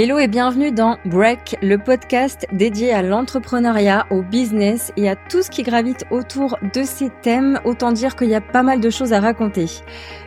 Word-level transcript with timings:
Hello 0.00 0.16
et 0.20 0.28
bienvenue 0.28 0.70
dans 0.70 0.96
Break, 1.06 1.56
le 1.60 1.76
podcast 1.76 2.46
dédié 2.52 2.92
à 2.92 3.02
l'entrepreneuriat, 3.02 4.06
au 4.10 4.22
business 4.22 4.92
et 4.96 5.08
à 5.08 5.16
tout 5.16 5.42
ce 5.42 5.50
qui 5.50 5.64
gravite 5.64 6.04
autour 6.12 6.56
de 6.72 6.84
ces 6.84 7.10
thèmes. 7.10 7.58
Autant 7.64 7.90
dire 7.90 8.14
qu'il 8.14 8.28
y 8.28 8.36
a 8.36 8.40
pas 8.40 8.62
mal 8.62 8.78
de 8.78 8.90
choses 8.90 9.12
à 9.12 9.18
raconter. 9.18 9.66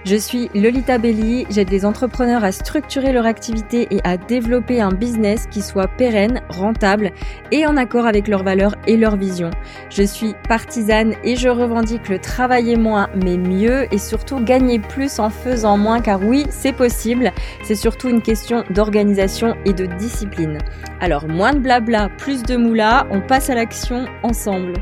Je 0.04 0.18
suis 0.18 0.50
Lolita 0.54 0.97
Belli, 0.97 1.46
j'aide 1.50 1.70
les 1.70 1.86
entrepreneurs 1.86 2.43
à 2.43 2.52
structurer 2.52 3.14
leur 3.14 3.25
activité 3.25 3.88
et 3.92 4.02
à 4.04 4.18
développer 4.18 4.82
un 4.82 4.92
business 4.92 5.47
qui 5.50 5.61
soit 5.61 5.88
pérenne, 5.88 6.42
rentable 6.50 7.11
et 7.54 7.65
en 7.65 7.78
accord 7.78 8.06
avec 8.06 8.28
leurs 8.28 8.43
valeurs 8.43 8.75
et 8.88 8.97
leurs 8.97 9.15
visions. 9.15 9.51
Je 9.89 10.04
suis 10.04 10.36
partisane 10.50 11.14
et 11.24 11.38
je 11.38 11.47
revendique 11.47 12.10
le 12.10 12.19
travailler 12.19 12.75
moins 12.75 13.07
mais 13.24 13.38
mieux 13.38 13.88
et 13.93 14.00
surtout 14.00 14.42
gagner 14.42 14.79
plus 14.79 15.18
en 15.19 15.29
faisant 15.29 15.78
moins 15.78 16.01
car 16.01 16.21
oui, 16.21 16.46
c'est 16.50 16.74
possible. 16.74 17.32
C'est 17.64 17.75
surtout 17.75 18.10
une 18.10 18.21
question 18.21 18.65
d'organisation 18.69 19.56
et 19.65 19.74
de 19.74 19.86
discipline. 19.97 20.57
Alors 21.00 21.28
moins 21.28 21.54
de 21.54 21.60
blabla, 21.60 22.10
plus 22.18 22.43
de 22.43 22.56
moula, 22.56 23.07
on 23.11 23.21
passe 23.21 23.50
à 23.50 23.56
l'action 23.56 24.06
ensemble. 24.24 24.74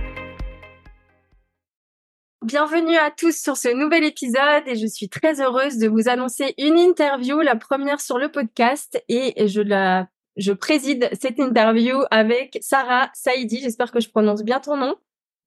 Bienvenue 2.45 2.95
à 2.95 3.11
tous 3.11 3.35
sur 3.35 3.57
ce 3.57 3.67
nouvel 3.67 4.05
épisode 4.05 4.63
et 4.65 4.75
je 4.75 4.87
suis 4.87 5.09
très 5.09 5.41
heureuse 5.41 5.77
de 5.77 5.87
vous 5.87 6.07
annoncer 6.07 6.55
une 6.57 6.79
interview, 6.79 7.41
la 7.41 7.55
première 7.55 7.99
sur 7.99 8.17
le 8.17 8.31
podcast 8.31 9.03
et 9.09 9.47
je 9.47 9.61
la 9.61 10.07
je 10.37 10.53
préside 10.53 11.09
cette 11.19 11.37
interview 11.39 11.97
avec 12.11 12.57
Sarah 12.61 13.09
Saidi. 13.13 13.59
J'espère 13.61 13.91
que 13.91 13.99
je 13.99 14.09
prononce 14.09 14.43
bien 14.43 14.61
ton 14.61 14.77
nom. 14.77 14.95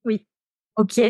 Oui. 0.05 0.27
Ok. 0.75 1.01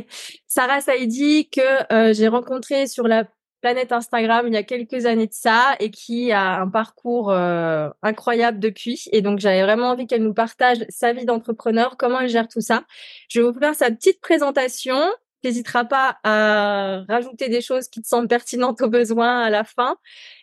Sarah 0.48 0.80
Saidi 0.80 1.49
que 1.49 1.94
euh, 1.94 2.13
j'ai 2.13 2.30
rencontrée 2.30 2.88
sur 2.88 3.08
la 3.08 3.26
planète 3.63 3.94
Instagram 3.94 4.45
il 4.45 4.53
y 4.53 4.58
a 4.58 4.63
quelques 4.63 5.05
années 5.05 5.27
de 5.27 5.34
ça 5.34 5.77
et 5.80 5.90
qui 5.90 6.34
a 6.34 6.59
un 6.59 6.67
parcours 6.67 7.32
euh, 7.32 7.90
incroyable 8.01 8.60
depuis. 8.60 9.05
Et 9.13 9.21
donc, 9.21 9.40
j'avais 9.40 9.63
vraiment 9.63 9.91
envie 9.91 10.05
qu'elle 10.05 10.21
nous 10.21 10.34
partage 10.34 10.79
sa 10.90 11.13
vie 11.13 11.24
d'entrepreneur, 11.24 11.96
comment 11.96 12.20
elle 12.20 12.27
gère 12.27 12.49
tout 12.49 12.60
ça. 12.60 12.84
Je 13.29 13.40
vais 13.40 13.49
vous 13.49 13.57
faire 13.57 13.73
sa 13.73 13.90
petite 13.90 14.20
présentation. 14.20 14.98
N'hésitera 15.46 15.85
pas 15.85 16.18
à 16.26 17.04
rajouter 17.07 17.48
des 17.48 17.62
choses 17.62 17.88
qui 17.88 18.01
te 18.01 18.07
semblent 18.07 18.27
pertinentes 18.27 18.82
au 18.82 18.90
besoin 18.90 19.43
à 19.43 19.49
la 19.49 19.63
fin. 19.63 19.95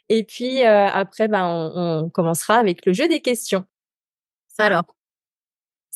Et 0.08 0.24
puis 0.24 0.64
euh, 0.64 0.86
après, 0.86 1.28
ben, 1.28 1.44
on, 1.44 2.04
on 2.04 2.08
commencera 2.08 2.56
avec 2.56 2.86
le 2.86 2.94
jeu 2.94 3.06
des 3.06 3.20
questions. 3.20 3.66
Alors, 4.56 4.84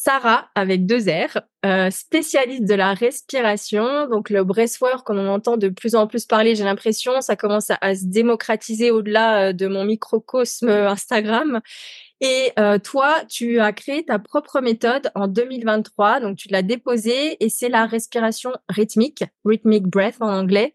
Sarah 0.05 0.51
avec 0.55 0.85
deux 0.85 1.09
R, 1.09 1.41
euh, 1.65 1.89
spécialiste 1.91 2.65
de 2.65 2.75
la 2.75 2.93
respiration, 2.93 4.07
donc 4.07 4.29
le 4.29 4.45
breathwork 4.45 5.03
comme 5.07 5.19
on 5.19 5.29
entend 5.29 5.57
de 5.57 5.71
plus 5.71 5.95
en 5.95 6.07
plus 6.07 6.27
parler, 6.27 6.55
j'ai 6.55 6.65
l'impression, 6.65 7.23
ça 7.23 7.37
commence 7.37 7.71
à, 7.71 7.95
se 7.95 8.05
démocratiser 8.05 8.91
au-delà 8.91 9.49
euh, 9.49 9.53
de 9.55 9.67
mon 9.67 9.87
microcosme 9.87 10.69
Instagram. 10.69 11.63
Et 12.21 12.53
euh, 12.59 12.79
toi, 12.79 13.23
tu 13.31 13.61
as 13.61 13.73
créé 13.73 14.05
ta 14.05 14.19
propre 14.19 14.61
méthode 14.61 15.11
en 15.15 15.27
2023, 15.27 16.21
donc 16.21 16.37
tu 16.37 16.49
l'as 16.49 16.61
déposée 16.61 17.43
et 17.43 17.49
c'est 17.49 17.71
la 17.71 17.87
respiration 17.87 18.53
rythmique, 18.69 19.25
rhythmic 19.47 19.85
breath 19.85 20.17
en 20.21 20.29
anglais. 20.29 20.75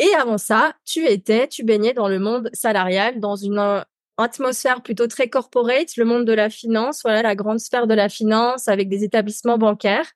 Et 0.00 0.14
avant 0.18 0.36
ça, 0.36 0.74
tu 0.84 1.06
étais, 1.06 1.48
tu 1.48 1.64
baignais 1.64 1.94
dans 1.94 2.08
le 2.08 2.18
monde 2.18 2.50
salarial, 2.52 3.20
dans 3.20 3.36
une 3.36 3.82
atmosphère 4.16 4.82
plutôt 4.82 5.06
très 5.06 5.28
corporate, 5.28 5.96
le 5.96 6.04
monde 6.04 6.24
de 6.24 6.32
la 6.32 6.50
finance, 6.50 7.00
voilà 7.02 7.22
la 7.22 7.34
grande 7.34 7.60
sphère 7.60 7.86
de 7.86 7.94
la 7.94 8.08
finance 8.08 8.68
avec 8.68 8.88
des 8.88 9.04
établissements 9.04 9.58
bancaires. 9.58 10.12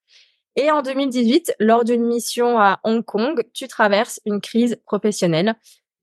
Et 0.57 0.71
en 0.71 0.83
2018, 0.83 1.55
lors 1.59 1.85
d'une 1.85 2.05
mission 2.05 2.59
à 2.59 2.81
Hong 2.85 3.05
Kong, 3.05 3.43
tu 3.53 3.67
traverses 3.67 4.21
une 4.25 4.41
crise 4.41 4.77
professionnelle 4.85 5.55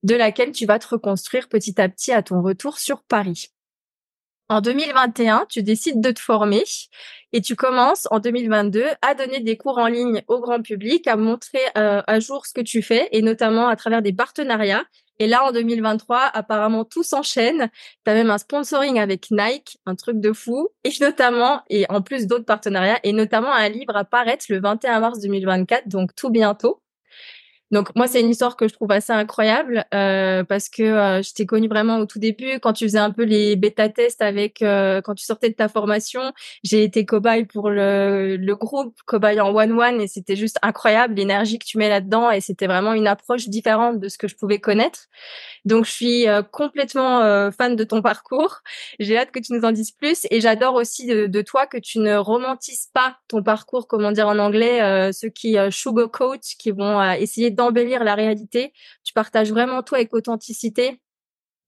de 0.03 0.15
laquelle 0.15 0.51
tu 0.51 0.65
vas 0.65 0.79
te 0.79 0.87
reconstruire 0.87 1.47
petit 1.47 1.79
à 1.79 1.87
petit 1.87 2.11
à 2.11 2.23
ton 2.23 2.41
retour 2.41 2.79
sur 2.79 3.03
Paris. 3.03 3.51
En 4.49 4.59
2021, 4.59 5.45
tu 5.47 5.63
décides 5.63 6.01
de 6.01 6.11
te 6.11 6.19
former 6.19 6.65
et 7.31 7.39
tu 7.39 7.55
commences 7.55 8.05
en 8.11 8.19
2022 8.19 8.83
à 9.01 9.15
donner 9.15 9.39
des 9.39 9.55
cours 9.55 9.77
en 9.77 9.87
ligne 9.87 10.23
au 10.27 10.41
grand 10.41 10.61
public, 10.61 11.07
à 11.07 11.15
montrer 11.15 11.61
euh, 11.77 12.01
à 12.05 12.19
jour 12.19 12.45
ce 12.45 12.53
que 12.53 12.59
tu 12.59 12.81
fais 12.81 13.07
et 13.13 13.21
notamment 13.21 13.69
à 13.69 13.77
travers 13.77 14.01
des 14.01 14.11
partenariats 14.11 14.83
et 15.19 15.27
là, 15.27 15.45
en 15.45 15.51
2023, 15.51 16.31
apparemment, 16.33 16.83
tout 16.83 17.03
s'enchaîne. 17.03 17.69
Tu 18.05 18.11
as 18.11 18.13
même 18.13 18.31
un 18.31 18.37
sponsoring 18.37 18.99
avec 18.99 19.29
Nike, 19.31 19.77
un 19.85 19.95
truc 19.95 20.19
de 20.19 20.33
fou. 20.33 20.69
Et 20.83 20.91
notamment, 20.99 21.61
et 21.69 21.85
en 21.89 22.01
plus 22.01 22.27
d'autres 22.27 22.45
partenariats, 22.45 22.99
et 23.03 23.13
notamment 23.13 23.53
un 23.53 23.69
livre 23.69 23.95
à 23.95 24.03
paraître 24.03 24.45
le 24.49 24.59
21 24.59 24.99
mars 24.99 25.19
2024, 25.19 25.87
donc 25.87 26.15
tout 26.15 26.29
bientôt. 26.31 26.81
Donc 27.71 27.95
moi, 27.95 28.07
c'est 28.07 28.19
une 28.19 28.29
histoire 28.29 28.57
que 28.57 28.67
je 28.67 28.73
trouve 28.73 28.91
assez 28.91 29.13
incroyable 29.13 29.85
euh, 29.93 30.43
parce 30.43 30.67
que 30.67 30.83
euh, 30.83 31.21
je 31.21 31.33
t'ai 31.33 31.45
connue 31.45 31.69
vraiment 31.69 31.99
au 31.99 32.05
tout 32.05 32.19
début 32.19 32.59
quand 32.59 32.73
tu 32.73 32.83
faisais 32.83 32.99
un 32.99 33.11
peu 33.11 33.23
les 33.23 33.55
bêta-tests 33.55 34.21
avec 34.21 34.61
euh, 34.61 35.01
quand 35.01 35.15
tu 35.15 35.23
sortais 35.23 35.49
de 35.49 35.55
ta 35.55 35.69
formation. 35.69 36.33
J'ai 36.63 36.83
été 36.83 37.05
cobaye 37.05 37.45
pour 37.45 37.69
le, 37.69 38.35
le 38.35 38.55
groupe, 38.55 38.97
cobaye 39.05 39.39
en 39.39 39.55
one-one 39.55 40.01
et 40.01 40.07
c'était 40.07 40.35
juste 40.35 40.57
incroyable 40.61 41.13
l'énergie 41.13 41.59
que 41.59 41.65
tu 41.65 41.77
mets 41.77 41.87
là-dedans 41.87 42.29
et 42.29 42.41
c'était 42.41 42.67
vraiment 42.67 42.93
une 42.93 43.07
approche 43.07 43.47
différente 43.47 43.99
de 43.99 44.09
ce 44.09 44.17
que 44.17 44.27
je 44.27 44.35
pouvais 44.35 44.59
connaître. 44.59 45.07
Donc 45.63 45.85
je 45.85 45.91
suis 45.91 46.27
euh, 46.27 46.41
complètement 46.41 47.21
euh, 47.21 47.51
fan 47.51 47.77
de 47.77 47.83
ton 47.85 48.01
parcours. 48.01 48.59
J'ai 48.99 49.17
hâte 49.17 49.31
que 49.31 49.39
tu 49.39 49.53
nous 49.53 49.63
en 49.63 49.71
dises 49.71 49.91
plus 49.91 50.27
et 50.29 50.41
j'adore 50.41 50.75
aussi 50.75 51.05
de, 51.05 51.27
de, 51.27 51.41
toi 51.41 51.67
que 51.67 51.77
tu 51.77 51.99
ne 51.99 52.17
romantises 52.17 52.89
pas 52.93 53.17
ton 53.29 53.41
parcours, 53.41 53.87
comment 53.87 54.11
dire 54.11 54.27
en 54.27 54.39
anglais, 54.39 55.11
ceux 55.13 55.29
qui 55.29 55.55
sugarcoat, 55.69 56.39
qui 56.59 56.71
vont 56.71 57.01
essayer 57.13 57.49
de 57.49 57.60
embellir 57.61 58.03
la 58.03 58.15
réalité. 58.15 58.73
Tu 59.03 59.13
partages 59.13 59.51
vraiment 59.51 59.83
tout 59.83 59.95
avec 59.95 60.13
authenticité. 60.13 60.99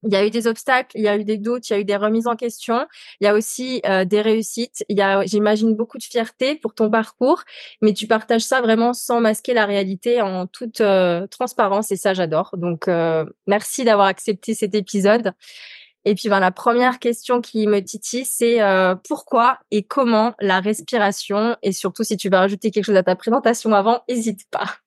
Il 0.05 0.11
y 0.11 0.15
a 0.17 0.25
eu 0.25 0.29
des 0.29 0.47
obstacles, 0.47 0.97
il 0.97 1.03
y 1.03 1.07
a 1.07 1.17
eu 1.17 1.23
des 1.23 1.37
doutes, 1.37 1.69
il 1.69 1.73
y 1.73 1.75
a 1.75 1.79
eu 1.79 1.85
des 1.85 1.95
remises 1.95 2.27
en 2.27 2.35
question, 2.35 2.85
il 3.21 3.25
y 3.25 3.27
a 3.27 3.33
aussi 3.33 3.81
euh, 3.85 4.03
des 4.03 4.21
réussites. 4.21 4.83
Il 4.89 4.97
y 4.97 5.01
a, 5.01 5.25
j'imagine, 5.25 5.75
beaucoup 5.75 5.97
de 5.97 6.03
fierté 6.03 6.55
pour 6.55 6.75
ton 6.75 6.89
parcours, 6.89 7.43
mais 7.81 7.93
tu 7.93 8.05
partages 8.05 8.41
ça 8.41 8.61
vraiment 8.61 8.93
sans 8.93 9.21
masquer 9.21 9.53
la 9.53 9.65
réalité, 9.65 10.21
en 10.21 10.45
toute 10.45 10.81
euh, 10.81 11.25
transparence, 11.27 11.91
et 11.91 11.95
ça, 11.95 12.13
j'adore. 12.13 12.51
Donc, 12.57 12.87
euh, 12.87 13.25
merci 13.47 13.85
d'avoir 13.85 14.07
accepté 14.07 14.53
cet 14.53 14.75
épisode. 14.75 15.31
Et 16.05 16.15
puis, 16.15 16.27
ben, 16.27 16.41
la 16.41 16.51
première 16.51 16.99
question 16.99 17.39
qui 17.39 17.65
me 17.65 17.79
titille, 17.79 18.25
c'est 18.25 18.59
pourquoi 19.07 19.59
et 19.71 19.83
comment 19.83 20.33
la 20.41 20.59
respiration, 20.59 21.55
et 21.63 21.71
surtout 21.71 22.03
si 22.03 22.17
tu 22.17 22.29
veux 22.29 22.37
rajouter 22.37 22.71
quelque 22.71 22.83
chose 22.83 22.97
à 22.97 23.03
ta 23.03 23.15
présentation 23.15 23.71
avant, 23.73 24.03
n'hésite 24.09 24.41
pas. 24.51 24.82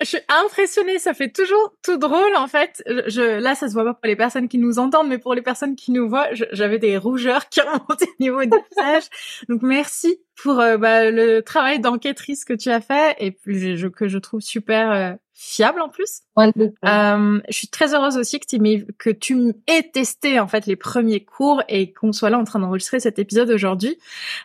Je 0.00 0.06
suis 0.06 0.18
impressionnée, 0.28 0.98
ça 0.98 1.14
fait 1.14 1.30
toujours 1.30 1.74
tout 1.82 1.96
drôle 1.96 2.36
en 2.36 2.46
fait. 2.46 2.82
Je, 2.86 3.40
là, 3.40 3.54
ça 3.54 3.68
se 3.68 3.74
voit 3.74 3.84
pas 3.84 3.94
pour 3.94 4.06
les 4.06 4.16
personnes 4.16 4.48
qui 4.48 4.58
nous 4.58 4.78
entendent, 4.78 5.08
mais 5.08 5.18
pour 5.18 5.34
les 5.34 5.42
personnes 5.42 5.76
qui 5.76 5.90
nous 5.90 6.08
voient, 6.08 6.28
j'avais 6.32 6.78
des 6.78 6.96
rougeurs 6.96 7.48
qui 7.48 7.60
remontaient 7.60 8.08
au 8.08 8.20
niveau 8.22 8.44
du 8.44 8.56
visage. 8.70 9.04
Donc 9.48 9.62
merci 9.62 10.20
pour 10.42 10.60
euh, 10.60 10.76
bah, 10.76 11.10
le 11.10 11.40
travail 11.40 11.80
d'enquêtrice 11.80 12.44
que 12.44 12.54
tu 12.54 12.70
as 12.70 12.80
fait 12.80 13.16
et 13.18 13.36
je, 13.46 13.88
que 13.88 14.08
je 14.08 14.18
trouve 14.18 14.40
super 14.40 14.90
euh, 14.92 15.12
fiable 15.42 15.80
en 15.80 15.88
plus. 15.88 16.20
Euh, 16.38 17.40
je 17.48 17.56
suis 17.56 17.68
très 17.68 17.94
heureuse 17.94 18.18
aussi 18.18 18.40
que 18.40 18.46
tu 18.46 18.86
que 18.98 19.08
tu 19.08 19.54
aies 19.66 19.90
testé 19.90 20.38
en 20.38 20.46
fait 20.46 20.66
les 20.66 20.76
premiers 20.76 21.24
cours 21.24 21.62
et 21.66 21.94
qu'on 21.94 22.12
soit 22.12 22.28
là 22.28 22.38
en 22.38 22.44
train 22.44 22.58
d'enregistrer 22.58 23.00
cet 23.00 23.18
épisode 23.18 23.48
aujourd'hui. 23.48 23.96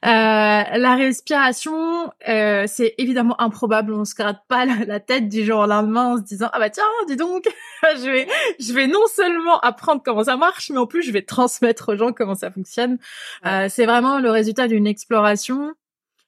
Euh, 0.05 0.07
la 0.07 0.95
respiration, 0.95 2.09
euh, 2.29 2.63
c'est 2.67 2.95
évidemment 2.97 3.39
improbable. 3.41 3.93
On 3.93 4.05
se 4.05 4.15
gratte 4.15 4.39
pas 4.47 4.65
la, 4.65 5.01
tête 5.01 5.27
du 5.27 5.43
jour 5.43 5.59
au 5.59 5.65
lendemain 5.65 6.13
en 6.13 6.17
se 6.17 6.23
disant 6.23 6.49
ah 6.53 6.59
bah 6.59 6.69
tiens 6.69 6.83
dis 7.09 7.17
donc 7.17 7.43
je 7.83 8.09
vais 8.09 8.27
je 8.59 8.71
vais 8.71 8.87
non 8.87 9.05
seulement 9.13 9.59
apprendre 9.59 10.01
comment 10.03 10.23
ça 10.23 10.37
marche 10.37 10.69
mais 10.69 10.77
en 10.77 10.87
plus 10.87 11.03
je 11.03 11.11
vais 11.11 11.23
transmettre 11.23 11.89
aux 11.89 11.97
gens 11.97 12.13
comment 12.13 12.35
ça 12.35 12.51
fonctionne. 12.51 12.99
Euh, 13.45 13.67
c'est 13.69 13.85
vraiment 13.85 14.19
le 14.19 14.31
résultat 14.31 14.69
d'une 14.69 14.87
exploration 14.87 15.73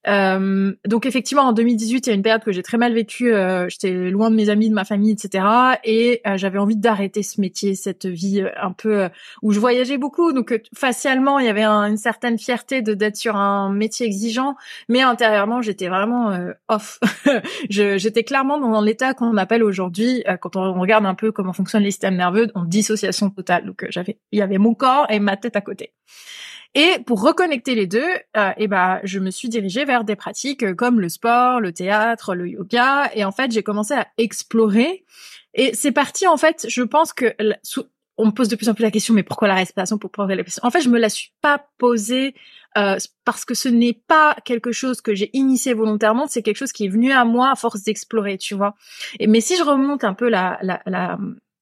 euh, 0.08 0.74
donc 0.86 1.06
effectivement, 1.06 1.44
en 1.44 1.54
2018, 1.54 2.08
il 2.08 2.10
y 2.10 2.14
a 2.14 2.16
une 2.16 2.22
période 2.22 2.44
que 2.44 2.52
j'ai 2.52 2.64
très 2.64 2.78
mal 2.78 2.94
vécue. 2.94 3.34
Euh, 3.34 3.68
J'étais 3.70 4.10
loin 4.10 4.30
de 4.30 4.36
mes 4.36 4.50
amis, 4.50 4.70
de 4.70 4.74
ma 4.74 4.86
famille, 4.86 5.12
etc. 5.12 5.46
Et 5.84 6.22
euh, 6.26 6.38
j'avais 6.38 6.58
envie 6.58 6.78
d'arrêter 6.78 7.24
ce 7.24 7.42
métier, 7.42 7.76
cette 7.76 8.06
vie 8.06 8.42
euh, 8.42 8.50
un 8.62 8.72
peu 8.72 9.04
euh, 9.04 9.10
où 9.42 9.52
je 9.52 9.60
voyageais 9.60 9.98
beaucoup. 9.98 10.32
Donc 10.34 10.62
facialement, 10.76 11.40
il 11.40 11.46
y 11.46 11.50
avait 11.50 11.66
une 11.66 11.98
certaine 11.98 12.38
fierté 12.38 12.82
de 12.82 12.94
d'être 12.94 13.18
sur 13.18 13.36
un 13.36 13.72
métier 13.72 14.06
exigeant, 14.06 14.56
mais 14.90 15.02
intérieurement, 15.02 15.62
j'étais 15.62 15.88
vraiment 15.88 16.38
off. 16.68 17.00
j'étais 17.70 18.24
clairement 18.24 18.60
dans 18.60 18.82
l'état 18.82 19.14
qu'on 19.14 19.38
appelle 19.38 19.64
aujourd'hui, 19.64 20.24
quand 20.42 20.56
on 20.56 20.80
regarde 20.80 21.06
un 21.06 21.16
peu 21.16 21.32
comment 21.32 21.54
fonctionne 21.54 21.84
le 21.84 21.92
système 21.92 22.16
nerveux, 22.16 22.48
en 22.56 22.66
dissociation 22.66 23.30
totale. 23.30 23.66
Donc 23.66 23.86
j'avais, 23.90 24.18
il 24.32 24.40
y 24.40 24.42
avait 24.42 24.58
mon 24.58 24.74
corps 24.74 25.06
et 25.10 25.20
ma 25.20 25.38
tête 25.38 25.56
à 25.56 25.62
côté. 25.62 25.94
Et 26.76 27.00
pour 27.06 27.22
reconnecter 27.22 27.76
les 27.76 27.88
deux, 27.88 28.10
euh, 28.36 28.52
et 28.58 28.68
ben, 28.68 29.00
je 29.04 29.20
me 29.20 29.32
suis 29.32 29.50
dirigée 29.50 29.86
vers 29.86 30.04
des 30.04 30.16
pratiques 30.16 30.64
euh, 30.64 30.74
comme 30.74 31.00
le 31.00 31.10
sport, 31.10 31.60
le 31.60 31.72
théâtre, 31.72 32.36
le 32.36 32.50
yoga. 32.50 33.10
Et 33.16 33.26
en 33.26 33.32
fait, 33.32 33.52
j'ai 33.52 33.64
commencé 33.64 33.94
à 33.94 34.08
explorer. 34.18 35.04
Et 35.54 35.74
c'est 35.74 35.92
parti, 35.92 36.28
en 36.28 36.38
fait, 36.38 36.66
je 36.70 36.84
pense 36.84 37.14
que 37.14 37.36
on 38.18 38.28
me 38.28 38.32
pose 38.32 38.48
de 38.48 38.56
plus 38.56 38.68
en 38.68 38.74
plus 38.74 38.84
la 38.84 38.92
question, 38.92 39.14
mais 39.14 39.24
pourquoi 39.24 39.48
la 39.48 39.56
respiration 39.56 39.98
pour 39.98 40.12
progresser 40.12 40.38
la 40.38 40.44
respiration 40.44 40.68
En 40.68 40.72
fait, 40.72 40.82
je 40.82 40.90
me 40.90 41.00
la 41.00 41.10
suis 41.10 41.32
pas 41.42 41.68
posée 41.78 42.34
euh, 42.78 42.98
parce 43.26 43.46
que 43.46 43.54
ce 43.54 43.70
n'est 43.70 44.02
pas 44.08 44.36
quelque 44.44 44.72
chose 44.72 45.02
que 45.02 45.14
j'ai 45.14 45.30
initié 45.34 45.74
volontairement, 45.74 46.28
c'est 46.28 46.42
quelque 46.42 46.58
chose 46.58 46.72
qui 46.72 46.86
est 46.86 46.90
venu 46.90 47.12
à 47.12 47.26
moi 47.26 47.52
à 47.52 47.56
force 47.56 47.84
d'explorer, 47.84 48.38
tu 48.38 48.56
vois. 48.56 48.76
Et, 49.20 49.28
mais 49.28 49.42
si 49.42 49.56
je 49.56 49.64
remonte 49.64 50.04
un 50.04 50.14
peu 50.14 50.30
la, 50.30 50.58
la, 50.62 50.82
la, 50.86 51.18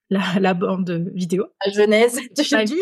la, 0.10 0.40
la 0.40 0.54
bande 0.54 1.10
vidéo. 1.14 1.48
La 1.66 1.72
genèse 1.72 2.16
de 2.16 2.56
ma 2.56 2.64
vie. 2.64 2.82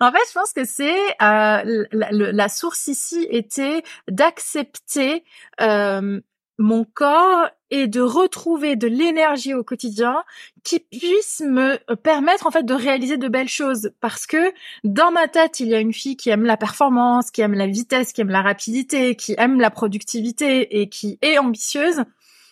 En 0.00 0.12
fait, 0.12 0.18
je 0.28 0.32
pense 0.32 0.52
que 0.52 0.64
c'est 0.64 0.98
euh, 1.22 1.84
la, 1.92 2.48
source 2.48 2.86
ici 2.88 3.26
était 3.30 3.82
d'accepter 4.08 5.24
euh, 5.60 6.20
mon 6.58 6.84
corps 6.84 7.48
et 7.70 7.88
de 7.88 8.00
retrouver 8.00 8.76
de 8.76 8.86
l'énergie 8.86 9.54
au 9.54 9.64
quotidien 9.64 10.22
qui 10.62 10.80
puisse 10.80 11.42
me 11.44 11.76
permettre 11.96 12.46
en 12.46 12.50
fait 12.50 12.62
de 12.62 12.74
réaliser 12.74 13.16
de 13.16 13.28
belles 13.28 13.48
choses. 13.48 13.90
Parce 14.00 14.26
que 14.26 14.52
dans 14.84 15.10
ma 15.10 15.28
tête 15.28 15.60
il 15.60 15.68
y 15.68 15.74
a 15.74 15.80
une 15.80 15.92
fille 15.92 16.16
qui 16.16 16.30
aime 16.30 16.44
la 16.44 16.56
performance, 16.56 17.30
qui 17.30 17.40
aime 17.40 17.54
la 17.54 17.66
vitesse, 17.66 18.12
qui 18.12 18.20
aime 18.20 18.30
la 18.30 18.42
rapidité, 18.42 19.16
qui 19.16 19.34
aime 19.38 19.60
la 19.60 19.70
productivité 19.70 20.80
et 20.80 20.88
qui 20.88 21.18
est 21.22 21.38
ambitieuse 21.38 22.04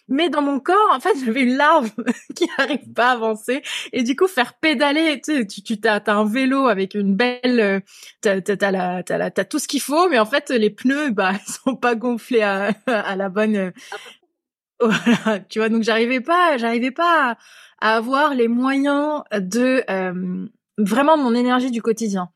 mais 0.08 0.28
dans 0.28 0.42
mon 0.42 0.60
corps, 0.60 0.90
en 0.92 1.00
fait, 1.00 1.14
j'avais 1.24 1.42
une 1.42 1.56
larve 1.56 1.90
qui 2.34 2.46
n'arrive 2.58 2.92
pas 2.92 3.08
à 3.08 3.12
avancer. 3.12 3.62
Et 3.92 4.02
du 4.02 4.16
coup, 4.16 4.26
faire 4.26 4.54
pédaler, 4.54 5.20
tu 5.20 5.34
sais, 5.34 5.46
tu, 5.46 5.62
tu 5.62 5.88
as, 5.88 6.02
un 6.06 6.24
vélo 6.24 6.66
avec 6.66 6.94
une 6.94 7.14
belle, 7.14 7.60
euh, 7.60 7.80
t'as, 8.20 8.40
t'as, 8.40 8.56
t'as, 9.02 9.30
t'as 9.30 9.44
tout 9.44 9.58
ce 9.58 9.68
qu'il 9.68 9.80
faut, 9.80 10.08
mais 10.08 10.18
en 10.18 10.26
fait, 10.26 10.50
les 10.50 10.70
pneus, 10.70 11.10
bah, 11.10 11.32
ils 11.48 11.52
sont 11.52 11.76
pas 11.76 11.94
gonflés 11.94 12.42
à, 12.42 12.70
à 12.86 13.16
la 13.16 13.28
bonne. 13.28 13.56
Euh, 13.56 13.70
tu 15.48 15.58
vois. 15.58 15.68
Donc, 15.68 15.82
j'arrivais 15.82 16.20
pas, 16.20 16.56
j'arrivais 16.58 16.90
pas 16.90 17.36
à, 17.80 17.96
avoir 17.96 18.34
les 18.34 18.48
moyens 18.48 19.22
de 19.32 19.82
euh, 19.90 20.46
vraiment 20.78 21.16
mon 21.16 21.34
énergie 21.34 21.70
du 21.70 21.82
quotidien. 21.82 22.30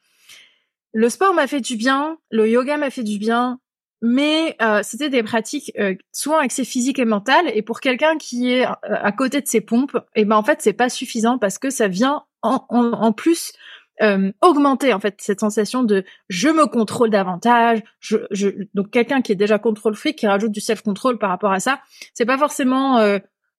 Le 0.95 1.09
sport 1.11 1.35
m'a 1.35 1.47
fait 1.47 1.61
du 1.61 1.77
bien, 1.77 2.19
le 2.31 2.49
yoga 2.49 2.77
m'a 2.77 2.91
fait 2.91 3.03
du 3.03 3.19
bien, 3.19 3.61
mais 4.01 4.57
euh, 4.63 4.81
c'était 4.83 5.11
des 5.11 5.23
pratiques 5.23 5.73
euh, 5.79 5.95
souvent 6.13 6.39
accès 6.39 6.65
physique 6.65 6.99
et 6.99 7.05
mental 7.05 7.47
et 7.53 7.63
pour 7.63 7.81
quelqu'un 7.81 8.17
qui 8.17 8.53
est 8.53 8.67
euh, 8.67 8.73
à 8.83 9.11
côté 9.13 9.41
de 9.41 9.47
ses 9.49 9.61
pompes 9.61 9.97
et 10.15 10.23
eh 10.23 10.25
ben 10.25 10.37
en 10.37 10.43
fait 10.43 10.63
c'est 10.63 10.73
pas 10.73 10.89
suffisant 10.89 11.39
parce 11.39 11.59
que 11.59 11.71
ça 11.71 11.89
vient 11.89 12.23
en, 12.43 12.65
en, 12.71 13.13
plus 13.13 13.53
euh, 14.01 14.31
augmenter 14.41 14.95
en 14.95 15.01
fait 15.01 15.17
cette 15.19 15.41
sensation 15.41 15.83
de 15.83 16.05
je 16.29 16.49
me 16.49 16.67
contrôle 16.67 17.11
davantage 17.11 17.83
je, 17.99 18.19
je 18.31 18.51
donc 18.75 18.91
quelqu'un 18.91 19.21
qui 19.21 19.33
est 19.33 19.37
déjà 19.37 19.59
contrôle 19.59 19.97
free 19.97 20.15
qui 20.15 20.29
rajoute 20.29 20.53
du 20.53 20.61
self 20.61 20.83
control 20.83 21.19
par 21.19 21.31
rapport 21.31 21.53
à 21.53 21.59
ça 21.59 21.81
c'est 22.15 22.27
pas 22.27 22.39
forcément 22.39 23.03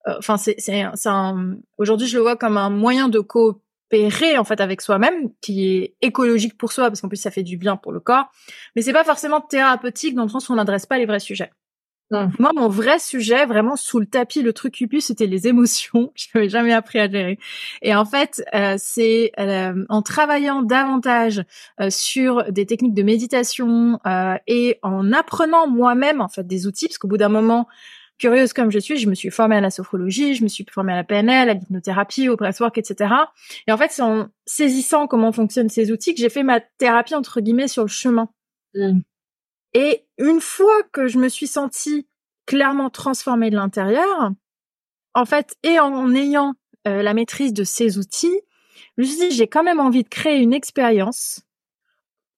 enfin 0.07 0.37
c'est 0.37 0.55
c'est 0.57 0.85
aujourd'hui 1.77 2.07
je 2.07 2.15
le 2.15 2.23
vois 2.23 2.37
comme 2.37 2.55
un 2.55 2.69
moyen 2.69 3.09
de 3.09 3.19
en 4.37 4.43
fait 4.43 4.61
avec 4.61 4.81
soi-même, 4.81 5.31
qui 5.41 5.75
est 5.75 5.95
écologique 6.01 6.57
pour 6.57 6.71
soi 6.71 6.87
parce 6.87 7.01
qu'en 7.01 7.09
plus 7.09 7.17
ça 7.17 7.31
fait 7.31 7.43
du 7.43 7.57
bien 7.57 7.75
pour 7.77 7.91
le 7.91 7.99
corps, 7.99 8.31
mais 8.75 8.81
c'est 8.81 8.93
pas 8.93 9.03
forcément 9.03 9.41
thérapeutique 9.41 10.15
dans 10.15 10.23
le 10.23 10.29
sens 10.29 10.49
où 10.49 10.53
on 10.53 10.55
n'adresse 10.55 10.85
pas 10.85 10.97
les 10.97 11.05
vrais 11.05 11.19
sujets. 11.19 11.51
Moi, 12.11 12.53
mon 12.55 12.67
vrai 12.69 12.97
sujet, 12.97 13.45
vraiment 13.45 13.75
sous 13.75 13.99
le 13.99 14.07
tapis, 14.07 14.41
le 14.41 14.51
truc 14.51 14.73
cupu, 14.73 14.99
c'était 14.99 15.27
les 15.27 15.47
émotions. 15.47 16.11
Je 16.15 16.27
n'avais 16.33 16.49
jamais 16.49 16.73
appris 16.73 16.99
à 16.99 17.09
gérer. 17.09 17.37
Et 17.83 17.93
en 17.93 18.05
fait, 18.05 18.43
euh, 18.55 18.75
c'est 18.79 19.31
euh, 19.39 19.85
en 19.89 20.01
travaillant 20.01 20.63
davantage 20.63 21.43
euh, 21.79 21.91
sur 21.91 22.51
des 22.51 22.65
techniques 22.65 22.95
de 22.95 23.03
méditation 23.03 23.99
et 24.47 24.79
en 24.81 25.11
apprenant 25.13 25.67
moi-même 25.67 26.21
en 26.21 26.29
fait 26.29 26.47
des 26.47 26.65
outils, 26.65 26.87
parce 26.87 26.97
qu'au 26.97 27.07
bout 27.07 27.17
d'un 27.17 27.29
moment, 27.29 27.67
curieuse 28.19 28.53
comme 28.53 28.69
je 28.69 28.77
suis, 28.77 28.97
je 28.97 29.09
me 29.09 29.15
suis 29.15 29.31
formée 29.31 29.55
à 29.55 29.61
la 29.61 29.71
sophrologie, 29.71 30.35
je 30.35 30.43
me 30.43 30.47
suis 30.47 30.65
formée 30.69 30.93
à 30.93 30.97
la 30.97 31.03
PNL, 31.03 31.49
à 31.49 31.53
l'hypnothérapie, 31.55 32.29
au 32.29 32.35
breathwork, 32.35 32.77
etc. 32.77 33.13
Et 33.65 33.71
en 33.71 33.77
fait, 33.77 33.91
c'est 33.91 34.03
en 34.03 34.29
saisissant 34.45 35.07
comment 35.07 35.31
fonctionnent 35.31 35.69
ces 35.69 35.91
outils 35.91 36.13
que 36.13 36.19
j'ai 36.19 36.29
fait 36.29 36.43
ma 36.43 36.59
thérapie 36.59 37.15
entre 37.15 37.41
guillemets 37.41 37.67
sur 37.67 37.83
le 37.83 37.89
chemin. 37.89 38.29
Mm. 38.75 38.99
Et 39.73 40.05
une 40.17 40.41
fois 40.41 40.83
que 40.91 41.07
je 41.07 41.17
me 41.17 41.29
suis 41.29 41.47
sentie 41.47 42.07
clairement 42.45 42.89
transformée 42.89 43.49
de 43.49 43.55
l'intérieur, 43.55 44.31
en 45.13 45.25
fait, 45.25 45.55
et 45.63 45.79
en, 45.79 46.13
ayant 46.13 46.53
euh, 46.87 47.01
la 47.01 47.13
maîtrise 47.13 47.53
de 47.53 47.63
ces 47.63 47.97
outils, 47.97 48.41
je 48.97 49.03
me 49.03 49.07
suis 49.07 49.17
dit 49.17 49.31
j'ai 49.31 49.47
quand 49.47 49.63
même 49.63 49.79
envie 49.79 50.03
de 50.03 50.09
créer 50.09 50.39
une 50.39 50.53
expérience 50.53 51.41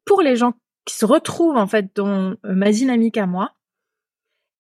pour 0.06 0.22
les 0.22 0.36
gens 0.36 0.54
qui 0.86 0.96
se 0.96 1.06
retrouvent 1.06 1.58
en 1.58 1.68
fait 1.68 1.92
dans 1.96 2.32
euh, 2.32 2.36
ma 2.44 2.72
dynamique 2.72 3.18
à 3.18 3.26
moi 3.26 3.54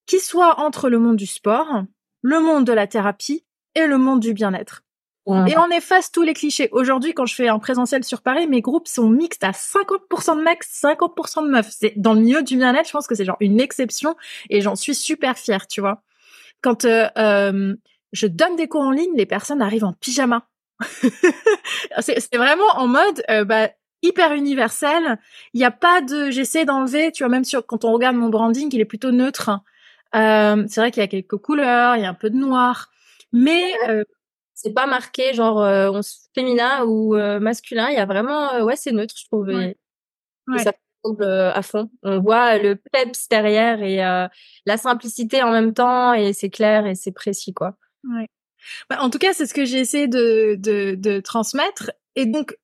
qui 0.05 0.19
soit 0.19 0.59
entre 0.59 0.89
le 0.89 0.99
monde 0.99 1.15
du 1.15 1.25
sport, 1.25 1.83
le 2.21 2.39
monde 2.39 2.65
de 2.65 2.73
la 2.73 2.87
thérapie 2.87 3.45
et 3.75 3.85
le 3.85 3.97
monde 3.97 4.19
du 4.19 4.33
bien-être. 4.33 4.83
Et 5.27 5.55
on 5.57 5.69
efface 5.69 6.11
tous 6.11 6.23
les 6.23 6.33
clichés. 6.33 6.67
Aujourd'hui, 6.71 7.13
quand 7.13 7.27
je 7.27 7.35
fais 7.35 7.47
un 7.47 7.59
présentiel 7.59 8.03
sur 8.03 8.21
Paris, 8.21 8.47
mes 8.47 8.61
groupes 8.61 8.87
sont 8.87 9.07
mixtes 9.07 9.43
à 9.43 9.51
50% 9.51 10.37
de 10.37 10.41
mecs, 10.41 10.63
50% 10.63 11.45
de 11.45 11.49
meufs. 11.49 11.69
C'est 11.69 11.93
dans 11.95 12.15
le 12.15 12.21
milieu 12.21 12.41
du 12.41 12.57
bien-être, 12.57 12.87
je 12.87 12.91
pense 12.91 13.07
que 13.07 13.13
c'est 13.13 13.23
genre 13.23 13.37
une 13.39 13.61
exception 13.61 14.15
et 14.49 14.61
j'en 14.61 14.75
suis 14.75 14.95
super 14.95 15.37
fière, 15.37 15.67
tu 15.67 15.79
vois. 15.79 16.01
Quand 16.61 16.85
euh, 16.85 17.07
euh, 17.17 17.75
je 18.13 18.27
donne 18.27 18.55
des 18.55 18.67
cours 18.67 18.81
en 18.81 18.91
ligne, 18.91 19.15
les 19.15 19.27
personnes 19.27 19.61
arrivent 19.61 19.85
en 19.85 19.93
pyjama. 19.93 20.47
c'est 21.99 22.35
vraiment 22.35 22.69
en 22.75 22.87
mode 22.87 23.23
euh, 23.29 23.45
bah, 23.45 23.69
hyper 24.01 24.33
universel. 24.33 25.19
Il 25.53 25.59
n'y 25.59 25.65
a 25.65 25.71
pas 25.71 26.01
de 26.01 26.31
j'essaie 26.31 26.65
d'enlever, 26.65 27.11
tu 27.11 27.23
vois, 27.23 27.29
même 27.29 27.45
sur 27.45 27.65
quand 27.65 27.85
on 27.85 27.93
regarde 27.93 28.15
mon 28.15 28.29
branding, 28.29 28.69
il 28.73 28.81
est 28.81 28.85
plutôt 28.85 29.11
neutre. 29.11 29.51
Euh, 30.15 30.65
c'est 30.67 30.81
vrai 30.81 30.91
qu'il 30.91 31.01
y 31.01 31.03
a 31.03 31.07
quelques 31.07 31.37
couleurs, 31.37 31.95
il 31.95 32.01
y 32.01 32.05
a 32.05 32.09
un 32.09 32.13
peu 32.13 32.29
de 32.29 32.35
noir, 32.35 32.89
mais 33.31 33.73
euh, 33.87 34.03
c'est 34.53 34.73
pas 34.73 34.87
marqué 34.87 35.33
genre 35.33 35.61
euh, 35.61 36.01
féminin 36.35 36.83
ou 36.83 37.15
euh, 37.15 37.39
masculin. 37.39 37.89
Il 37.89 37.95
y 37.95 37.99
a 37.99 38.05
vraiment, 38.05 38.61
ouais, 38.61 38.75
c'est 38.75 38.91
neutre, 38.91 39.15
je 39.17 39.25
trouve. 39.25 39.49
Et, 39.49 39.77
ça 40.57 40.73
semble 41.03 41.23
à 41.23 41.61
fond. 41.61 41.89
On 42.03 42.19
voit 42.19 42.57
le 42.57 42.75
peps 42.75 43.29
derrière 43.29 43.81
et 43.81 43.97
la 44.65 44.77
simplicité 44.77 45.43
en 45.43 45.51
même 45.51 45.73
temps, 45.73 46.13
et 46.13 46.33
c'est 46.33 46.49
clair 46.49 46.85
et 46.85 46.95
c'est 46.95 47.11
précis, 47.11 47.53
quoi. 47.53 47.77
Ouais. 48.03 48.27
Bah, 48.89 48.97
en 48.99 49.09
tout 49.09 49.17
cas, 49.17 49.33
c'est 49.33 49.47
ce 49.47 49.53
que 49.53 49.65
j'ai 49.65 49.79
essayé 49.79 50.07
de, 50.07 50.55
de, 50.59 50.95
de 50.95 51.19
transmettre. 51.19 51.91
Et 52.15 52.25
donc, 52.25 52.55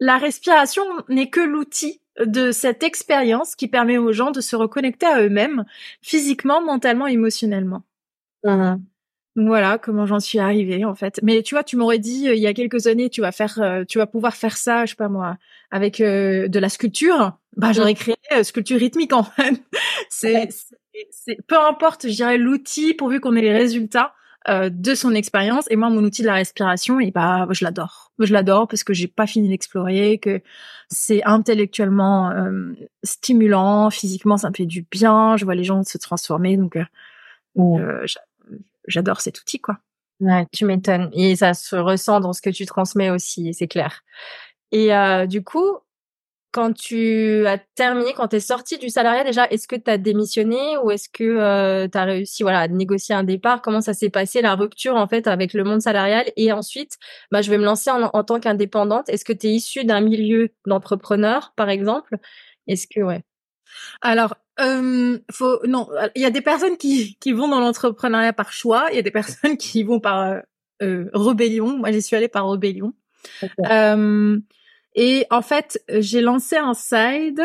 la 0.00 0.18
respiration 0.18 0.82
n'est 1.08 1.30
que 1.30 1.40
l'outil 1.40 2.00
de 2.24 2.52
cette 2.52 2.82
expérience 2.82 3.54
qui 3.54 3.68
permet 3.68 3.98
aux 3.98 4.12
gens 4.12 4.30
de 4.30 4.40
se 4.40 4.56
reconnecter 4.56 5.06
à 5.06 5.22
eux-mêmes, 5.22 5.64
physiquement, 6.02 6.60
mentalement, 6.62 7.06
émotionnellement. 7.06 7.82
Mmh. 8.44 8.76
Voilà 9.36 9.78
comment 9.78 10.06
j'en 10.06 10.18
suis 10.18 10.38
arrivée 10.38 10.84
en 10.84 10.94
fait. 10.94 11.20
Mais 11.22 11.42
tu 11.42 11.54
vois, 11.54 11.62
tu 11.62 11.76
m'aurais 11.76 11.98
dit 11.98 12.28
euh, 12.28 12.34
il 12.34 12.40
y 12.40 12.46
a 12.46 12.54
quelques 12.54 12.88
années, 12.88 13.08
tu 13.10 13.20
vas 13.20 13.32
faire, 13.32 13.60
euh, 13.60 13.84
tu 13.84 13.98
vas 13.98 14.06
pouvoir 14.06 14.34
faire 14.34 14.56
ça, 14.56 14.84
je 14.86 14.90
sais 14.90 14.96
pas 14.96 15.08
moi, 15.08 15.36
avec 15.70 16.00
euh, 16.00 16.48
de 16.48 16.58
la 16.58 16.68
sculpture. 16.68 17.38
Bah 17.56 17.72
j'aurais 17.72 17.94
créé 17.94 18.16
sculpture 18.42 18.78
rythmique 18.78 19.12
en 19.12 19.22
fait. 19.22 19.62
c'est, 20.08 20.48
c'est, 21.10 21.38
peu 21.46 21.58
importe, 21.58 22.08
je 22.08 22.14
dirais 22.14 22.38
l'outil 22.38 22.94
pourvu 22.94 23.20
qu'on 23.20 23.36
ait 23.36 23.42
les 23.42 23.56
résultats. 23.56 24.14
De 24.48 24.94
son 24.94 25.14
expérience. 25.14 25.66
Et 25.70 25.76
moi, 25.76 25.90
mon 25.90 26.02
outil 26.02 26.22
de 26.22 26.26
la 26.26 26.34
respiration, 26.34 26.98
et 26.98 27.10
bah, 27.10 27.46
je 27.50 27.62
l'adore. 27.62 28.09
Je 28.24 28.32
l'adore 28.32 28.68
parce 28.68 28.84
que 28.84 28.92
j'ai 28.92 29.08
pas 29.08 29.26
fini 29.26 29.48
d'explorer, 29.48 30.18
que 30.18 30.40
c'est 30.88 31.22
intellectuellement 31.24 32.30
euh, 32.30 32.72
stimulant, 33.02 33.90
physiquement, 33.90 34.36
ça 34.36 34.50
me 34.50 34.54
fait 34.54 34.66
du 34.66 34.86
bien. 34.90 35.36
Je 35.36 35.44
vois 35.44 35.54
les 35.54 35.64
gens 35.64 35.82
se 35.82 35.98
transformer, 35.98 36.56
donc 36.56 36.76
euh, 37.58 38.06
j'adore 38.86 39.20
cet 39.20 39.40
outil, 39.40 39.60
quoi. 39.60 39.78
Ouais, 40.20 40.46
tu 40.52 40.66
m'étonnes. 40.66 41.10
Et 41.14 41.36
ça 41.36 41.54
se 41.54 41.76
ressent 41.76 42.20
dans 42.20 42.32
ce 42.32 42.42
que 42.42 42.50
tu 42.50 42.66
transmets 42.66 43.10
aussi, 43.10 43.54
c'est 43.54 43.68
clair. 43.68 44.02
Et 44.72 44.90
du 45.26 45.42
coup, 45.42 45.78
quand 46.52 46.72
tu 46.72 47.46
as 47.46 47.58
terminé, 47.58 48.12
quand 48.14 48.28
tu 48.28 48.36
es 48.36 48.40
sorti 48.40 48.78
du 48.78 48.88
salariat 48.88 49.24
déjà, 49.24 49.46
est-ce 49.48 49.68
que 49.68 49.76
tu 49.76 49.90
as 49.90 49.98
démissionné 49.98 50.76
ou 50.78 50.90
est-ce 50.90 51.08
que 51.08 51.24
euh, 51.24 51.88
tu 51.88 51.96
as 51.96 52.04
réussi 52.04 52.42
voilà, 52.42 52.60
à 52.60 52.68
négocier 52.68 53.14
un 53.14 53.24
départ? 53.24 53.62
Comment 53.62 53.80
ça 53.80 53.94
s'est 53.94 54.10
passé, 54.10 54.42
la 54.42 54.54
rupture 54.54 54.96
en 54.96 55.06
fait 55.06 55.26
avec 55.26 55.52
le 55.54 55.64
monde 55.64 55.80
salarial? 55.80 56.30
Et 56.36 56.52
ensuite, 56.52 56.96
bah, 57.30 57.42
je 57.42 57.50
vais 57.50 57.58
me 57.58 57.64
lancer 57.64 57.90
en, 57.90 58.10
en 58.12 58.24
tant 58.24 58.40
qu'indépendante. 58.40 59.08
Est-ce 59.08 59.24
que 59.24 59.32
tu 59.32 59.48
es 59.48 59.50
issu 59.50 59.84
d'un 59.84 60.00
milieu 60.00 60.50
d'entrepreneur, 60.66 61.52
par 61.56 61.70
exemple? 61.70 62.16
Est-ce 62.66 62.86
que, 62.86 63.00
ouais. 63.00 63.22
Alors, 64.02 64.34
euh, 64.60 65.18
faut 65.30 65.60
non, 65.66 65.88
il 66.14 66.22
y 66.22 66.24
a 66.24 66.30
des 66.30 66.40
personnes 66.42 66.76
qui, 66.76 67.16
qui 67.20 67.32
vont 67.32 67.48
dans 67.48 67.60
l'entrepreneuriat 67.60 68.32
par 68.32 68.52
choix, 68.52 68.88
il 68.90 68.96
y 68.96 68.98
a 68.98 69.02
des 69.02 69.10
personnes 69.10 69.56
qui 69.58 69.82
vont 69.82 70.00
par 70.00 70.20
euh, 70.20 70.40
euh 70.82 71.10
rébellion. 71.14 71.78
Moi, 71.78 71.92
j'y 71.92 72.02
suis 72.02 72.16
allée 72.16 72.28
par 72.28 72.48
rébellion. 72.50 72.92
Euh, 73.70 74.38
et 74.94 75.26
en 75.30 75.42
fait, 75.42 75.82
j'ai 75.88 76.20
lancé 76.20 76.56
un 76.56 76.74
side 76.74 77.42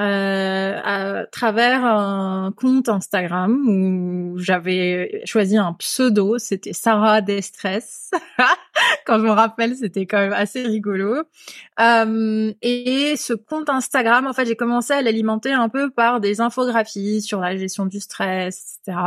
euh, 0.00 0.80
à 0.84 1.26
travers 1.26 1.84
un 1.84 2.52
compte 2.56 2.88
Instagram 2.88 3.68
où 3.68 4.38
j'avais 4.38 5.22
choisi 5.24 5.56
un 5.56 5.72
pseudo, 5.72 6.38
c'était 6.38 6.72
Sarah 6.72 7.20
Destress. 7.20 8.12
quand 9.06 9.18
je 9.18 9.24
me 9.24 9.30
rappelle, 9.30 9.74
c'était 9.74 10.06
quand 10.06 10.18
même 10.18 10.32
assez 10.32 10.62
rigolo. 10.62 11.24
Euh, 11.80 12.52
et 12.62 13.14
ce 13.16 13.32
compte 13.32 13.68
Instagram, 13.70 14.26
en 14.28 14.32
fait, 14.32 14.46
j'ai 14.46 14.54
commencé 14.54 14.92
à 14.92 15.02
l'alimenter 15.02 15.52
un 15.52 15.68
peu 15.68 15.90
par 15.90 16.20
des 16.20 16.40
infographies 16.40 17.20
sur 17.20 17.40
la 17.40 17.56
gestion 17.56 17.86
du 17.86 17.98
stress, 17.98 18.78
etc. 18.86 18.98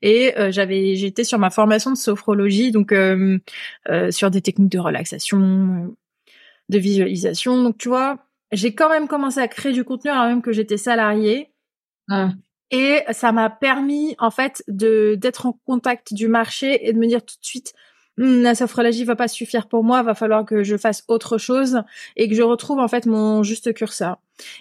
Et 0.00 0.38
euh, 0.38 0.50
j'avais, 0.52 0.94
j'étais 0.94 1.24
sur 1.24 1.38
ma 1.38 1.50
formation 1.50 1.90
de 1.90 1.98
sophrologie, 1.98 2.70
donc 2.70 2.92
euh, 2.92 3.38
sur 4.10 4.30
des 4.30 4.40
techniques 4.40 4.72
de 4.72 4.78
relaxation, 4.78 5.94
de 6.70 6.78
visualisation. 6.78 7.62
Donc, 7.62 7.76
tu 7.76 7.88
vois, 7.88 8.18
j'ai 8.52 8.74
quand 8.74 8.88
même 8.88 9.08
commencé 9.08 9.40
à 9.40 9.48
créer 9.48 9.72
du 9.72 9.84
contenu 9.84 10.10
alors 10.10 10.24
même 10.26 10.42
que 10.42 10.52
j'étais 10.52 10.78
salariée. 10.78 11.50
Et 12.72 13.02
ça 13.10 13.32
m'a 13.32 13.50
permis, 13.50 14.16
en 14.18 14.30
fait, 14.30 14.64
de 14.68 15.16
d'être 15.16 15.46
en 15.46 15.52
contact 15.64 16.14
du 16.14 16.28
marché 16.28 16.88
et 16.88 16.92
de 16.92 16.98
me 16.98 17.06
dire 17.06 17.24
tout 17.24 17.36
de 17.40 17.44
suite, 17.44 17.72
hm, 18.16 18.42
la 18.42 18.54
sophrologie 18.54 19.04
va 19.04 19.16
pas 19.16 19.28
suffire 19.28 19.68
pour 19.68 19.84
moi, 19.84 20.02
va 20.02 20.14
falloir 20.14 20.44
que 20.44 20.62
je 20.62 20.76
fasse 20.76 21.04
autre 21.08 21.38
chose 21.38 21.82
et 22.16 22.28
que 22.28 22.34
je 22.34 22.42
retrouve 22.42 22.78
en 22.78 22.88
fait 22.88 23.06
mon 23.06 23.42
juste 23.42 23.72
curseur. 23.74 24.18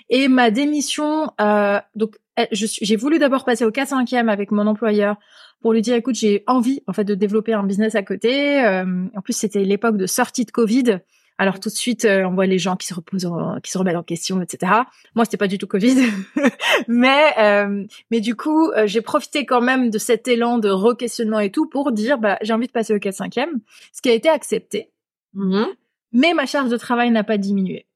Et 0.09 0.27
ma 0.27 0.51
démission, 0.51 1.31
euh, 1.41 1.79
donc 1.95 2.17
eh, 2.37 2.47
j'ai 2.51 2.95
voulu 2.95 3.19
d'abord 3.19 3.45
passer 3.45 3.65
au 3.65 3.71
4-5e 3.71 4.27
avec 4.29 4.51
mon 4.51 4.65
employeur 4.67 5.17
pour 5.61 5.73
lui 5.73 5.81
dire 5.81 5.95
écoute 5.95 6.15
j'ai 6.15 6.43
envie 6.47 6.81
en 6.87 6.93
fait 6.93 7.03
de 7.03 7.15
développer 7.15 7.53
un 7.53 7.63
business 7.63 7.95
à 7.95 8.03
côté. 8.03 8.63
Euh, 8.63 9.05
en 9.15 9.21
plus 9.21 9.33
c'était 9.33 9.63
l'époque 9.63 9.97
de 9.97 10.07
sortie 10.07 10.45
de 10.45 10.51
Covid. 10.51 10.99
Alors 11.39 11.61
tout 11.61 11.69
de 11.69 11.73
suite, 11.73 12.03
euh, 12.03 12.25
on 12.25 12.33
voit 12.33 12.47
les 12.47 12.59
gens 12.59 12.75
qui 12.75 12.85
se 12.85 12.93
reposent, 12.93 13.31
qui 13.63 13.71
se 13.71 13.77
remettent 13.77 13.95
en 13.95 14.03
question, 14.03 14.41
etc. 14.41 14.73
Moi, 15.15 15.23
c'était 15.23 15.37
pas 15.37 15.47
du 15.47 15.57
tout 15.57 15.67
Covid, 15.67 15.95
mais 16.89 17.33
euh, 17.39 17.85
mais 18.11 18.19
du 18.19 18.35
coup, 18.35 18.69
euh, 18.71 18.85
j'ai 18.87 19.01
profité 19.01 19.45
quand 19.45 19.61
même 19.61 19.89
de 19.89 19.97
cet 19.97 20.27
élan 20.27 20.57
de 20.57 20.69
re-questionnement 20.69 21.39
et 21.39 21.49
tout 21.49 21.65
pour 21.65 21.93
dire, 21.93 22.17
bah, 22.17 22.37
j'ai 22.41 22.51
envie 22.51 22.67
de 22.67 22.73
passer 22.73 22.93
au 22.93 22.97
4-5e, 22.97 23.47
ce 23.93 24.01
qui 24.01 24.09
a 24.09 24.13
été 24.13 24.27
accepté. 24.27 24.91
Mm-hmm. 25.33 25.67
Mais 26.11 26.33
ma 26.33 26.45
charge 26.45 26.69
de 26.69 26.77
travail 26.77 27.09
n'a 27.09 27.23
pas 27.23 27.37
diminué. 27.37 27.87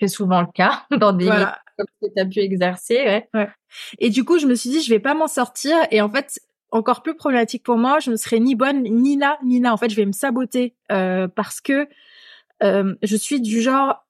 C'est 0.00 0.08
souvent 0.08 0.40
le 0.40 0.48
cas 0.52 0.84
dans 0.90 1.12
des 1.12 1.26
voilà. 1.26 1.60
comme 1.76 1.86
tu 2.02 2.20
as 2.20 2.26
pu 2.26 2.40
exercer, 2.40 2.96
ouais. 2.96 3.28
ouais. 3.34 3.48
Et 4.00 4.10
du 4.10 4.24
coup, 4.24 4.40
je 4.40 4.46
me 4.46 4.56
suis 4.56 4.70
dit, 4.70 4.82
je 4.82 4.90
vais 4.90 4.98
pas 4.98 5.14
m'en 5.14 5.28
sortir. 5.28 5.76
Et 5.92 6.00
en 6.00 6.10
fait, 6.10 6.40
encore 6.72 7.02
plus 7.02 7.14
problématique 7.14 7.62
pour 7.62 7.76
moi, 7.76 8.00
je 8.00 8.10
ne 8.10 8.16
serai 8.16 8.40
ni 8.40 8.56
bonne 8.56 8.82
ni 8.82 9.16
là 9.16 9.38
ni 9.44 9.60
là. 9.60 9.72
En 9.72 9.76
fait, 9.76 9.90
je 9.90 9.96
vais 9.96 10.06
me 10.06 10.12
saboter 10.12 10.74
euh, 10.90 11.28
parce 11.28 11.60
que 11.60 11.88
euh, 12.62 12.94
je 13.02 13.16
suis 13.16 13.40
du 13.40 13.60
genre 13.60 14.04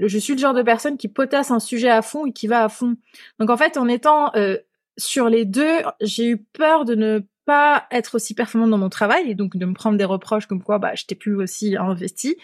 je 0.00 0.18
suis 0.18 0.34
le 0.34 0.38
genre 0.38 0.54
de 0.54 0.62
personne 0.62 0.96
qui 0.96 1.08
potasse 1.08 1.50
un 1.50 1.60
sujet 1.60 1.90
à 1.90 2.02
fond 2.02 2.26
et 2.26 2.32
qui 2.32 2.46
va 2.46 2.64
à 2.64 2.68
fond. 2.68 2.96
Donc 3.38 3.50
en 3.50 3.56
fait, 3.56 3.76
en 3.76 3.88
étant 3.88 4.34
euh, 4.34 4.58
sur 4.96 5.28
les 5.28 5.44
deux, 5.44 5.78
j'ai 6.00 6.28
eu 6.28 6.38
peur 6.38 6.84
de 6.84 6.94
ne 6.94 7.20
pas 7.44 7.86
être 7.90 8.16
aussi 8.16 8.34
performante 8.34 8.70
dans 8.70 8.78
mon 8.78 8.90
travail 8.90 9.30
et 9.30 9.34
donc 9.34 9.56
de 9.56 9.64
me 9.64 9.72
prendre 9.72 9.96
des 9.96 10.04
reproches 10.04 10.46
comme 10.46 10.62
quoi 10.62 10.78
bah 10.78 10.94
j'étais 10.94 11.14
plus 11.14 11.34
aussi 11.34 11.78
investie 11.78 12.36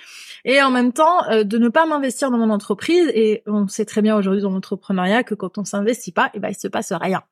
et 0.46 0.62
en 0.62 0.70
même 0.70 0.94
temps 0.94 1.28
euh, 1.28 1.44
de 1.44 1.58
ne 1.58 1.68
pas 1.68 1.84
m'investir 1.84 2.30
dans 2.30 2.38
mon 2.38 2.48
entreprise 2.48 3.08
et 3.08 3.42
on 3.46 3.68
sait 3.68 3.84
très 3.84 4.00
bien 4.00 4.16
aujourd'hui 4.16 4.40
dans 4.40 4.50
l'entrepreneuriat 4.50 5.22
que 5.22 5.34
quand 5.34 5.58
on 5.58 5.64
s'investit 5.64 6.12
pas 6.12 6.30
et 6.32 6.38
ben 6.38 6.48
il 6.48 6.54
se 6.54 6.68
passe 6.68 6.90
rien. 6.92 7.22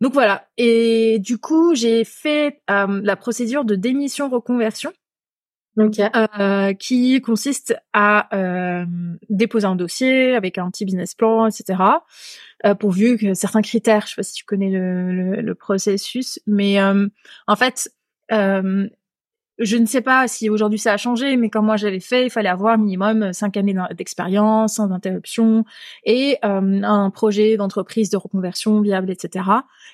Donc 0.00 0.12
voilà 0.12 0.46
et 0.58 1.18
du 1.18 1.38
coup 1.38 1.74
j'ai 1.74 2.04
fait 2.04 2.60
la 2.68 3.16
procédure 3.16 3.64
de 3.64 3.74
démission 3.74 4.28
reconversion 4.28 4.92
euh, 5.78 6.72
qui 6.72 7.20
consiste 7.20 7.76
à 7.92 8.34
euh, 8.34 8.86
déposer 9.28 9.66
un 9.66 9.76
dossier 9.76 10.34
avec 10.34 10.56
un 10.58 10.70
petit 10.70 10.84
business 10.84 11.14
plan, 11.14 11.46
etc. 11.46 11.82
Euh, 12.64 12.74
pourvu 12.74 13.18
que 13.18 13.34
certains 13.34 13.60
critères, 13.60 14.06
je 14.06 14.10
sais 14.12 14.16
pas 14.16 14.22
si 14.22 14.32
tu 14.32 14.44
connais 14.44 14.70
le, 14.70 15.12
le, 15.12 15.42
le 15.42 15.54
processus, 15.54 16.40
mais 16.46 16.80
euh, 16.80 17.06
en 17.46 17.56
fait, 17.56 17.90
euh, 18.32 18.88
je 19.58 19.76
ne 19.76 19.84
sais 19.84 20.00
pas 20.00 20.26
si 20.28 20.48
aujourd'hui 20.48 20.78
ça 20.78 20.94
a 20.94 20.96
changé, 20.96 21.36
mais 21.36 21.50
quand 21.50 21.62
moi 21.62 21.76
j'avais 21.76 22.00
fait, 22.00 22.24
il 22.24 22.30
fallait 22.30 22.48
avoir 22.48 22.78
minimum 22.78 23.34
cinq 23.34 23.58
années 23.58 23.74
d'expérience, 23.94 24.76
sans 24.76 24.90
interruption, 24.92 25.64
et 26.04 26.38
un 26.42 27.10
projet 27.10 27.56
d'entreprise 27.56 28.10
de 28.10 28.18
reconversion 28.18 28.82
viable, 28.82 29.10
etc. 29.10 29.46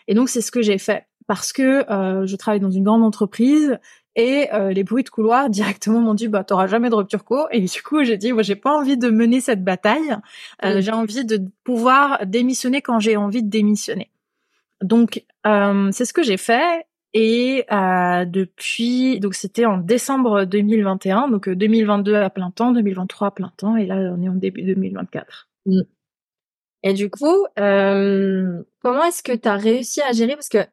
Et 0.08 0.14
donc 0.14 0.28
c'est 0.28 0.40
ce 0.40 0.50
que 0.50 0.62
j'ai 0.62 0.78
fait 0.78 1.06
parce 1.28 1.52
que 1.52 1.84
je 2.26 2.36
travaille 2.36 2.58
dans 2.58 2.72
une 2.72 2.82
grande 2.82 3.04
entreprise 3.04 3.78
et 4.14 4.52
euh, 4.52 4.72
les 4.72 4.84
bruits 4.84 5.04
de 5.04 5.08
couloir 5.08 5.48
directement 5.48 6.00
m'ont 6.00 6.14
dit 6.14 6.28
bah 6.28 6.44
t'auras 6.44 6.66
jamais 6.66 6.90
de 6.90 6.94
rupture 6.94 7.24
co. 7.24 7.46
Et 7.50 7.60
du 7.60 7.82
coup 7.82 8.04
j'ai 8.04 8.18
dit 8.18 8.32
moi 8.32 8.42
j'ai 8.42 8.56
pas 8.56 8.76
envie 8.76 8.98
de 8.98 9.08
mener 9.08 9.40
cette 9.40 9.64
bataille. 9.64 10.16
Euh, 10.64 10.80
j'ai 10.80 10.92
envie 10.92 11.24
de 11.24 11.40
pouvoir 11.64 12.26
démissionner 12.26 12.82
quand 12.82 13.00
j'ai 13.00 13.16
envie 13.16 13.42
de 13.42 13.48
démissionner. 13.48 14.10
Donc 14.82 15.24
euh, 15.46 15.88
c'est 15.92 16.04
ce 16.04 16.12
que 16.12 16.22
j'ai 16.22 16.36
fait. 16.36 16.86
Et 17.14 17.66
depuis 17.70 19.20
donc 19.20 19.34
c'était 19.34 19.66
en 19.66 19.76
décembre 19.76 20.44
2021 20.44 21.28
donc 21.28 21.48
2022 21.48 22.14
à 22.14 22.30
plein 22.30 22.50
temps 22.50 22.72
2023 22.72 23.28
à 23.28 23.30
plein 23.30 23.52
temps. 23.56 23.76
Et 23.76 23.86
là 23.86 23.96
on 24.16 24.22
est 24.22 24.28
en 24.28 24.34
début 24.34 24.62
2024 24.62 25.48
mm. 25.66 25.80
et 26.84 26.94
du 26.94 27.10
coup 27.10 27.46
comment 27.56 29.04
est-ce 29.04 29.22
que 29.22 29.36
tu 29.36 29.48
as 29.48 29.56
réussi 29.56 30.00
à 30.00 30.12
gérer? 30.12 30.34
Parce 30.34 30.48
que 30.48 30.64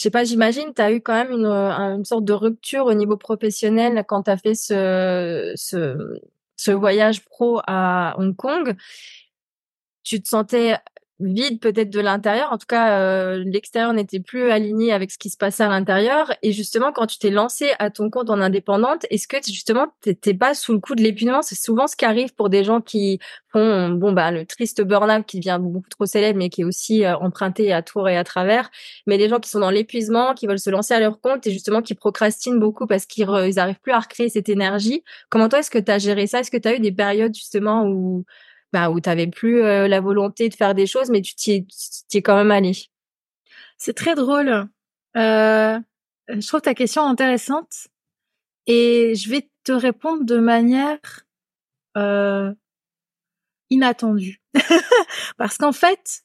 je 0.00 0.04
sais 0.04 0.10
pas, 0.10 0.24
j'imagine, 0.24 0.72
tu 0.74 0.80
as 0.80 0.92
eu 0.92 1.02
quand 1.02 1.12
même 1.12 1.30
une, 1.30 1.44
euh, 1.44 1.94
une 1.94 2.06
sorte 2.06 2.24
de 2.24 2.32
rupture 2.32 2.86
au 2.86 2.94
niveau 2.94 3.18
professionnel 3.18 4.02
quand 4.08 4.22
tu 4.22 4.30
as 4.30 4.38
fait 4.38 4.54
ce, 4.54 5.52
ce, 5.56 6.18
ce 6.56 6.70
voyage 6.70 7.22
pro 7.22 7.60
à 7.66 8.14
Hong 8.16 8.34
Kong. 8.34 8.76
Tu 10.02 10.22
te 10.22 10.26
sentais 10.26 10.78
vide 11.20 11.60
peut-être 11.60 11.90
de 11.90 12.00
l'intérieur. 12.00 12.52
En 12.52 12.58
tout 12.58 12.66
cas, 12.66 13.00
euh, 13.00 13.44
l'extérieur 13.46 13.92
n'était 13.92 14.20
plus 14.20 14.50
aligné 14.50 14.92
avec 14.92 15.10
ce 15.10 15.18
qui 15.18 15.30
se 15.30 15.36
passait 15.36 15.62
à 15.62 15.68
l'intérieur. 15.68 16.32
Et 16.42 16.52
justement, 16.52 16.92
quand 16.92 17.06
tu 17.06 17.18
t'es 17.18 17.30
lancé 17.30 17.72
à 17.78 17.90
ton 17.90 18.10
compte 18.10 18.30
en 18.30 18.40
indépendante, 18.40 19.06
est-ce 19.10 19.28
que 19.28 19.36
justement 19.46 19.86
t'étais 20.00 20.34
pas 20.34 20.54
sous 20.54 20.72
le 20.72 20.80
coup 20.80 20.94
de 20.94 21.02
l'épuisement 21.02 21.42
C'est 21.42 21.54
souvent 21.54 21.86
ce 21.86 21.96
qui 21.96 22.04
arrive 22.04 22.34
pour 22.34 22.48
des 22.48 22.64
gens 22.64 22.80
qui 22.80 23.18
font 23.52 23.90
bon 23.90 24.12
bah 24.12 24.30
le 24.30 24.46
triste 24.46 24.80
burn-out 24.82 25.26
qui 25.26 25.38
devient 25.38 25.58
beaucoup 25.60 25.88
trop 25.88 26.06
célèbre, 26.06 26.38
mais 26.38 26.48
qui 26.48 26.62
est 26.62 26.64
aussi 26.64 27.04
euh, 27.04 27.16
emprunté 27.16 27.72
à 27.72 27.82
tour 27.82 28.08
et 28.08 28.16
à 28.16 28.24
travers. 28.24 28.70
Mais 29.06 29.18
des 29.18 29.28
gens 29.28 29.40
qui 29.40 29.50
sont 29.50 29.60
dans 29.60 29.70
l'épuisement, 29.70 30.34
qui 30.34 30.46
veulent 30.46 30.58
se 30.58 30.70
lancer 30.70 30.94
à 30.94 31.00
leur 31.00 31.20
compte 31.20 31.46
et 31.46 31.50
justement 31.52 31.82
qui 31.82 31.94
procrastinent 31.94 32.58
beaucoup 32.58 32.86
parce 32.86 33.06
qu'ils 33.06 33.28
ils 33.46 33.58
arrivent 33.58 33.80
plus 33.80 33.92
à 33.92 34.00
recréer 34.00 34.28
cette 34.28 34.48
énergie. 34.48 35.04
Comment 35.28 35.48
toi 35.48 35.60
est-ce 35.60 35.70
que 35.70 35.78
tu 35.78 35.90
as 35.90 35.98
géré 35.98 36.26
ça? 36.26 36.40
Est-ce 36.40 36.50
que 36.50 36.56
tu 36.56 36.68
as 36.68 36.76
eu 36.76 36.80
des 36.80 36.92
périodes 36.92 37.34
justement 37.34 37.84
où 37.86 38.24
bah, 38.72 38.90
où 38.90 39.00
tu 39.00 39.08
n'avais 39.08 39.26
plus 39.26 39.62
euh, 39.62 39.88
la 39.88 40.00
volonté 40.00 40.48
de 40.48 40.54
faire 40.54 40.74
des 40.74 40.86
choses, 40.86 41.10
mais 41.10 41.22
tu 41.22 41.34
t'y 41.34 41.66
es 42.12 42.22
quand 42.22 42.36
même 42.36 42.50
allé. 42.50 42.72
C'est 43.78 43.94
très 43.94 44.14
drôle. 44.14 44.68
Euh, 45.16 45.78
je 46.28 46.46
trouve 46.46 46.60
ta 46.60 46.74
question 46.74 47.04
intéressante 47.04 47.88
et 48.66 49.14
je 49.14 49.28
vais 49.30 49.50
te 49.64 49.72
répondre 49.72 50.24
de 50.24 50.38
manière 50.38 51.00
euh, 51.96 52.52
inattendue. 53.70 54.40
Parce 55.36 55.56
qu'en 55.56 55.72
fait, 55.72 56.22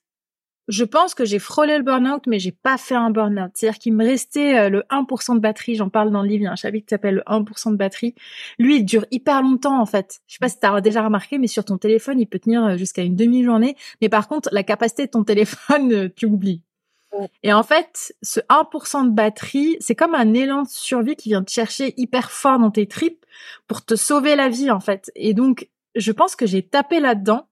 je 0.67 0.83
pense 0.83 1.13
que 1.13 1.25
j'ai 1.25 1.39
frôlé 1.39 1.77
le 1.77 1.83
burn-out, 1.83 2.23
mais 2.27 2.39
j'ai 2.39 2.51
pas 2.51 2.77
fait 2.77 2.95
un 2.95 3.11
burn-out. 3.11 3.51
C'est-à-dire 3.53 3.79
qu'il 3.79 3.93
me 3.93 4.03
restait 4.03 4.57
euh, 4.57 4.69
le 4.69 4.83
1% 4.89 5.35
de 5.35 5.39
batterie. 5.39 5.75
J'en 5.75 5.89
parle 5.89 6.11
dans 6.11 6.23
le 6.23 6.27
livre. 6.27 6.41
Il 6.41 6.45
y 6.45 6.47
a 6.47 6.51
un 6.51 6.55
chapitre 6.55 6.87
qui 6.87 6.93
s'appelle 6.93 7.15
le 7.15 7.21
1% 7.21 7.71
de 7.71 7.75
batterie. 7.75 8.15
Lui, 8.57 8.77
il 8.77 8.85
dure 8.85 9.05
hyper 9.11 9.41
longtemps, 9.41 9.79
en 9.79 9.85
fait. 9.85 10.21
Je 10.27 10.33
sais 10.33 10.39
pas 10.39 10.49
si 10.49 10.59
t'as 10.59 10.81
déjà 10.81 11.03
remarqué, 11.03 11.37
mais 11.37 11.47
sur 11.47 11.65
ton 11.65 11.77
téléphone, 11.77 12.19
il 12.19 12.25
peut 12.25 12.39
tenir 12.39 12.63
euh, 12.65 12.77
jusqu'à 12.77 13.03
une 13.03 13.15
demi-journée. 13.15 13.75
Mais 14.01 14.09
par 14.09 14.27
contre, 14.27 14.49
la 14.51 14.63
capacité 14.63 15.05
de 15.05 15.11
ton 15.11 15.23
téléphone, 15.23 15.93
euh, 15.93 16.09
tu 16.15 16.25
oublies. 16.25 16.61
Et 17.43 17.53
en 17.53 17.63
fait, 17.63 18.13
ce 18.21 18.41
1% 18.49 19.05
de 19.05 19.11
batterie, 19.11 19.77
c'est 19.79 19.95
comme 19.95 20.15
un 20.15 20.33
élan 20.33 20.63
de 20.63 20.67
survie 20.67 21.15
qui 21.15 21.29
vient 21.29 21.43
te 21.43 21.51
chercher 21.51 21.93
hyper 21.95 22.29
fort 22.29 22.59
dans 22.59 22.71
tes 22.71 22.87
tripes 22.87 23.25
pour 23.67 23.85
te 23.85 23.95
sauver 23.95 24.35
la 24.35 24.49
vie, 24.49 24.69
en 24.69 24.81
fait. 24.81 25.11
Et 25.15 25.33
donc, 25.33 25.69
je 25.95 26.11
pense 26.11 26.35
que 26.35 26.45
j'ai 26.45 26.61
tapé 26.61 26.99
là-dedans 26.99 27.47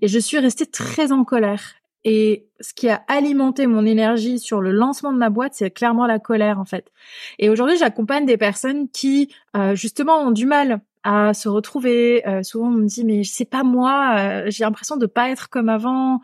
et 0.00 0.08
je 0.08 0.18
suis 0.18 0.38
restée 0.38 0.66
très 0.66 1.12
en 1.12 1.22
colère. 1.22 1.74
Et 2.04 2.46
ce 2.60 2.74
qui 2.74 2.88
a 2.88 3.02
alimenté 3.08 3.66
mon 3.66 3.86
énergie 3.86 4.38
sur 4.38 4.60
le 4.60 4.72
lancement 4.72 5.12
de 5.12 5.18
ma 5.18 5.30
boîte, 5.30 5.54
c'est 5.54 5.70
clairement 5.70 6.06
la 6.06 6.18
colère 6.18 6.60
en 6.60 6.66
fait. 6.66 6.92
Et 7.38 7.48
aujourd'hui, 7.48 7.78
j'accompagne 7.78 8.26
des 8.26 8.36
personnes 8.36 8.88
qui 8.90 9.34
euh, 9.56 9.74
justement 9.74 10.18
ont 10.18 10.30
du 10.30 10.44
mal 10.44 10.82
à 11.02 11.32
se 11.32 11.48
retrouver. 11.48 12.26
Euh, 12.28 12.42
souvent, 12.42 12.68
on 12.68 12.72
me 12.72 12.86
dit 12.86 13.04
mais 13.04 13.24
c'est 13.24 13.46
pas 13.46 13.62
moi. 13.62 14.16
Euh, 14.18 14.44
j'ai 14.48 14.64
l'impression 14.64 14.96
de 14.96 15.06
pas 15.06 15.30
être 15.30 15.48
comme 15.48 15.70
avant. 15.70 16.20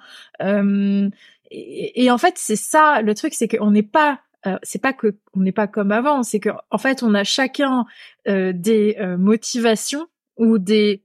Et, 1.53 2.05
et, 2.05 2.11
en 2.11 2.19
fait, 2.19 2.35
c'est 2.37 2.57
ça 2.57 3.03
le 3.03 3.15
truc, 3.15 3.35
c'est 3.35 3.49
qu'on 3.49 3.71
n'est 3.71 3.83
pas 3.83 4.21
c'est 4.63 4.81
pas 4.81 4.95
que 4.95 5.17
on 5.35 5.41
n'est 5.41 5.53
pas 5.53 5.67
comme 5.67 5.93
avant, 5.93 6.23
c'est 6.23 6.41
que 6.41 6.49
en 6.71 6.79
fait 6.79 7.03
on 7.03 7.13
a 7.13 7.25
chacun 7.25 7.85
des 8.27 8.97
motivations 9.19 10.07
ou 10.39 10.59
des 10.59 11.03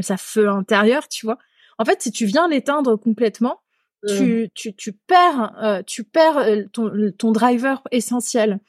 ça 0.00 0.16
feu 0.16 0.48
intérieur, 0.48 1.06
tu 1.08 1.26
vois. 1.26 1.38
En 1.78 1.84
fait, 1.84 2.02
si 2.02 2.10
tu 2.10 2.24
viens 2.24 2.48
l'éteindre 2.48 2.96
complètement, 2.96 3.60
tu, 4.08 4.50
tu, 4.54 4.74
tu 4.74 4.92
perds, 4.92 5.52
euh, 5.62 5.82
tu 5.86 6.04
perds 6.04 6.38
euh, 6.38 6.62
ton, 6.72 6.90
ton 7.16 7.32
driver 7.32 7.82
essentiel. 7.90 8.60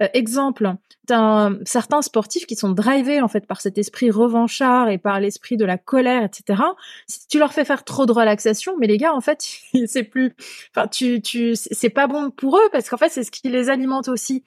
Euh, 0.00 0.08
exemple, 0.12 0.74
t'as 1.06 1.50
certains 1.64 2.02
sportifs 2.02 2.46
qui 2.46 2.56
sont 2.56 2.70
drivés 2.70 3.20
en 3.20 3.28
fait 3.28 3.46
par 3.46 3.60
cet 3.60 3.78
esprit 3.78 4.10
revanchard 4.10 4.88
et 4.88 4.98
par 4.98 5.20
l'esprit 5.20 5.56
de 5.56 5.64
la 5.64 5.78
colère, 5.78 6.22
etc. 6.24 6.62
Si 7.06 7.26
tu 7.26 7.38
leur 7.38 7.52
fais 7.52 7.64
faire 7.64 7.84
trop 7.84 8.06
de 8.06 8.12
relaxation, 8.12 8.76
mais 8.78 8.86
les 8.86 8.98
gars, 8.98 9.14
en 9.14 9.20
fait, 9.20 9.44
c'est 9.86 10.04
plus, 10.04 10.34
enfin, 10.74 10.88
tu, 10.88 11.20
tu, 11.22 11.54
c'est 11.54 11.90
pas 11.90 12.06
bon 12.06 12.30
pour 12.30 12.56
eux 12.56 12.68
parce 12.72 12.88
qu'en 12.88 12.98
fait, 12.98 13.08
c'est 13.08 13.24
ce 13.24 13.30
qui 13.30 13.48
les 13.48 13.70
alimente 13.70 14.08
aussi. 14.08 14.44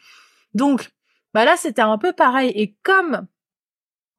Donc, 0.54 0.90
bah 1.34 1.46
là, 1.46 1.56
c'était 1.58 1.82
un 1.82 1.98
peu 1.98 2.14
pareil. 2.14 2.52
Et 2.56 2.76
comme, 2.84 3.28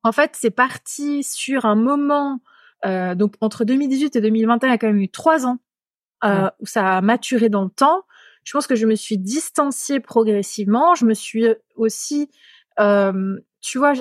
en 0.03 0.13
fait, 0.13 0.33
c'est 0.35 0.51
parti 0.51 1.23
sur 1.23 1.65
un 1.65 1.77
moment, 1.77 2.41
euh, 2.85 3.15
donc 3.15 3.35
entre 3.41 3.65
2018 3.65 4.17
et 4.17 4.21
2021, 4.21 4.69
il 4.69 4.71
y 4.71 4.75
a 4.75 4.79
quand 4.79 4.87
même 4.87 5.01
eu 5.01 5.09
trois 5.09 5.47
ans 5.47 5.59
euh, 6.27 6.51
où 6.61 6.67
ça 6.67 6.97
a 6.97 7.01
maturé 7.01 7.49
dans 7.49 7.65
le 7.65 7.71
temps. 7.71 8.03
Je 8.45 8.53
pense 8.53 8.67
que 8.67 8.75
je 8.75 8.87
me 8.87 8.95
suis 8.95 9.19
distanciée 9.19 10.01
progressivement. 10.01 10.95
Je 10.95 11.05
me 11.05 11.15
suis 11.15 11.47
aussi, 11.75 12.31
euh, 12.81 13.39
tu 13.61 13.79
vois, 13.79 13.93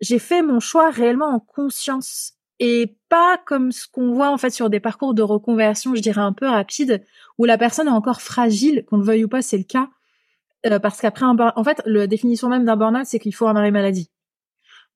j'ai 0.00 0.18
fait 0.18 0.42
mon 0.42 0.60
choix 0.60 0.90
réellement 0.90 1.28
en 1.28 1.40
conscience 1.40 2.34
et 2.60 2.96
pas 3.08 3.38
comme 3.46 3.72
ce 3.72 3.86
qu'on 3.88 4.12
voit 4.12 4.30
en 4.30 4.38
fait 4.38 4.50
sur 4.50 4.70
des 4.70 4.80
parcours 4.80 5.14
de 5.14 5.22
reconversion, 5.22 5.94
je 5.94 6.00
dirais 6.00 6.20
un 6.20 6.32
peu 6.32 6.46
rapide, 6.46 7.04
où 7.38 7.44
la 7.44 7.58
personne 7.58 7.88
est 7.88 7.90
encore 7.90 8.22
fragile, 8.22 8.84
qu'on 8.86 8.98
le 8.98 9.04
veuille 9.04 9.24
ou 9.24 9.28
pas, 9.28 9.42
c'est 9.42 9.58
le 9.58 9.64
cas. 9.64 9.88
parce 10.80 11.00
qu'après 11.00 11.24
un 11.24 11.36
en 11.56 11.64
fait, 11.64 11.82
la 11.84 12.06
définition 12.06 12.48
même 12.48 12.64
d'un 12.64 12.76
burn-out, 12.76 13.06
c'est 13.06 13.18
qu'il 13.18 13.34
faut 13.34 13.48
un 13.48 13.56
arrêt 13.56 13.72
maladie. 13.72 14.10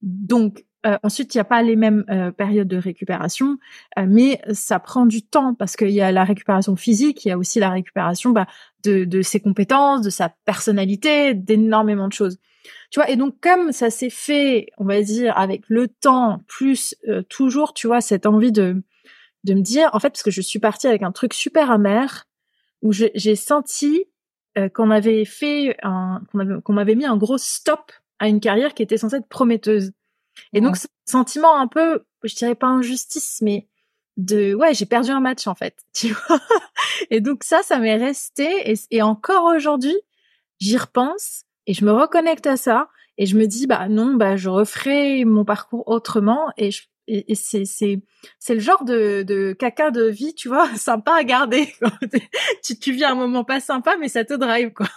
Donc 0.03 0.65
euh, 0.87 0.97
ensuite, 1.03 1.35
il 1.35 1.39
n'y 1.39 1.41
a 1.41 1.45
pas 1.45 1.63
les 1.63 1.75
mêmes 1.75 2.05
euh, 2.09 2.31
périodes 2.31 2.69
de 2.69 2.77
récupération, 2.77 3.59
euh, 3.99 4.07
mais 4.09 4.41
ça 4.53 4.79
prend 4.79 5.07
du 5.07 5.23
temps 5.23 5.55
parce 5.55 5.77
qu'il 5.77 5.91
y 5.91 6.01
a 6.01 6.13
la 6.13 6.25
récupération 6.25 6.77
physique, 6.77 7.25
il 7.25 7.29
y 7.29 7.33
a 7.33 7.39
aussi 7.39 7.59
la 7.59 7.71
récupération 7.71 8.31
bah, 8.31 8.47
de, 8.85 9.05
de 9.05 9.23
ses 9.23 9.41
compétences, 9.41 10.03
de 10.03 10.11
sa 10.11 10.29
personnalité, 10.45 11.35
d'énormément 11.35 12.07
de 12.07 12.13
choses. 12.13 12.39
Tu 12.91 13.01
vois, 13.01 13.11
et 13.11 13.17
donc 13.17 13.41
comme 13.41 13.73
ça 13.73 13.91
s'est 13.91 14.11
fait, 14.11 14.69
on 14.79 14.85
va 14.85 15.03
dire, 15.03 15.37
avec 15.37 15.63
le 15.69 15.89
temps, 15.89 16.43
plus 16.47 16.95
toujours, 17.29 17.73
tu 17.73 17.87
vois, 17.87 18.01
cette 18.01 18.27
envie 18.27 18.53
de 18.53 18.83
de 19.45 19.55
me 19.55 19.63
dire, 19.63 19.89
en 19.93 20.01
fait, 20.01 20.11
parce 20.11 20.25
que 20.25 20.33
je 20.33 20.41
suis 20.43 20.59
partie 20.59 20.89
avec 20.89 21.03
un 21.03 21.13
truc 21.13 21.33
super 21.33 21.71
amer, 21.71 22.27
où 22.83 22.93
j'ai 22.93 23.37
senti 23.37 24.05
qu'on 24.75 24.91
avait 24.91 25.25
fait 25.25 25.77
qu'on 25.83 26.73
m'avait 26.73 26.95
mis 26.97 27.07
un 27.07 27.17
gros 27.17 27.39
stop 27.39 27.93
à 28.19 28.29
une 28.29 28.41
carrière 28.41 28.75
qui 28.75 28.83
était 28.83 28.99
censée 28.99 29.17
être 29.17 29.29
prometteuse. 29.29 29.93
Et 30.53 30.61
donc, 30.61 30.77
sentiment 31.05 31.57
un 31.57 31.67
peu, 31.67 32.05
je 32.25 32.35
dirais 32.35 32.55
pas 32.55 32.67
injustice, 32.67 33.41
mais 33.43 33.69
de, 34.17 34.55
ouais, 34.55 34.75
j'ai 34.75 34.87
perdu 34.87 35.11
un 35.11 35.21
match, 35.21 35.47
en 35.47 35.55
fait, 35.55 35.77
tu 35.95 36.09
vois. 36.09 36.41
Et 37.11 37.21
donc, 37.21 37.45
ça, 37.45 37.63
ça 37.63 37.79
m'est 37.79 37.97
resté. 37.97 38.75
Et, 38.91 39.03
encore 39.03 39.45
aujourd'hui, 39.45 39.97
j'y 40.61 40.77
repense 40.77 41.45
et 41.67 41.75
je 41.75 41.85
me 41.85 41.93
reconnecte 41.93 42.47
à 42.47 42.57
ça. 42.57 42.89
Et 43.21 43.27
je 43.27 43.37
me 43.37 43.47
dis, 43.47 43.67
bah 43.67 43.89
non, 43.89 44.15
bah 44.15 44.37
je 44.37 44.49
referai 44.49 45.25
mon 45.25 45.45
parcours 45.45 45.83
autrement. 45.89 46.47
Et, 46.57 46.71
et, 47.09 47.35
c'est, 47.35 47.65
c'est, 47.65 48.01
c'est 48.39 48.55
le 48.55 48.61
genre 48.61 48.85
de, 48.85 49.25
de 49.25 49.53
caca 49.59 49.91
de 49.91 50.05
vie, 50.05 50.35
tu 50.35 50.49
vois, 50.49 50.69
sympa 50.77 51.15
à 51.15 51.25
garder. 51.25 51.73
tu, 52.65 52.79
tu 52.79 52.93
vis 52.93 53.05
un 53.05 53.17
moment 53.17 53.45
pas 53.45 53.61
sympa, 53.61 53.97
mais 53.99 54.09
ça 54.09 54.25
te 54.25 54.35
drive, 54.35 54.73
quoi. 54.73 54.89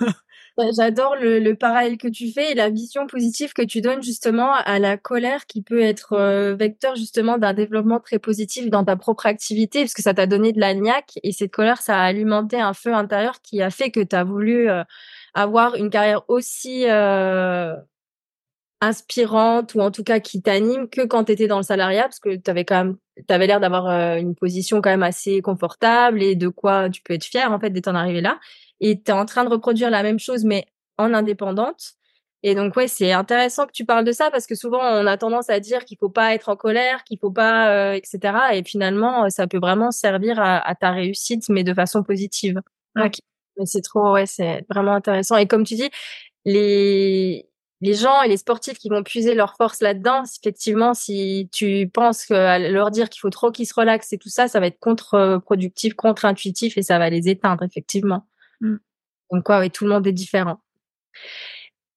J'adore 0.58 1.16
le, 1.16 1.40
le, 1.40 1.56
parallèle 1.56 1.98
que 1.98 2.10
tu 2.10 2.32
fais 2.32 2.52
et 2.52 2.56
la 2.56 2.70
vision 2.70 3.08
positive 3.08 3.54
que 3.54 3.62
tu 3.62 3.80
donnes 3.80 4.04
justement 4.04 4.52
à 4.54 4.80
la 4.80 4.98
colère 4.98 5.46
qui 5.46 5.62
peut 5.62 5.82
être 5.82 6.14
euh, 6.14 6.56
vecteur 6.56 6.96
justement 6.96 7.38
d'un 7.38 7.54
développement 7.54 8.00
très 8.02 8.20
positif 8.20 8.70
dans 8.70 8.84
ta 8.84 8.98
propre 8.98 9.26
activité 9.28 9.80
parce 9.82 9.94
que 9.94 10.02
ça 10.02 10.14
t'a 10.14 10.28
donné 10.28 10.52
de 10.52 10.60
la 10.60 10.74
niaque 10.74 11.14
et 11.24 11.32
cette 11.32 11.52
colère 11.52 11.82
ça 11.82 11.98
a 11.98 12.04
alimenté 12.04 12.60
un 12.60 12.74
feu 12.74 12.94
intérieur 12.94 13.42
qui 13.42 13.62
a 13.62 13.70
fait 13.70 13.92
que 13.92 14.02
tu 14.02 14.16
as 14.16 14.26
voulu 14.26 14.70
euh, 14.70 14.84
avoir 15.34 15.76
une 15.76 15.90
carrière 15.90 16.24
aussi 16.28 16.84
euh, 16.90 17.74
inspirante 18.82 19.74
ou 19.76 19.80
en 19.80 19.90
tout 19.90 20.04
cas 20.04 20.20
qui 20.20 20.42
t'anime 20.42 20.90
que 20.90 21.06
quand 21.06 21.24
tu 21.26 21.32
étais 21.32 21.48
dans 21.48 21.58
le 21.58 21.64
salariat 21.64 22.04
parce 22.04 22.20
que 22.20 22.36
tu 22.36 22.52
avais 22.52 22.66
quand 22.66 22.84
même 22.84 22.98
tu 23.16 23.34
avais 23.34 23.48
l'air 23.48 23.62
d'avoir 23.62 24.18
une 24.18 24.36
position 24.36 24.82
quand 24.82 24.90
même 24.90 25.04
assez 25.04 25.42
confortable 25.42 26.22
et 26.22 26.36
de 26.36 26.50
quoi 26.50 26.90
tu 26.90 27.02
peux 27.02 27.14
être 27.14 27.24
fier 27.24 27.52
en 27.52 27.60
fait 27.60 27.70
d'être 27.70 27.88
en 27.88 27.96
arrivé 27.96 28.20
là 28.20 28.40
et 28.82 29.02
tu 29.02 29.12
es 29.12 29.14
en 29.14 29.26
train 29.26 29.46
de 29.46 29.50
reproduire 29.50 29.90
la 29.90 30.04
même 30.04 30.20
chose 30.20 30.44
mais 30.44 30.66
en 30.98 31.14
indépendante. 31.14 31.94
Et 32.44 32.56
donc 32.56 32.76
ouais, 32.76 32.88
c'est 32.88 33.12
intéressant 33.12 33.68
que 33.68 33.72
tu 33.72 33.86
parles 33.86 34.04
de 34.04 34.12
ça 34.12 34.32
parce 34.32 34.48
que 34.48 34.56
souvent 34.56 34.80
on 34.82 35.06
a 35.08 35.18
tendance 35.18 35.50
à 35.50 35.60
dire 35.60 35.86
qu'il 35.86 35.98
faut 35.98 36.10
pas 36.10 36.34
être 36.34 36.50
en 36.50 36.56
colère, 36.56 37.04
qu'il 37.04 37.20
faut 37.20 37.32
pas, 37.32 37.72
euh, 37.72 37.94
etc. 37.94 38.20
Et 38.54 38.64
finalement, 38.64 39.30
ça 39.30 39.48
peut 39.48 39.60
vraiment 39.60 39.92
servir 39.92 40.40
à, 40.40 40.76
ta 40.76 40.92
réussite, 40.92 41.48
mais 41.50 41.64
de 41.64 41.74
façon 41.74 42.04
positive. 42.04 42.60
Mais 43.58 43.66
c'est 43.66 43.82
trop, 43.82 44.14
ouais, 44.14 44.26
c'est 44.26 44.66
vraiment 44.70 44.94
intéressant. 44.94 45.38
Et 45.38 45.48
comme 45.48 45.64
tu 45.66 45.76
dis, 45.76 45.90
les 46.46 47.48
les 47.82 47.96
gens 47.96 48.22
et 48.22 48.28
les 48.28 48.38
sportifs 48.38 48.78
qui 48.78 48.90
vont 48.90 49.04
puiser 49.04 49.34
leur 49.34 49.56
force 49.56 49.82
là-dedans, 49.82 50.24
effectivement, 50.24 50.94
si 50.94 51.50
tu 51.52 51.90
penses 51.92 52.26
que 52.28 52.72
leur 52.72 52.92
dire 52.92 53.10
qu'il 53.10 53.22
faut 53.22 53.32
trop 53.32 53.52
qu'ils 53.52 53.66
se 53.66 53.74
relaxent 53.74 54.14
et 54.14 54.20
tout 54.20 54.30
ça, 54.30 54.48
ça 54.48 54.60
va 54.60 54.68
être 54.68 54.80
contre-productif, 54.80 55.96
contre-intuitif 55.96 56.78
et 56.78 56.84
ça 56.84 57.00
va 57.00 57.10
les 57.10 57.28
éteindre, 57.28 57.64
effectivement. 57.64 58.28
Mm. 58.62 58.78
Donc 59.32 59.44
quoi, 59.44 59.60
oui, 59.60 59.70
tout 59.70 59.86
le 59.86 59.92
monde 59.92 60.08
est 60.08 60.14
différent. 60.14 60.60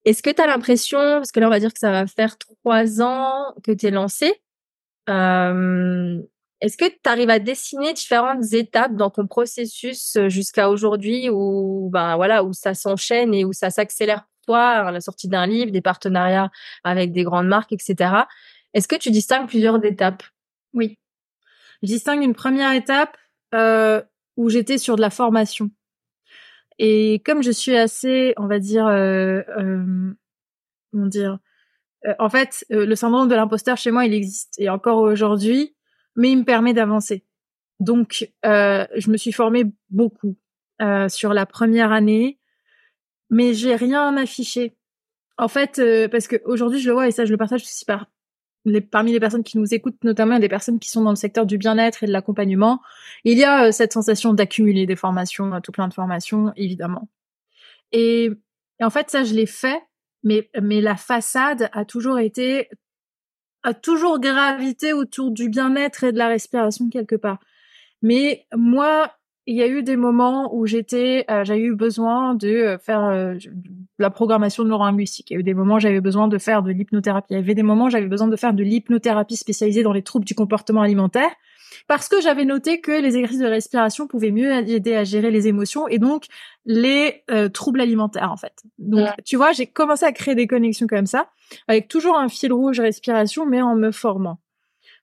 Est-ce 0.05 0.23
que 0.23 0.31
tu 0.31 0.43
as 0.43 0.47
l'impression, 0.47 0.99
parce 0.99 1.33
que 1.33 1.41
là 1.41 1.47
on 1.47 1.51
va 1.51 1.61
dire 1.61 1.73
que 1.73 1.79
ça 1.79 1.91
va 1.91 2.07
faire 2.07 2.37
trois 2.39 3.01
ans 3.01 3.55
que 3.63 3.73
tu 3.73 3.87
es 3.87 3.91
lancé, 3.91 4.43
euh, 5.09 6.21
est-ce 6.61 6.77
que 6.77 6.87
tu 6.87 6.99
arrives 7.05 7.31
à 7.31 7.39
dessiner 7.39 7.93
différentes 7.93 8.53
étapes 8.53 8.95
dans 8.97 9.11
ton 9.11 9.27
processus 9.27 10.17
euh, 10.17 10.29
jusqu'à 10.29 10.71
aujourd'hui 10.71 11.29
où 11.31 11.91
ben 11.93 12.17
voilà 12.17 12.45
où 12.45 12.53
ça 12.53 12.75
s'enchaîne 12.75 13.35
et 13.35 13.45
où 13.45 13.53
ça 13.53 13.71
s'accélère 13.71 14.23
pour 14.23 14.55
toi, 14.55 14.91
la 14.91 15.01
sortie 15.01 15.29
d'un 15.29 15.47
livre, 15.47 15.71
des 15.71 15.81
partenariats 15.81 16.51
avec 16.85 17.13
des 17.13 17.25
grandes 17.25 17.49
marques, 17.49 17.73
etc. 17.73 18.25
Est-ce 18.75 18.89
que 18.89 18.97
tu 18.97 19.11
distingues 19.11 19.49
plusieurs 19.49 19.83
étapes? 19.85 20.23
Oui, 20.75 20.99
je 21.83 21.89
distingue 21.89 22.23
une 22.23 22.35
première 22.35 22.73
étape 22.73 23.17
euh, 23.55 24.03
où 24.37 24.49
j'étais 24.49 24.79
sur 24.79 24.97
de 24.97 25.01
la 25.01 25.11
formation. 25.11 25.71
Et 26.79 27.23
comme 27.25 27.43
je 27.43 27.51
suis 27.51 27.77
assez, 27.77 28.35
on 28.37 28.47
va 28.47 28.59
dire, 28.59 28.87
euh, 28.87 29.43
euh, 29.59 30.13
comment 30.91 31.07
dire, 31.07 31.39
euh, 32.07 32.15
en 32.19 32.29
fait, 32.29 32.65
euh, 32.73 32.87
le 32.87 32.97
syndrome 32.97 33.29
de 33.29 33.35
l'imposteur 33.35 33.77
chez 33.77 33.91
moi, 33.91 34.05
il 34.07 34.15
existe 34.15 34.55
et 34.59 34.69
encore 34.69 34.99
aujourd'hui, 34.99 35.75
mais 36.17 36.31
il 36.33 36.39
me 36.39 36.45
permet 36.45 36.75
d'avancer. 36.75 37.25
Donc, 37.81 38.31
je 38.45 39.11
me 39.11 39.17
suis 39.17 39.33
formée 39.33 39.65
beaucoup 39.91 40.37
sur 41.09 41.35
la 41.35 41.45
première 41.45 41.93
année, 41.93 42.39
mais 43.31 43.53
j'ai 43.53 43.75
rien 43.75 44.17
affiché. 44.17 44.77
En 45.37 45.49
fait, 45.49 45.83
parce 46.11 46.29
que 46.29 46.37
aujourd'hui, 46.45 46.79
je 46.79 46.89
le 46.89 46.95
vois 46.95 47.09
et 47.09 47.11
ça, 47.11 47.25
je 47.25 47.33
le 47.33 47.37
partage 47.37 47.63
aussi 47.63 47.85
par 47.85 48.07
parmi 48.91 49.13
les 49.13 49.21
personnes 49.21 49.45
qui 49.45 49.59
nous 49.59 49.75
écoutent, 49.75 50.03
notamment 50.05 50.39
des 50.39 50.49
personnes 50.49 50.79
qui 50.79 50.89
sont 50.89 51.03
dans 51.03 51.11
le 51.11 51.17
secteur 51.17 51.47
du 51.47 51.59
bien-être 51.59 52.03
et 52.03 52.07
de 52.07 52.13
l'accompagnement, 52.13 52.81
il 53.25 53.39
y 53.39 53.45
a 53.45 53.67
euh, 53.67 53.73
cette 53.73 53.93
sensation 53.93 54.33
d'accumuler 54.33 54.87
des 54.87 54.97
formations, 54.97 55.53
euh, 55.55 55.61
tout 55.61 55.73
plein 55.73 55.89
de 55.89 55.95
formations, 55.95 56.53
évidemment. 56.57 57.09
Et, 57.93 58.31
en 58.81 58.91
fait, 58.91 59.11
ça, 59.11 59.25
je 59.25 59.35
l'ai 59.35 59.47
fait, 59.47 59.81
mais, 60.23 60.51
mais 60.61 60.81
la 60.81 60.97
façade 60.97 61.69
a 61.73 61.85
toujours 61.85 62.19
été, 62.19 62.69
a 63.63 63.75
toujours 63.75 64.19
gravité 64.19 64.93
autour 64.93 65.31
du 65.31 65.49
bien-être 65.49 66.05
et 66.05 66.13
de 66.13 66.19
la 66.19 66.29
respiration 66.29 66.89
quelque 66.89 67.17
part. 67.17 67.39
Mais 68.03 68.47
moi, 68.55 69.15
il 69.47 69.57
y 69.57 69.63
a 69.63 69.67
eu 69.67 69.83
des 69.83 69.97
moments 69.97 70.55
où 70.55 70.67
j'étais, 70.67 71.27
euh, 71.31 71.45
j'ai 71.45 71.59
eu 71.59 71.75
besoin 71.75 72.35
de 72.35 72.49
euh, 72.49 72.79
faire 72.79 73.05
euh, 73.05 73.35
la 73.99 74.09
programmation 74.09 74.65
neurolinguistique. 74.65 75.31
Il 75.31 75.35
y 75.35 75.37
a 75.37 75.41
eu 75.41 75.43
des 75.43 75.53
moments 75.53 75.75
où 75.75 75.81
j'avais 75.81 76.01
besoin 76.01 76.29
de 76.29 76.39
faire 76.39 76.63
de 76.63 76.71
l'hypnothérapie. 76.71 77.35
Il 77.35 77.37
y 77.37 77.41
avait 77.41 77.55
des 77.55 77.63
moments 77.63 77.87
où 77.87 77.91
j'avais 77.91 78.07
besoin 78.07 78.29
de 78.29 78.37
faire 78.37 78.55
de 78.55 78.63
l'hypnothérapie 78.63 79.37
spécialisée 79.37 79.83
dans 79.83 79.93
les 79.93 80.03
troubles 80.03 80.25
du 80.25 80.35
comportement 80.35 80.81
alimentaire 80.81 81.31
parce 81.89 82.09
que 82.09 82.21
j'avais 82.23 82.47
noté 82.47 82.81
que 82.81 82.93
les 82.93 83.17
exercices 83.17 83.41
de 83.41 83.47
respiration 83.47 84.07
pouvaient 84.07 84.31
mieux 84.31 84.51
aider 84.53 84.95
à 84.95 85.05
gérer 85.05 85.31
les 85.31 85.49
émotions 85.49 85.89
et 85.89 85.99
donc 85.99 86.27
les 86.65 87.25
troubles 87.53 87.81
alimentaires 87.81 88.31
en 88.31 88.37
fait. 88.37 88.63
Donc 88.79 89.09
tu 89.25 89.37
vois, 89.37 89.51
j'ai 89.51 89.67
commencé 89.67 90.05
à 90.05 90.13
créer 90.13 90.37
des 90.37 90.47
connexions 90.47 90.87
comme 90.87 91.07
ça 91.07 91.31
avec 91.67 91.89
toujours 91.89 92.17
un 92.17 92.29
fil 92.29 92.53
rouge 92.53 92.79
respiration 92.79 93.45
mais 93.45 93.61
en 93.61 93.75
me 93.75 93.91
formant. 93.91 94.39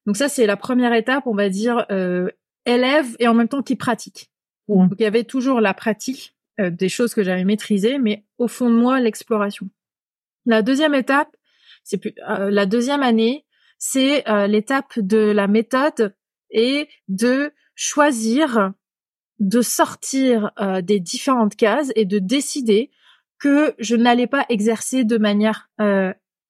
Donc 0.05 0.15
ça 0.15 0.29
c'est 0.29 0.45
la 0.45 0.55
première 0.55 0.93
étape, 0.93 1.27
on 1.27 1.35
va 1.35 1.49
dire 1.49 1.85
élève 2.65 3.15
et 3.19 3.27
en 3.27 3.33
même 3.33 3.49
temps 3.49 3.61
qui 3.61 3.75
pratique. 3.75 4.30
Donc 4.67 4.93
il 4.97 5.03
y 5.03 5.05
avait 5.05 5.23
toujours 5.23 5.61
la 5.61 5.73
pratique 5.73 6.35
euh, 6.59 6.69
des 6.69 6.89
choses 6.89 7.13
que 7.13 7.23
j'avais 7.23 7.45
maîtrisées, 7.45 7.97
mais 7.97 8.25
au 8.37 8.47
fond 8.47 8.69
de 8.69 8.75
moi 8.75 8.99
l'exploration. 8.99 9.69
La 10.45 10.61
deuxième 10.61 10.95
étape, 10.95 11.35
c'est 11.83 11.97
plus 11.97 12.13
euh, 12.29 12.51
la 12.51 12.65
deuxième 12.65 13.03
année, 13.03 13.45
c'est 13.77 14.27
euh, 14.29 14.47
l'étape 14.47 14.99
de 14.99 15.31
la 15.31 15.47
méthode 15.47 16.15
et 16.49 16.89
de 17.07 17.53
choisir 17.75 18.73
de 19.39 19.61
sortir 19.63 20.51
des 20.83 20.99
différentes 20.99 21.55
cases 21.55 21.91
et 21.95 22.05
de 22.05 22.19
décider 22.19 22.91
que 23.39 23.73
je 23.79 23.95
n'allais 23.95 24.27
pas 24.27 24.45
exercer 24.49 25.03
de 25.03 25.17
manière 25.17 25.71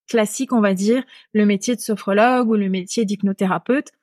classique, 0.10 0.52
on 0.52 0.60
va 0.60 0.74
dire, 0.74 1.06
le 1.32 1.46
métier 1.46 1.78
de 1.78 1.80
sophrologue 1.80 2.50
ou 2.50 2.56
le 2.56 2.68
métier 2.68 3.06
d'hypnothérapeute, 3.06 3.94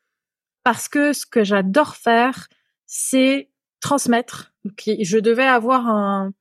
parce 0.64 0.88
que 0.88 1.12
ce 1.12 1.27
que 1.27 1.44
j'adore 1.44 1.97
faire, 1.97 2.49
c'est 2.87 3.51
transmettre. 3.81 4.53
je 4.87 5.19
devais 5.19 5.47
avoir 5.47 5.87
un, 5.87 6.33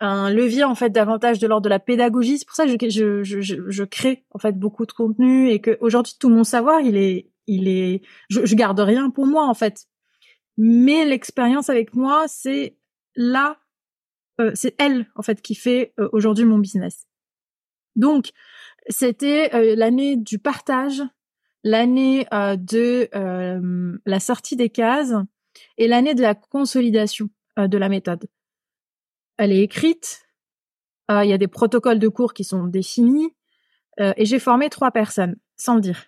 levier 0.00 0.64
en 0.64 0.74
fait 0.74 0.90
davantage 0.90 1.38
de 1.38 1.46
l'ordre 1.46 1.64
de 1.64 1.68
la 1.68 1.78
pédagogie. 1.78 2.38
C'est 2.38 2.46
pour 2.46 2.56
ça 2.56 2.66
que 2.66 2.88
je, 2.88 3.84
crée 3.84 4.24
en 4.32 4.38
fait 4.38 4.58
beaucoup 4.58 4.84
de 4.84 4.92
contenu 4.92 5.50
et 5.50 5.60
que 5.60 5.78
aujourd'hui 5.80 6.14
tout 6.18 6.28
mon 6.28 6.44
savoir 6.44 6.80
il 6.80 6.96
est 6.96 7.30
il 7.46 7.68
est 7.68 8.02
je, 8.28 8.44
je 8.44 8.54
garde 8.56 8.80
rien 8.80 9.10
pour 9.10 9.26
moi 9.26 9.46
en 9.46 9.54
fait. 9.54 9.86
Mais 10.58 11.04
l'expérience 11.04 11.70
avec 11.70 11.94
moi 11.94 12.24
c'est 12.26 12.76
là 13.14 13.58
euh, 14.40 14.52
c'est 14.54 14.74
elle 14.78 15.06
en 15.14 15.22
fait 15.22 15.42
qui 15.42 15.54
fait 15.54 15.92
euh, 16.00 16.08
aujourd'hui 16.12 16.44
mon 16.44 16.58
business. 16.58 17.06
Donc 17.96 18.30
c'était 18.88 19.54
euh, 19.54 19.76
l'année 19.76 20.16
du 20.16 20.38
partage, 20.38 21.02
l'année 21.62 22.26
de 22.32 23.08
la 24.04 24.20
sortie 24.20 24.56
des 24.56 24.70
cases 24.70 25.14
et 25.78 25.88
l'année 25.88 26.14
de 26.14 26.22
la 26.22 26.34
consolidation 26.34 27.28
euh, 27.58 27.68
de 27.68 27.78
la 27.78 27.88
méthode. 27.88 28.28
Elle 29.36 29.52
est 29.52 29.62
écrite, 29.62 30.22
euh, 31.10 31.24
il 31.24 31.30
y 31.30 31.32
a 31.32 31.38
des 31.38 31.48
protocoles 31.48 31.98
de 31.98 32.08
cours 32.08 32.34
qui 32.34 32.44
sont 32.44 32.64
définis, 32.64 33.34
euh, 34.00 34.12
et 34.16 34.24
j'ai 34.24 34.38
formé 34.38 34.70
trois 34.70 34.90
personnes, 34.90 35.36
sans 35.56 35.74
le 35.74 35.80
dire. 35.80 36.06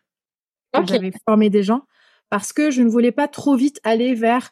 J'avais 0.86 1.12
formé 1.26 1.50
des 1.50 1.62
gens 1.62 1.86
parce 2.30 2.52
que 2.52 2.70
je 2.70 2.82
ne 2.82 2.88
voulais 2.88 3.12
pas 3.12 3.28
trop 3.28 3.54
vite 3.54 3.78
aller 3.84 4.14
vers 4.14 4.50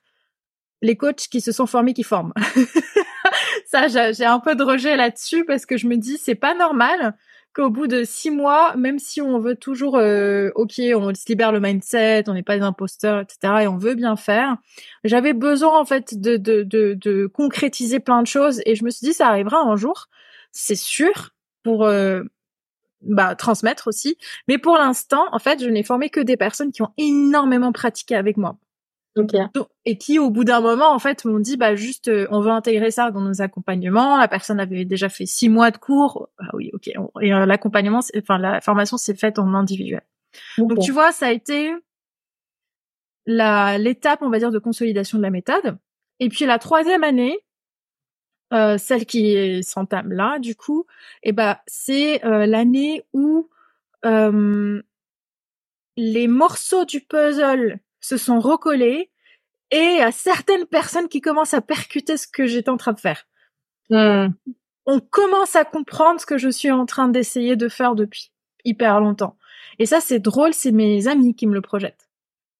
les 0.82 0.96
coachs 0.96 1.28
qui 1.28 1.40
se 1.40 1.50
sont 1.50 1.66
formés 1.66 1.94
qui 1.94 2.02
forment. 2.02 2.32
ça, 3.66 3.88
j'ai 3.88 4.24
un 4.24 4.38
peu 4.38 4.54
de 4.54 4.62
rejet 4.62 4.96
là-dessus 4.96 5.44
parce 5.44 5.66
que 5.66 5.76
je 5.76 5.88
me 5.88 5.96
dis 5.96 6.18
c'est 6.18 6.36
pas 6.36 6.54
normal 6.54 7.16
qu'au 7.54 7.70
bout 7.70 7.86
de 7.86 8.04
six 8.04 8.30
mois, 8.30 8.74
même 8.76 8.98
si 8.98 9.20
on 9.20 9.38
veut 9.38 9.56
toujours, 9.56 9.96
euh, 9.96 10.50
ok, 10.54 10.80
on 10.94 11.14
se 11.14 11.24
libère 11.28 11.52
le 11.52 11.60
mindset, 11.60 12.24
on 12.28 12.34
n'est 12.34 12.42
pas 12.42 12.56
des 12.56 12.64
imposteurs, 12.64 13.20
etc., 13.20 13.62
et 13.62 13.68
on 13.68 13.76
veut 13.76 13.94
bien 13.94 14.16
faire, 14.16 14.56
j'avais 15.04 15.32
besoin 15.32 15.78
en 15.78 15.84
fait 15.84 16.18
de, 16.20 16.36
de, 16.36 16.62
de, 16.62 17.26
concrétiser 17.26 18.00
plein 18.00 18.22
de 18.22 18.26
choses, 18.26 18.60
et 18.66 18.74
je 18.74 18.84
me 18.84 18.90
suis 18.90 19.06
dit 19.06 19.12
ça 19.12 19.28
arrivera 19.28 19.58
un 19.60 19.76
jour, 19.76 20.08
c'est 20.52 20.76
sûr, 20.76 21.30
pour 21.62 21.84
euh, 21.84 22.22
bah, 23.02 23.34
transmettre 23.34 23.88
aussi, 23.88 24.16
mais 24.48 24.58
pour 24.58 24.76
l'instant, 24.76 25.26
en 25.32 25.38
fait, 25.38 25.62
je 25.62 25.68
n'ai 25.68 25.82
formé 25.82 26.08
que 26.10 26.20
des 26.20 26.36
personnes 26.36 26.72
qui 26.72 26.82
ont 26.82 26.92
énormément 26.98 27.72
pratiqué 27.72 28.14
avec 28.14 28.36
moi. 28.36 28.56
Et 29.84 29.98
qui, 29.98 30.18
au 30.18 30.30
bout 30.30 30.44
d'un 30.44 30.60
moment, 30.60 30.90
en 30.92 30.98
fait, 30.98 31.24
m'ont 31.24 31.38
dit, 31.38 31.56
bah 31.56 31.74
juste, 31.74 32.08
euh, 32.08 32.26
on 32.30 32.40
veut 32.40 32.50
intégrer 32.50 32.90
ça 32.90 33.10
dans 33.10 33.20
nos 33.20 33.42
accompagnements. 33.42 34.16
La 34.16 34.28
personne 34.28 34.58
avait 34.58 34.84
déjà 34.84 35.08
fait 35.08 35.26
six 35.26 35.48
mois 35.48 35.70
de 35.70 35.76
cours. 35.76 36.28
Ah 36.38 36.50
oui, 36.54 36.70
ok. 36.72 36.90
Et 37.20 37.32
euh, 37.32 37.44
l'accompagnement, 37.44 38.00
enfin 38.16 38.38
la 38.38 38.60
formation 38.60 38.96
s'est 38.96 39.14
faite 39.14 39.38
en 39.38 39.52
individuel. 39.54 40.02
Donc 40.56 40.78
tu 40.80 40.92
vois, 40.92 41.12
ça 41.12 41.26
a 41.26 41.30
été 41.30 41.72
la 43.26 43.76
l'étape, 43.76 44.22
on 44.22 44.30
va 44.30 44.38
dire, 44.38 44.50
de 44.50 44.58
consolidation 44.58 45.18
de 45.18 45.22
la 45.22 45.30
méthode. 45.30 45.78
Et 46.18 46.30
puis 46.30 46.46
la 46.46 46.58
troisième 46.58 47.04
année, 47.04 47.38
euh, 48.54 48.78
celle 48.78 49.04
qui 49.04 49.62
s'entame 49.62 50.10
là, 50.12 50.38
du 50.38 50.56
coup, 50.56 50.86
et 51.22 51.30
eh 51.30 51.32
ben 51.32 51.58
c'est 51.66 52.24
euh, 52.24 52.46
l'année 52.46 53.04
où 53.12 53.48
les 55.96 56.26
morceaux 56.26 56.84
du 56.84 57.00
puzzle 57.02 57.78
se 58.02 58.16
sont 58.16 58.40
recollés 58.40 59.10
et 59.70 60.02
à 60.02 60.12
certaines 60.12 60.66
personnes 60.66 61.08
qui 61.08 61.20
commencent 61.20 61.54
à 61.54 61.62
percuter 61.62 62.16
ce 62.18 62.26
que 62.26 62.46
j'étais 62.46 62.68
en 62.68 62.76
train 62.76 62.92
de 62.92 63.00
faire. 63.00 63.24
Hmm. 63.88 64.28
On 64.84 65.00
commence 65.00 65.56
à 65.56 65.64
comprendre 65.64 66.20
ce 66.20 66.26
que 66.26 66.38
je 66.38 66.50
suis 66.50 66.70
en 66.70 66.84
train 66.84 67.08
d'essayer 67.08 67.56
de 67.56 67.68
faire 67.68 67.94
depuis 67.94 68.32
hyper 68.64 69.00
longtemps. 69.00 69.38
Et 69.78 69.86
ça, 69.86 70.00
c'est 70.00 70.18
drôle, 70.18 70.52
c'est 70.52 70.72
mes 70.72 71.08
amis 71.08 71.34
qui 71.34 71.46
me 71.46 71.54
le 71.54 71.62
projettent. 71.62 72.08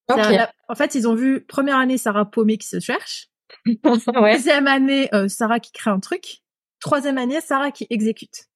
En 0.09 0.75
fait, 0.75 0.95
ils 0.95 1.09
ont 1.09 1.15
vu 1.15 1.45
première 1.45 1.77
année 1.77 1.99
Sarah 1.99 2.25
Paumé 2.25 2.57
qui 2.59 2.67
se 2.67 2.81
cherche. 2.81 3.29
Deuxième 3.67 4.67
année, 4.67 5.09
euh, 5.15 5.29
Sarah 5.29 5.61
qui 5.61 5.73
crée 5.73 5.91
un 5.91 6.01
truc. 6.01 6.43
Troisième 6.81 7.19
année, 7.19 7.41
Sarah 7.41 7.71
qui 7.71 7.87
exécute. 7.91 8.49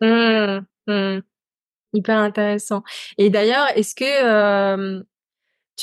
Hmm. 0.00 0.60
Hmm. 0.86 1.20
Hyper 1.92 2.18
intéressant. 2.18 2.82
Et 3.18 3.30
d'ailleurs, 3.30 3.66
est-ce 3.76 3.94
que 3.94 4.04
euh, 4.04 5.02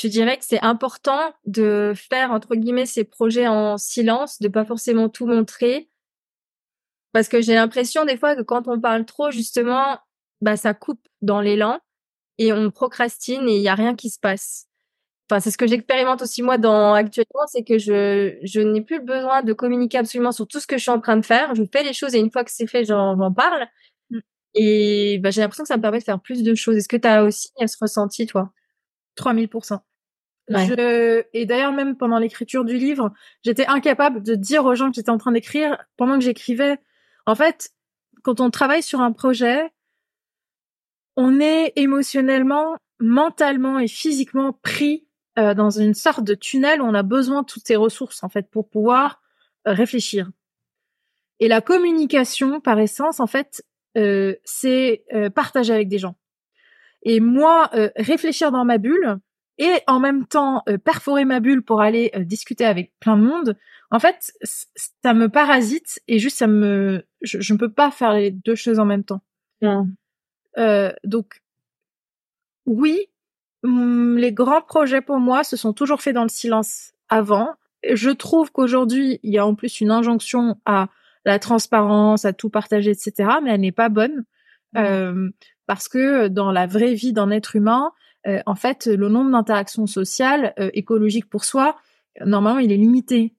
tu 0.00 0.08
dirais 0.08 0.38
que 0.38 0.46
c'est 0.46 0.62
important 0.62 1.34
de 1.44 1.92
faire 1.94 2.30
entre 2.30 2.54
guillemets 2.56 2.86
ces 2.86 3.04
projets 3.04 3.46
en 3.46 3.76
silence, 3.76 4.40
de 4.40 4.48
pas 4.48 4.64
forcément 4.64 5.10
tout 5.10 5.26
montrer, 5.26 5.90
parce 7.12 7.28
que 7.28 7.42
j'ai 7.42 7.54
l'impression 7.54 8.06
des 8.06 8.16
fois 8.16 8.34
que 8.34 8.40
quand 8.42 8.66
on 8.66 8.80
parle 8.80 9.04
trop, 9.04 9.30
justement, 9.30 9.98
bah 10.40 10.56
ça 10.56 10.72
coupe 10.72 11.06
dans 11.20 11.42
l'élan 11.42 11.80
et 12.38 12.52
on 12.54 12.70
procrastine 12.70 13.46
et 13.48 13.56
il 13.58 13.62
y 13.62 13.68
a 13.68 13.74
rien 13.74 13.94
qui 13.94 14.08
se 14.10 14.18
passe. 14.18 14.68
Enfin, 15.30 15.40
c'est 15.40 15.50
ce 15.50 15.58
que 15.58 15.66
j'expérimente 15.66 16.22
aussi 16.22 16.42
moi 16.42 16.58
dans 16.58 16.94
actuellement, 16.94 17.46
c'est 17.48 17.64
que 17.64 17.78
je 17.78 18.38
je 18.42 18.60
n'ai 18.60 18.82
plus 18.82 19.00
besoin 19.00 19.42
de 19.42 19.52
communiquer 19.52 19.98
absolument 19.98 20.32
sur 20.32 20.46
tout 20.48 20.60
ce 20.60 20.66
que 20.66 20.78
je 20.78 20.82
suis 20.82 20.90
en 20.90 21.00
train 21.00 21.18
de 21.18 21.26
faire. 21.26 21.54
Je 21.54 21.64
fais 21.72 21.84
les 21.84 21.92
choses 21.94 22.14
et 22.14 22.20
une 22.20 22.30
fois 22.32 22.44
que 22.44 22.52
c'est 22.52 22.66
fait, 22.66 22.84
j'en 22.86 23.32
parle. 23.34 23.66
Mmh. 24.10 24.20
Et 24.54 25.18
bah, 25.22 25.30
j'ai 25.30 25.42
l'impression 25.42 25.64
que 25.64 25.68
ça 25.68 25.76
me 25.76 25.82
permet 25.82 25.98
de 26.00 26.04
faire 26.04 26.20
plus 26.20 26.42
de 26.42 26.54
choses. 26.54 26.76
Est-ce 26.78 26.88
que 26.88 26.96
tu 26.96 27.08
as 27.08 27.24
aussi 27.24 27.50
ce 27.66 27.76
ressenti, 27.80 28.26
toi? 28.26 28.52
3000%. 29.16 29.80
Je... 30.50 31.24
Et 31.32 31.46
d'ailleurs, 31.46 31.72
même 31.72 31.96
pendant 31.96 32.18
l'écriture 32.18 32.64
du 32.64 32.76
livre, 32.76 33.12
j'étais 33.42 33.66
incapable 33.66 34.22
de 34.22 34.34
dire 34.34 34.64
aux 34.64 34.74
gens 34.74 34.90
que 34.90 34.96
j'étais 34.96 35.10
en 35.10 35.18
train 35.18 35.32
d'écrire 35.32 35.78
pendant 35.96 36.18
que 36.18 36.24
j'écrivais. 36.24 36.78
En 37.26 37.34
fait, 37.34 37.70
quand 38.22 38.40
on 38.40 38.50
travaille 38.50 38.82
sur 38.82 39.00
un 39.00 39.12
projet, 39.12 39.70
on 41.16 41.40
est 41.40 41.72
émotionnellement, 41.76 42.76
mentalement 42.98 43.78
et 43.78 43.88
physiquement 43.88 44.52
pris 44.52 45.06
euh, 45.38 45.54
dans 45.54 45.70
une 45.70 45.94
sorte 45.94 46.24
de 46.24 46.34
tunnel 46.34 46.82
où 46.82 46.84
on 46.84 46.94
a 46.94 47.02
besoin 47.02 47.42
de 47.42 47.46
toutes 47.46 47.66
ces 47.66 47.76
ressources 47.76 48.24
en 48.24 48.28
fait 48.28 48.50
pour 48.50 48.68
pouvoir 48.68 49.22
euh, 49.68 49.72
réfléchir. 49.72 50.30
Et 51.38 51.48
la 51.48 51.60
communication, 51.60 52.60
par 52.60 52.78
essence, 52.78 53.20
en 53.20 53.26
fait, 53.26 53.64
euh, 53.96 54.34
c'est 54.44 55.04
partager 55.34 55.72
avec 55.72 55.88
des 55.88 55.98
gens. 55.98 56.16
Et 57.02 57.18
moi, 57.18 57.70
réfléchir 57.96 58.52
dans 58.52 58.66
ma 58.66 58.76
bulle, 58.76 59.18
et 59.60 59.82
en 59.86 60.00
même 60.00 60.26
temps 60.26 60.62
euh, 60.68 60.78
perforer 60.78 61.26
ma 61.26 61.38
bulle 61.38 61.62
pour 61.62 61.82
aller 61.82 62.10
euh, 62.16 62.24
discuter 62.24 62.64
avec 62.64 62.92
plein 62.98 63.16
de 63.16 63.22
monde, 63.22 63.56
en 63.90 64.00
fait, 64.00 64.32
ça 64.42 65.12
me 65.12 65.28
parasite 65.28 66.00
et 66.08 66.18
juste 66.18 66.38
ça 66.38 66.46
me, 66.46 67.04
je, 67.20 67.52
ne 67.52 67.58
peux 67.58 67.70
pas 67.70 67.90
faire 67.90 68.14
les 68.14 68.30
deux 68.30 68.54
choses 68.54 68.78
en 68.78 68.86
même 68.86 69.04
temps. 69.04 69.20
Euh, 70.56 70.92
donc, 71.04 71.42
oui, 72.64 72.98
les 73.62 74.32
grands 74.32 74.62
projets 74.62 75.02
pour 75.02 75.18
moi 75.18 75.44
se 75.44 75.56
sont 75.56 75.74
toujours 75.74 76.00
faits 76.00 76.14
dans 76.14 76.22
le 76.22 76.30
silence 76.30 76.92
avant. 77.10 77.54
Je 77.84 78.10
trouve 78.10 78.50
qu'aujourd'hui, 78.52 79.20
il 79.22 79.32
y 79.32 79.38
a 79.38 79.46
en 79.46 79.54
plus 79.54 79.80
une 79.82 79.90
injonction 79.90 80.56
à 80.64 80.88
la 81.26 81.38
transparence, 81.38 82.24
à 82.24 82.32
tout 82.32 82.48
partager, 82.48 82.92
etc. 82.92 83.28
Mais 83.42 83.50
elle 83.50 83.60
n'est 83.60 83.72
pas 83.72 83.90
bonne. 83.90 84.24
parce 85.66 85.88
que 85.88 86.28
dans 86.28 86.50
la 86.50 86.66
vraie 86.66 86.94
vie 86.94 87.12
d'un 87.12 87.30
être 87.30 87.56
humain, 87.56 87.92
euh, 88.26 88.40
en 88.46 88.54
fait, 88.54 88.86
le 88.86 89.08
nombre 89.08 89.30
d'interactions 89.30 89.86
sociales 89.86 90.54
euh, 90.58 90.70
écologiques 90.74 91.28
pour 91.28 91.44
soi, 91.44 91.76
normalement, 92.24 92.58
il 92.58 92.72
est 92.72 92.76
limité. 92.76 93.34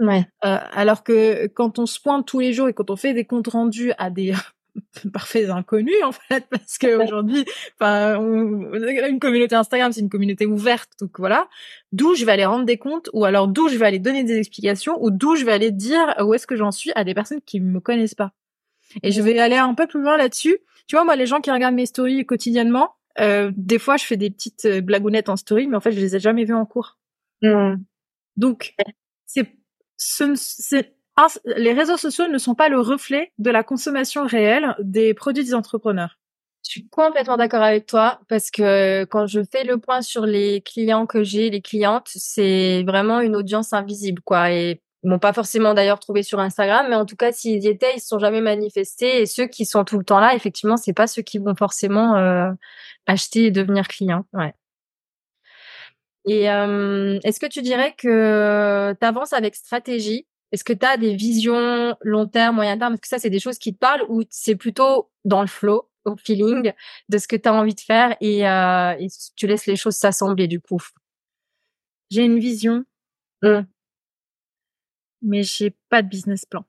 Ouais. 0.00 0.26
Euh, 0.44 0.58
alors 0.72 1.02
que 1.02 1.46
quand 1.48 1.78
on 1.78 1.86
se 1.86 2.00
pointe 2.00 2.26
tous 2.26 2.40
les 2.40 2.52
jours 2.52 2.68
et 2.68 2.74
quand 2.74 2.90
on 2.90 2.96
fait 2.96 3.14
des 3.14 3.24
comptes 3.24 3.48
rendus 3.48 3.92
à 3.98 4.10
des 4.10 4.32
parfaits 5.12 5.50
inconnus 5.50 6.04
en 6.04 6.12
fait 6.12 6.46
parce 6.48 6.78
qu'aujourd'hui 6.78 7.44
enfin 7.80 8.20
une 8.22 9.18
communauté 9.18 9.56
Instagram 9.56 9.90
c'est 9.90 10.00
une 10.00 10.08
communauté 10.08 10.46
ouverte 10.46 10.90
donc 11.00 11.18
voilà. 11.18 11.48
D'où 11.90 12.14
je 12.14 12.24
vais 12.24 12.30
aller 12.30 12.44
rendre 12.44 12.64
des 12.64 12.78
comptes 12.78 13.10
ou 13.12 13.24
alors 13.24 13.48
d'où 13.48 13.68
je 13.68 13.76
vais 13.76 13.86
aller 13.86 13.98
donner 13.98 14.22
des 14.22 14.38
explications 14.38 15.02
ou 15.02 15.10
d'où 15.10 15.34
je 15.34 15.44
vais 15.44 15.52
aller 15.52 15.72
dire 15.72 16.14
où 16.20 16.32
est-ce 16.32 16.46
que 16.46 16.54
j'en 16.54 16.70
suis 16.70 16.92
à 16.94 17.02
des 17.02 17.14
personnes 17.14 17.40
qui 17.44 17.58
me 17.58 17.80
connaissent 17.80 18.14
pas. 18.14 18.30
Et 19.02 19.10
je 19.10 19.20
vais 19.20 19.36
aller 19.40 19.56
un 19.56 19.74
peu 19.74 19.88
plus 19.88 20.00
loin 20.00 20.16
là-dessus. 20.16 20.58
Tu 20.86 20.94
vois 20.94 21.04
moi 21.04 21.16
les 21.16 21.26
gens 21.26 21.40
qui 21.40 21.50
regardent 21.50 21.74
mes 21.74 21.86
stories 21.86 22.24
quotidiennement 22.24 22.94
euh, 23.20 23.52
des 23.56 23.78
fois, 23.78 23.96
je 23.96 24.04
fais 24.04 24.16
des 24.16 24.30
petites 24.30 24.64
euh, 24.64 24.80
blagounettes 24.80 25.28
en 25.28 25.36
story, 25.36 25.66
mais 25.66 25.76
en 25.76 25.80
fait, 25.80 25.92
je 25.92 26.00
les 26.00 26.16
ai 26.16 26.20
jamais 26.20 26.44
vues 26.44 26.54
en 26.54 26.66
cours. 26.66 26.98
Donc, 28.36 28.74
c'est, 29.26 29.52
c'est, 29.96 30.94
les 31.44 31.72
réseaux 31.72 31.96
sociaux 31.96 32.28
ne 32.28 32.38
sont 32.38 32.54
pas 32.54 32.68
le 32.68 32.80
reflet 32.80 33.32
de 33.38 33.50
la 33.50 33.64
consommation 33.64 34.26
réelle 34.26 34.74
des 34.80 35.14
produits 35.14 35.44
des 35.44 35.54
entrepreneurs. 35.54 36.18
Je 36.64 36.70
suis 36.72 36.88
complètement 36.88 37.36
d'accord 37.36 37.62
avec 37.62 37.86
toi 37.86 38.20
parce 38.28 38.50
que 38.50 39.04
quand 39.04 39.26
je 39.26 39.40
fais 39.50 39.64
le 39.64 39.78
point 39.78 40.02
sur 40.02 40.26
les 40.26 40.60
clients 40.60 41.06
que 41.06 41.22
j'ai, 41.22 41.50
les 41.50 41.62
clientes, 41.62 42.08
c'est 42.08 42.82
vraiment 42.84 43.20
une 43.20 43.36
audience 43.36 43.72
invisible, 43.72 44.20
quoi. 44.22 44.52
Et 44.52 44.82
ils 45.04 45.10
m'ont 45.10 45.18
pas 45.18 45.32
forcément 45.32 45.74
d'ailleurs 45.74 46.00
trouvé 46.00 46.22
sur 46.22 46.40
Instagram, 46.40 46.86
mais 46.88 46.96
en 46.96 47.06
tout 47.06 47.16
cas, 47.16 47.30
s'ils 47.32 47.62
y 47.62 47.68
étaient, 47.68 47.94
ils 47.96 48.00
se 48.00 48.08
sont 48.08 48.18
jamais 48.18 48.40
manifestés. 48.40 49.22
Et 49.22 49.26
ceux 49.26 49.46
qui 49.46 49.64
sont 49.64 49.84
tout 49.84 49.98
le 49.98 50.04
temps 50.04 50.18
là, 50.18 50.34
effectivement, 50.34 50.76
c'est 50.76 50.92
pas 50.92 51.06
ceux 51.06 51.22
qui 51.22 51.38
vont 51.38 51.54
forcément 51.54 52.16
euh, 52.16 52.50
acheter 53.06 53.46
et 53.46 53.50
devenir 53.52 53.86
client. 53.86 54.24
Ouais. 54.32 54.54
Et 56.26 56.50
euh, 56.50 57.18
est-ce 57.22 57.38
que 57.38 57.46
tu 57.46 57.62
dirais 57.62 57.94
que 57.96 58.94
tu 59.00 59.06
avances 59.06 59.32
avec 59.32 59.54
stratégie? 59.54 60.26
Est-ce 60.50 60.64
que 60.64 60.72
tu 60.72 60.84
as 60.84 60.96
des 60.96 61.14
visions 61.14 61.96
long 62.02 62.26
terme, 62.26 62.56
moyen 62.56 62.76
terme? 62.76 62.94
Est-ce 62.94 63.02
que 63.02 63.08
ça, 63.08 63.18
c'est 63.18 63.30
des 63.30 63.40
choses 63.40 63.58
qui 63.58 63.74
te 63.74 63.78
parlent 63.78 64.04
ou 64.08 64.24
c'est 64.30 64.56
plutôt 64.56 65.10
dans 65.24 65.42
le 65.42 65.46
flow, 65.46 65.88
au 66.06 66.16
feeling 66.16 66.72
de 67.08 67.18
ce 67.18 67.28
que 67.28 67.36
tu 67.36 67.48
as 67.48 67.52
envie 67.54 67.74
de 67.74 67.80
faire 67.80 68.16
et, 68.20 68.48
euh, 68.48 68.96
et 68.98 69.06
tu 69.36 69.46
laisses 69.46 69.66
les 69.66 69.76
choses 69.76 69.94
s'assembler 69.94 70.48
du 70.48 70.60
coup? 70.60 70.80
J'ai 72.10 72.24
une 72.24 72.38
vision. 72.38 72.84
Mmh 73.42 73.60
mais 75.22 75.42
j'ai 75.42 75.74
pas 75.88 76.02
de 76.02 76.08
business 76.08 76.44
plan. 76.44 76.64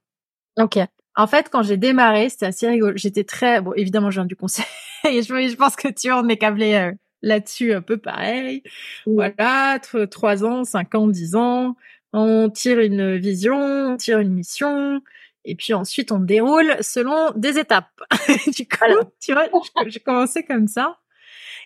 Ok. 0.58 0.78
En 1.16 1.28
fait, 1.28 1.50
quand 1.50 1.64
j'ai 1.64 1.78
démarré, 1.78 2.30
c'était 2.30 2.46
assez 2.46 2.68
rigolo. 2.68 2.94
J'étais 2.96 3.24
très, 3.24 3.62
bon, 3.62 3.74
évidemment, 3.74 4.10
je 4.10 4.20
viens 4.20 4.26
du 4.26 4.36
conseil. 4.36 4.66
je, 5.04 5.22
je 5.22 5.56
pense 5.56 5.76
que 5.76 5.88
tu 5.90 6.12
en 6.12 6.28
es 6.30 6.38
câblé 6.38 6.74
euh, 6.76 6.92
là-dessus 7.22 7.74
un 7.74 7.82
peu 7.82 7.98
pareil. 7.98 8.64
Voilà, 9.06 9.80
trois 10.10 10.44
ans, 10.44 10.64
cinq 10.64 10.96
ans, 10.96 11.08
dix 11.08 11.36
ans. 11.36 11.76
On 12.14 12.50
tire 12.50 12.80
une 12.80 13.18
vision, 13.18 13.58
on 13.58 13.98
tire 13.98 14.20
une 14.20 14.34
mission. 14.34 15.02
Et 15.46 15.56
puis 15.56 15.74
ensuite, 15.74 16.12
on 16.12 16.20
déroule 16.20 16.76
selon 16.82 17.32
des 17.36 17.58
étapes. 17.58 18.02
du 18.56 18.68
coup, 18.68 19.10
tu 19.20 19.34
vois, 19.34 19.48
j'ai 19.88 20.00
commencé 20.00 20.44
comme 20.44 20.68
ça. 20.68 21.00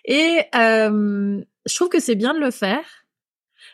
Et 0.04 0.42
euh, 0.54 1.40
je 1.66 1.74
trouve 1.74 1.88
que 1.88 2.00
c'est 2.00 2.14
bien 2.14 2.34
de 2.34 2.40
le 2.40 2.50
faire. 2.50 3.04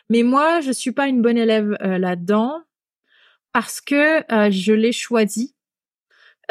Mais 0.09 0.23
moi, 0.23 0.61
je 0.61 0.71
suis 0.71 0.91
pas 0.91 1.07
une 1.07 1.21
bonne 1.21 1.37
élève 1.37 1.77
euh, 1.81 1.97
là-dedans 1.97 2.61
parce 3.53 3.81
que 3.81 4.31
euh, 4.33 4.51
je 4.51 4.73
l'ai 4.73 4.91
choisi. 4.91 5.55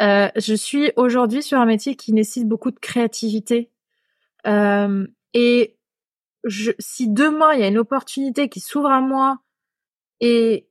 Euh, 0.01 0.29
je 0.35 0.53
suis 0.53 0.91
aujourd'hui 0.95 1.43
sur 1.43 1.59
un 1.59 1.65
métier 1.65 1.95
qui 1.95 2.13
nécessite 2.13 2.47
beaucoup 2.47 2.71
de 2.71 2.79
créativité. 2.79 3.69
Euh, 4.47 5.05
et 5.33 5.77
je, 6.43 6.71
si 6.79 7.07
demain 7.07 7.53
il 7.53 7.59
y 7.59 7.63
a 7.63 7.67
une 7.67 7.77
opportunité 7.77 8.49
qui 8.49 8.59
s'ouvre 8.59 8.89
à 8.89 9.01
moi 9.01 9.39
et 10.19 10.67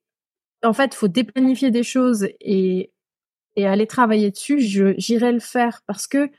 en 0.62 0.72
fait, 0.72 0.94
faut 0.94 1.08
déplanifier 1.08 1.70
des 1.70 1.82
choses 1.82 2.28
et 2.40 2.92
et 3.56 3.66
aller 3.66 3.86
travailler 3.86 4.30
dessus, 4.30 4.60
j'irai 4.60 5.32
le 5.32 5.40
faire 5.40 5.82
parce 5.86 6.06
que 6.06 6.30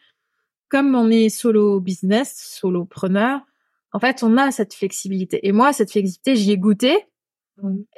comme 0.70 0.96
on 0.96 1.10
est 1.10 1.28
solo 1.28 1.82
business, 1.82 2.34
solopreneur, 2.34 3.42
en 3.92 4.00
fait, 4.00 4.24
on 4.24 4.38
a 4.38 4.52
cette 4.52 4.74
flexibilité. 4.74 5.46
Et 5.46 5.52
moi, 5.52 5.74
cette 5.74 5.92
flexibilité, 5.92 6.36
j'y 6.38 6.52
ai 6.52 6.58
goûté. 6.58 6.98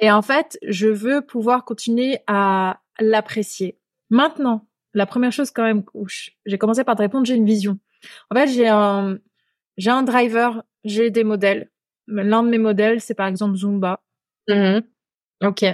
Et 0.00 0.10
en 0.10 0.22
fait, 0.22 0.58
je 0.66 0.88
veux 0.88 1.20
pouvoir 1.20 1.64
continuer 1.64 2.18
à 2.26 2.80
l'apprécier. 3.00 3.78
Maintenant, 4.10 4.66
la 4.94 5.06
première 5.06 5.32
chose 5.32 5.50
quand 5.50 5.64
même, 5.64 5.82
j'ai 6.46 6.58
commencé 6.58 6.84
par 6.84 6.96
te 6.96 7.02
répondre, 7.02 7.26
j'ai 7.26 7.34
une 7.34 7.46
vision. 7.46 7.78
En 8.30 8.36
fait, 8.36 8.48
j'ai 8.48 8.68
un, 8.68 9.18
j'ai 9.76 9.90
un 9.90 10.02
driver, 10.02 10.62
j'ai 10.84 11.10
des 11.10 11.24
modèles. 11.24 11.70
L'un 12.06 12.42
de 12.42 12.48
mes 12.48 12.58
modèles, 12.58 13.00
c'est 13.00 13.14
par 13.14 13.26
exemple 13.26 13.56
Zumba. 13.56 14.02
Mmh. 14.48 14.80
Ok. 15.42 15.64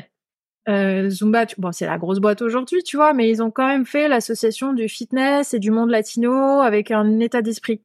Euh, 0.68 1.08
Zumba, 1.10 1.46
bon, 1.58 1.72
c'est 1.72 1.86
la 1.86 1.98
grosse 1.98 2.20
boîte 2.20 2.42
aujourd'hui, 2.42 2.82
tu 2.82 2.96
vois, 2.96 3.12
mais 3.12 3.28
ils 3.28 3.42
ont 3.42 3.50
quand 3.50 3.66
même 3.66 3.86
fait 3.86 4.08
l'association 4.08 4.72
du 4.72 4.88
fitness 4.88 5.54
et 5.54 5.58
du 5.58 5.70
monde 5.70 5.90
latino 5.90 6.60
avec 6.60 6.90
un 6.90 7.18
état 7.18 7.42
d'esprit. 7.42 7.82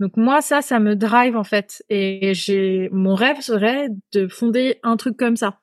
Donc 0.00 0.16
moi, 0.16 0.40
ça, 0.40 0.62
ça 0.62 0.80
me 0.80 0.96
drive 0.96 1.36
en 1.36 1.44
fait, 1.44 1.84
et 1.88 2.34
j'ai 2.34 2.88
mon 2.92 3.14
rêve 3.14 3.40
serait 3.40 3.88
de 4.12 4.26
fonder 4.26 4.78
un 4.82 4.96
truc 4.96 5.16
comme 5.16 5.36
ça. 5.36 5.60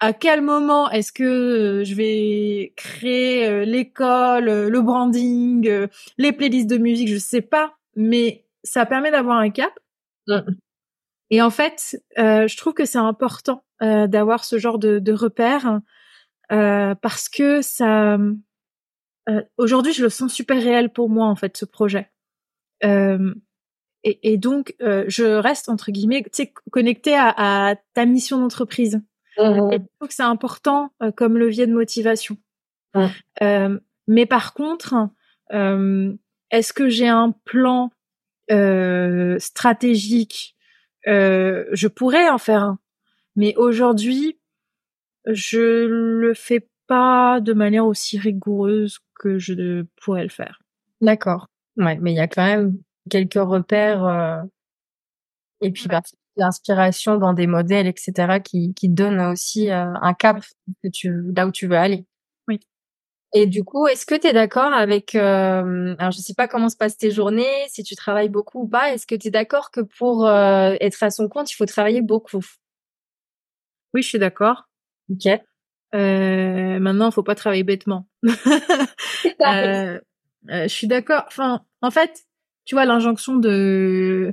À 0.00 0.12
quel 0.14 0.40
moment 0.40 0.90
est-ce 0.90 1.12
que 1.12 1.22
euh, 1.24 1.84
je 1.84 1.94
vais 1.94 2.72
créer 2.76 3.46
euh, 3.46 3.64
l'école, 3.64 4.46
le 4.46 4.80
branding, 4.80 5.88
les 6.16 6.32
playlists 6.32 6.70
de 6.70 6.78
musique, 6.78 7.08
je 7.08 7.18
sais 7.18 7.42
pas, 7.42 7.74
mais 7.94 8.46
ça 8.62 8.86
permet 8.86 9.10
d'avoir 9.10 9.36
un 9.36 9.50
cap. 9.50 9.72
Mmh. 10.28 10.40
Et 11.30 11.42
en 11.42 11.50
fait, 11.50 12.00
je 12.16 12.56
trouve 12.56 12.74
que 12.74 12.84
c'est 12.84 12.98
important 12.98 13.64
euh, 13.82 14.06
d'avoir 14.06 14.44
ce 14.44 14.58
genre 14.58 14.78
de, 14.78 14.98
de 14.98 15.12
repères 15.12 15.80
euh, 16.52 16.94
parce 16.94 17.28
que 17.28 17.60
ça 17.60 18.14
euh, 19.28 19.42
aujourd'hui 19.56 19.92
je 19.92 20.02
le 20.02 20.10
sens 20.10 20.32
super 20.32 20.62
réel 20.62 20.92
pour 20.92 21.10
moi 21.10 21.26
en 21.26 21.34
fait 21.34 21.56
ce 21.56 21.64
projet 21.64 21.98
euh, 21.98 22.13
et, 22.84 24.32
et, 24.32 24.36
donc 24.36 24.74
je 24.80 25.24
reste 25.24 25.68
entre 25.68 25.90
guillemets 25.90 26.22
tu 26.22 26.30
sais 26.32 26.52
connecté 26.70 27.14
à, 27.16 27.34
à, 27.36 27.74
ta 27.94 28.04
mission 28.04 28.38
d'entreprise 28.38 29.00
mmh. 29.38 29.72
et 29.72 29.78
je 29.78 29.96
trouve 29.96 30.08
que 30.08 30.14
c'est 30.14 30.22
important 30.22 30.92
comme 31.16 31.38
levier 31.38 31.66
de 31.66 31.72
motivation 31.72 32.36
mmh. 32.94 33.76
mais 34.06 34.26
par 34.26 34.54
contre 34.54 35.08
est-ce 35.50 36.72
que 36.72 36.88
j'ai 36.88 37.08
un 37.08 37.32
plan 37.44 37.90
stratégique? 39.38 40.54
Je 41.06 41.86
pourrais 41.86 42.28
en 42.28 42.38
faire 42.38 42.62
un 42.62 42.78
mais 43.36 43.54
aujourd'hui, 43.56 44.38
je 45.26 45.86
le 45.86 46.34
fais 46.34 46.68
pas 46.86 47.40
de 47.40 47.52
manière 47.52 47.86
aussi 47.86 48.18
rigoureuse 48.18 48.98
que 49.18 49.38
je 49.38 49.82
pourrais 50.02 50.22
le 50.22 50.28
faire. 50.28 50.60
D'accord. 51.00 51.48
Ouais, 51.76 51.98
mais 52.00 52.12
il 52.12 52.16
y 52.16 52.20
a 52.20 52.28
quand 52.28 52.44
même 52.44 52.78
quelques 53.10 53.34
repères 53.34 54.04
euh, 54.04 54.42
et 55.60 55.70
puis 55.70 55.88
bah, 55.88 56.02
l'inspiration 56.36 57.16
dans 57.16 57.32
des 57.32 57.46
modèles, 57.46 57.86
etc., 57.86 58.40
qui, 58.42 58.74
qui 58.74 58.88
donnent 58.88 59.20
aussi 59.20 59.70
euh, 59.70 59.92
un 60.02 60.14
cap 60.14 60.42
que 60.82 60.88
tu, 60.88 61.32
là 61.34 61.46
où 61.46 61.52
tu 61.52 61.66
veux 61.66 61.76
aller. 61.76 62.06
Oui. 62.48 62.60
Et 63.34 63.46
du 63.46 63.64
coup, 63.64 63.86
est-ce 63.86 64.06
que 64.06 64.14
tu 64.14 64.26
es 64.26 64.32
d'accord 64.32 64.72
avec... 64.72 65.14
Euh, 65.14 65.94
alors, 65.98 66.12
je 66.12 66.18
sais 66.18 66.34
pas 66.34 66.48
comment 66.48 66.68
se 66.68 66.76
passent 66.76 66.96
tes 66.96 67.10
journées, 67.10 67.66
si 67.68 67.82
tu 67.82 67.94
travailles 67.96 68.28
beaucoup 68.28 68.62
ou 68.62 68.68
pas. 68.68 68.92
Est-ce 68.92 69.06
que 69.06 69.14
tu 69.14 69.28
es 69.28 69.30
d'accord 69.30 69.70
que 69.70 69.80
pour 69.80 70.26
euh, 70.26 70.74
être 70.80 71.02
à 71.02 71.10
son 71.10 71.28
compte, 71.28 71.50
il 71.50 71.54
faut 71.56 71.66
travailler 71.66 72.02
beaucoup? 72.02 72.44
Oui, 73.92 74.02
je 74.02 74.08
suis 74.08 74.18
d'accord. 74.18 74.68
Ok. 75.10 75.26
Euh, 75.94 76.78
maintenant, 76.80 77.10
faut 77.10 77.22
pas 77.22 77.34
travailler 77.34 77.64
bêtement. 77.64 78.06
Euh, 79.40 79.96
euh, 79.96 80.00
je 80.48 80.68
suis 80.68 80.86
d'accord. 80.86 81.24
Enfin, 81.26 81.64
en 81.82 81.90
fait, 81.90 82.24
tu 82.64 82.74
vois 82.74 82.84
l'injonction 82.84 83.36
de 83.36 84.32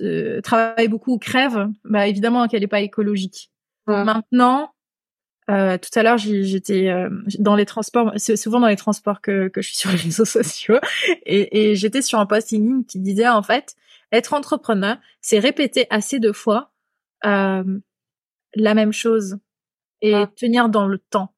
euh, 0.00 0.40
travailler 0.40 0.88
beaucoup 0.88 1.14
ou 1.14 1.18
crève, 1.18 1.68
bah 1.84 2.06
évidemment 2.06 2.48
qu'elle 2.48 2.62
est 2.62 2.68
pas 2.68 2.80
écologique. 2.80 3.50
Maintenant, 3.86 4.72
euh, 5.48 5.78
tout 5.78 5.96
à 5.96 6.02
l'heure, 6.02 6.18
j'étais 6.18 6.92
dans 7.38 7.54
les 7.54 7.66
transports. 7.66 8.12
C'est 8.16 8.36
souvent 8.36 8.58
dans 8.58 8.66
les 8.66 8.76
transports 8.76 9.20
que, 9.20 9.48
que 9.48 9.62
je 9.62 9.68
suis 9.68 9.76
sur 9.76 9.90
les 9.90 9.96
réseaux 10.04 10.24
sociaux, 10.24 10.78
et, 11.24 11.70
et 11.70 11.76
j'étais 11.76 12.02
sur 12.02 12.18
un 12.18 12.26
post 12.26 12.50
ligne 12.50 12.84
qui 12.84 12.98
disait 12.98 13.28
en 13.28 13.42
fait, 13.42 13.76
être 14.12 14.34
entrepreneur, 14.34 14.98
c'est 15.20 15.38
répéter 15.38 15.86
assez 15.90 16.18
de 16.18 16.32
fois 16.32 16.72
euh, 17.24 17.78
la 18.54 18.74
même 18.74 18.92
chose 18.92 19.38
et 20.00 20.14
tenir 20.36 20.68
dans 20.68 20.86
le 20.86 20.98
temps. 20.98 21.34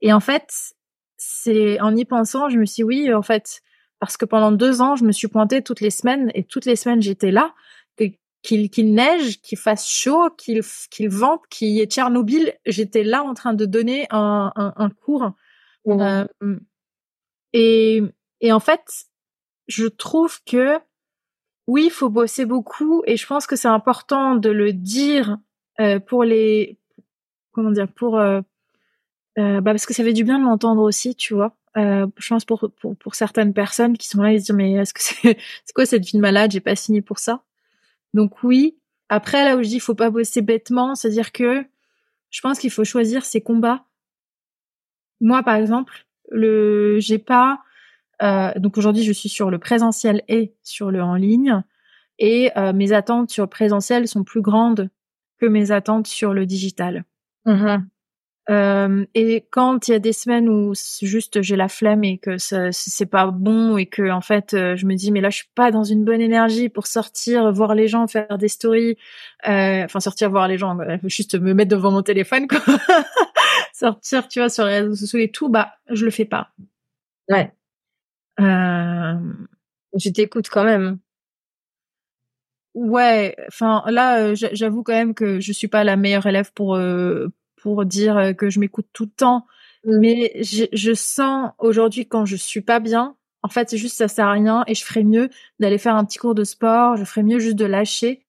Et 0.00 0.12
en 0.12 0.20
fait, 0.20 0.74
c'est 1.18 1.78
en 1.80 1.94
y 1.94 2.04
pensant, 2.04 2.48
je 2.48 2.58
me 2.58 2.64
suis 2.64 2.76
dit, 2.76 2.84
oui, 2.84 3.12
en 3.12 3.22
fait, 3.22 3.60
parce 4.00 4.16
que 4.16 4.24
pendant 4.24 4.52
deux 4.52 4.80
ans, 4.80 4.96
je 4.96 5.04
me 5.04 5.12
suis 5.12 5.28
pointée 5.28 5.62
toutes 5.62 5.80
les 5.80 5.90
semaines 5.90 6.30
et 6.34 6.44
toutes 6.44 6.64
les 6.64 6.76
semaines 6.76 7.02
j'étais 7.02 7.30
là, 7.30 7.54
qu'il 8.42 8.94
neige, 8.94 9.40
qu'il 9.40 9.58
fasse 9.58 9.88
chaud, 9.88 10.30
qu'il 10.30 10.62
qu'il 10.90 11.08
vente, 11.08 11.42
qu'il 11.50 11.68
y 11.68 11.80
ait 11.80 11.86
Tchernobyl, 11.86 12.54
j'étais 12.66 13.02
là 13.02 13.22
en 13.22 13.34
train 13.34 13.52
de 13.52 13.66
donner 13.66 14.06
un, 14.10 14.52
un, 14.54 14.90
cours. 14.90 15.32
Mmh. 15.84 16.00
Euh, 16.00 16.26
et, 17.52 18.02
et 18.40 18.52
en 18.52 18.60
fait, 18.60 19.06
je 19.66 19.86
trouve 19.86 20.38
que 20.44 20.78
oui, 21.66 21.86
il 21.86 21.90
faut 21.90 22.08
bosser 22.08 22.46
beaucoup 22.46 23.02
et 23.06 23.16
je 23.16 23.26
pense 23.26 23.46
que 23.46 23.56
c'est 23.56 23.68
important 23.68 24.36
de 24.36 24.50
le 24.50 24.72
dire 24.72 25.38
euh, 25.80 26.00
pour 26.00 26.24
les 26.24 26.78
comment 27.52 27.70
dire 27.70 27.88
pour 27.92 28.18
euh, 28.18 28.40
bah 29.38 29.72
parce 29.72 29.86
que 29.86 29.94
ça 29.94 30.02
fait 30.02 30.12
du 30.12 30.24
bien 30.24 30.38
de 30.38 30.44
l'entendre 30.44 30.82
aussi, 30.82 31.14
tu 31.14 31.34
vois. 31.34 31.54
Euh, 31.76 32.06
je 32.16 32.28
pense 32.28 32.44
pour, 32.44 32.70
pour, 32.80 32.96
pour 32.96 33.14
certaines 33.14 33.52
personnes 33.52 33.96
qui 33.96 34.08
sont 34.08 34.22
là 34.22 34.32
et 34.32 34.38
se 34.38 34.46
disent 34.46 34.56
mais 34.56 34.72
est-ce 34.72 34.94
que 34.94 35.02
c'est 35.02 35.38
c'est 35.64 35.72
quoi 35.74 35.86
cette 35.86 36.04
vie 36.04 36.16
de 36.16 36.22
malade? 36.22 36.50
J'ai 36.50 36.60
pas 36.60 36.74
signé 36.74 37.02
pour 37.02 37.18
ça. 37.18 37.42
Donc 38.14 38.42
oui. 38.42 38.78
Après 39.08 39.44
là 39.44 39.56
où 39.56 39.62
je 39.62 39.68
dis 39.68 39.80
faut 39.80 39.94
pas 39.94 40.10
bosser 40.10 40.42
bêtement, 40.42 40.94
c'est-à-dire 40.94 41.32
que 41.32 41.64
je 42.30 42.40
pense 42.40 42.58
qu'il 42.58 42.70
faut 42.70 42.84
choisir 42.84 43.24
ses 43.24 43.40
combats. 43.40 43.84
Moi 45.20 45.42
par 45.42 45.56
exemple, 45.56 46.06
le 46.30 46.98
j'ai 46.98 47.18
pas 47.18 47.60
euh, 48.22 48.52
donc 48.56 48.76
aujourd'hui 48.76 49.04
je 49.04 49.12
suis 49.12 49.28
sur 49.28 49.50
le 49.50 49.58
présentiel 49.58 50.22
et 50.28 50.54
sur 50.62 50.90
le 50.90 51.02
en 51.02 51.14
ligne 51.14 51.62
et 52.18 52.50
euh, 52.56 52.72
mes 52.72 52.92
attentes 52.92 53.30
sur 53.30 53.44
le 53.44 53.50
présentiel 53.50 54.08
sont 54.08 54.24
plus 54.24 54.42
grandes 54.42 54.90
que 55.38 55.46
mes 55.46 55.70
attentes 55.70 56.08
sur 56.08 56.34
le 56.34 56.44
digital. 56.44 57.04
Mm-hmm. 57.46 57.84
Euh, 58.50 59.04
et 59.14 59.46
quand 59.50 59.88
il 59.88 59.90
y 59.90 59.94
a 59.94 59.98
des 59.98 60.14
semaines 60.14 60.48
où 60.48 60.72
juste 61.02 61.42
j'ai 61.42 61.54
la 61.54 61.68
flemme 61.68 62.02
et 62.02 62.16
que 62.16 62.38
c'est 62.38 63.06
pas 63.06 63.26
bon 63.26 63.76
et 63.76 63.84
que 63.84 64.10
en 64.10 64.22
fait 64.22 64.54
euh, 64.54 64.74
je 64.74 64.86
me 64.86 64.94
dis 64.94 65.12
mais 65.12 65.20
là 65.20 65.28
je 65.28 65.36
suis 65.36 65.50
pas 65.54 65.70
dans 65.70 65.84
une 65.84 66.02
bonne 66.02 66.22
énergie 66.22 66.70
pour 66.70 66.86
sortir 66.86 67.52
voir 67.52 67.74
les 67.74 67.88
gens 67.88 68.06
faire 68.06 68.38
des 68.38 68.48
stories 68.48 68.96
euh, 69.46 69.84
enfin 69.84 70.00
sortir 70.00 70.30
voir 70.30 70.48
les 70.48 70.56
gens 70.56 70.78
juste 71.04 71.34
me 71.38 71.52
mettre 71.52 71.70
devant 71.72 71.90
mon 71.90 72.02
téléphone 72.02 72.48
quoi. 72.48 72.60
Sortir 73.74 74.26
tu 74.28 74.38
vois 74.40 74.48
sur 74.48 74.64
les 74.64 74.80
réseaux 74.80 74.94
sociaux 74.94 75.18
et 75.18 75.30
tout 75.30 75.50
bah 75.50 75.74
je 75.90 76.06
le 76.06 76.10
fais 76.10 76.24
pas. 76.24 76.48
Ouais. 77.28 77.52
Euh... 78.40 79.14
je 79.94 80.08
t'écoute 80.08 80.48
quand 80.48 80.64
même. 80.64 80.98
Ouais, 82.74 83.34
enfin 83.48 83.82
là, 83.88 84.20
euh, 84.20 84.34
j'avoue 84.52 84.82
quand 84.84 84.92
même 84.92 85.14
que 85.14 85.40
je 85.40 85.52
suis 85.52 85.66
pas 85.68 85.82
la 85.84 85.96
meilleure 85.96 86.26
élève 86.26 86.52
pour 86.52 86.76
euh, 86.76 87.28
pour 87.62 87.84
dire 87.84 88.16
euh, 88.16 88.32
que 88.32 88.50
je 88.50 88.60
m'écoute 88.60 88.86
tout 88.92 89.04
le 89.04 89.10
temps, 89.10 89.46
mmh. 89.84 89.98
mais 89.98 90.32
je, 90.42 90.64
je 90.72 90.92
sens 90.94 91.50
aujourd'hui 91.58 92.06
quand 92.06 92.24
je 92.24 92.36
suis 92.36 92.60
pas 92.60 92.80
bien, 92.80 93.16
en 93.42 93.48
fait 93.48 93.70
c'est 93.70 93.78
juste 93.78 93.96
ça 93.96 94.08
sert 94.08 94.26
à 94.26 94.32
rien 94.32 94.64
et 94.66 94.74
je 94.74 94.84
ferais 94.84 95.04
mieux 95.04 95.28
d'aller 95.60 95.78
faire 95.78 95.96
un 95.96 96.04
petit 96.04 96.18
cours 96.18 96.34
de 96.34 96.44
sport, 96.44 96.96
je 96.96 97.04
ferais 97.04 97.22
mieux 97.22 97.38
juste 97.38 97.56
de 97.56 97.64
lâcher 97.64 98.26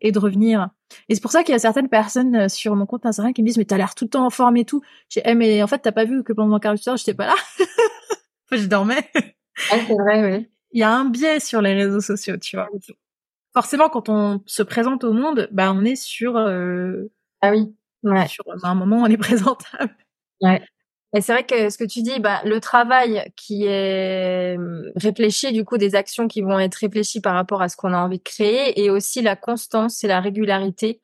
et 0.00 0.12
de 0.12 0.18
revenir. 0.18 0.70
Et 1.08 1.14
c'est 1.14 1.22
pour 1.22 1.32
ça 1.32 1.42
qu'il 1.42 1.52
y 1.52 1.56
a 1.56 1.58
certaines 1.58 1.88
personnes 1.88 2.48
sur 2.48 2.76
mon 2.76 2.84
compte 2.84 3.06
Instagram 3.06 3.32
qui 3.32 3.42
me 3.42 3.46
disent 3.46 3.56
mais 3.56 3.64
t'as 3.64 3.78
l'air 3.78 3.94
tout 3.94 4.04
le 4.04 4.10
temps 4.10 4.26
en 4.26 4.30
forme 4.30 4.58
et 4.58 4.64
tout. 4.64 4.82
J'ai 5.08 5.26
hey, 5.26 5.34
mais 5.34 5.62
en 5.62 5.66
fait 5.66 5.78
t'as 5.78 5.92
pas 5.92 6.04
vu 6.04 6.22
que 6.22 6.32
pendant 6.32 6.48
mon 6.48 6.58
quart 6.58 6.74
d'heure 6.74 6.96
j'étais 6.96 7.14
pas 7.14 7.26
là? 7.26 7.34
je 8.52 8.66
dormais. 8.66 9.10
Ah, 9.70 9.76
c'est 9.86 9.94
vrai, 9.94 10.24
oui. 10.24 10.48
Il 10.72 10.80
y 10.80 10.82
a 10.82 10.92
un 10.92 11.04
biais 11.06 11.40
sur 11.40 11.60
les 11.62 11.74
réseaux 11.74 12.00
sociaux, 12.00 12.36
tu 12.36 12.56
vois 12.56 12.68
forcément, 13.52 13.88
quand 13.88 14.08
on 14.08 14.42
se 14.46 14.62
présente 14.62 15.04
au 15.04 15.12
monde, 15.12 15.48
bah, 15.52 15.72
on 15.72 15.84
est 15.84 15.96
sur. 15.96 16.36
Euh, 16.36 17.10
ah 17.40 17.50
oui. 17.50 17.74
Ouais. 18.02 18.26
Sur 18.28 18.44
un 18.62 18.74
moment, 18.74 19.02
on 19.02 19.06
est 19.06 19.16
présentable. 19.18 19.94
Ouais. 20.40 20.62
Et 21.14 21.20
c'est 21.20 21.32
vrai 21.32 21.44
que 21.44 21.68
ce 21.68 21.76
que 21.76 21.84
tu 21.84 22.00
dis, 22.02 22.20
bah, 22.20 22.40
le 22.44 22.58
travail 22.58 23.30
qui 23.36 23.64
est 23.66 24.56
hum, 24.56 24.90
réfléchi, 24.96 25.52
du 25.52 25.64
coup, 25.64 25.76
des 25.76 25.94
actions 25.94 26.26
qui 26.26 26.40
vont 26.40 26.58
être 26.58 26.76
réfléchies 26.76 27.20
par 27.20 27.34
rapport 27.34 27.60
à 27.60 27.68
ce 27.68 27.76
qu'on 27.76 27.92
a 27.92 27.98
envie 27.98 28.18
de 28.18 28.22
créer, 28.22 28.80
et 28.82 28.88
aussi 28.90 29.20
la 29.20 29.36
constance 29.36 30.02
et 30.04 30.08
la 30.08 30.20
régularité, 30.20 31.00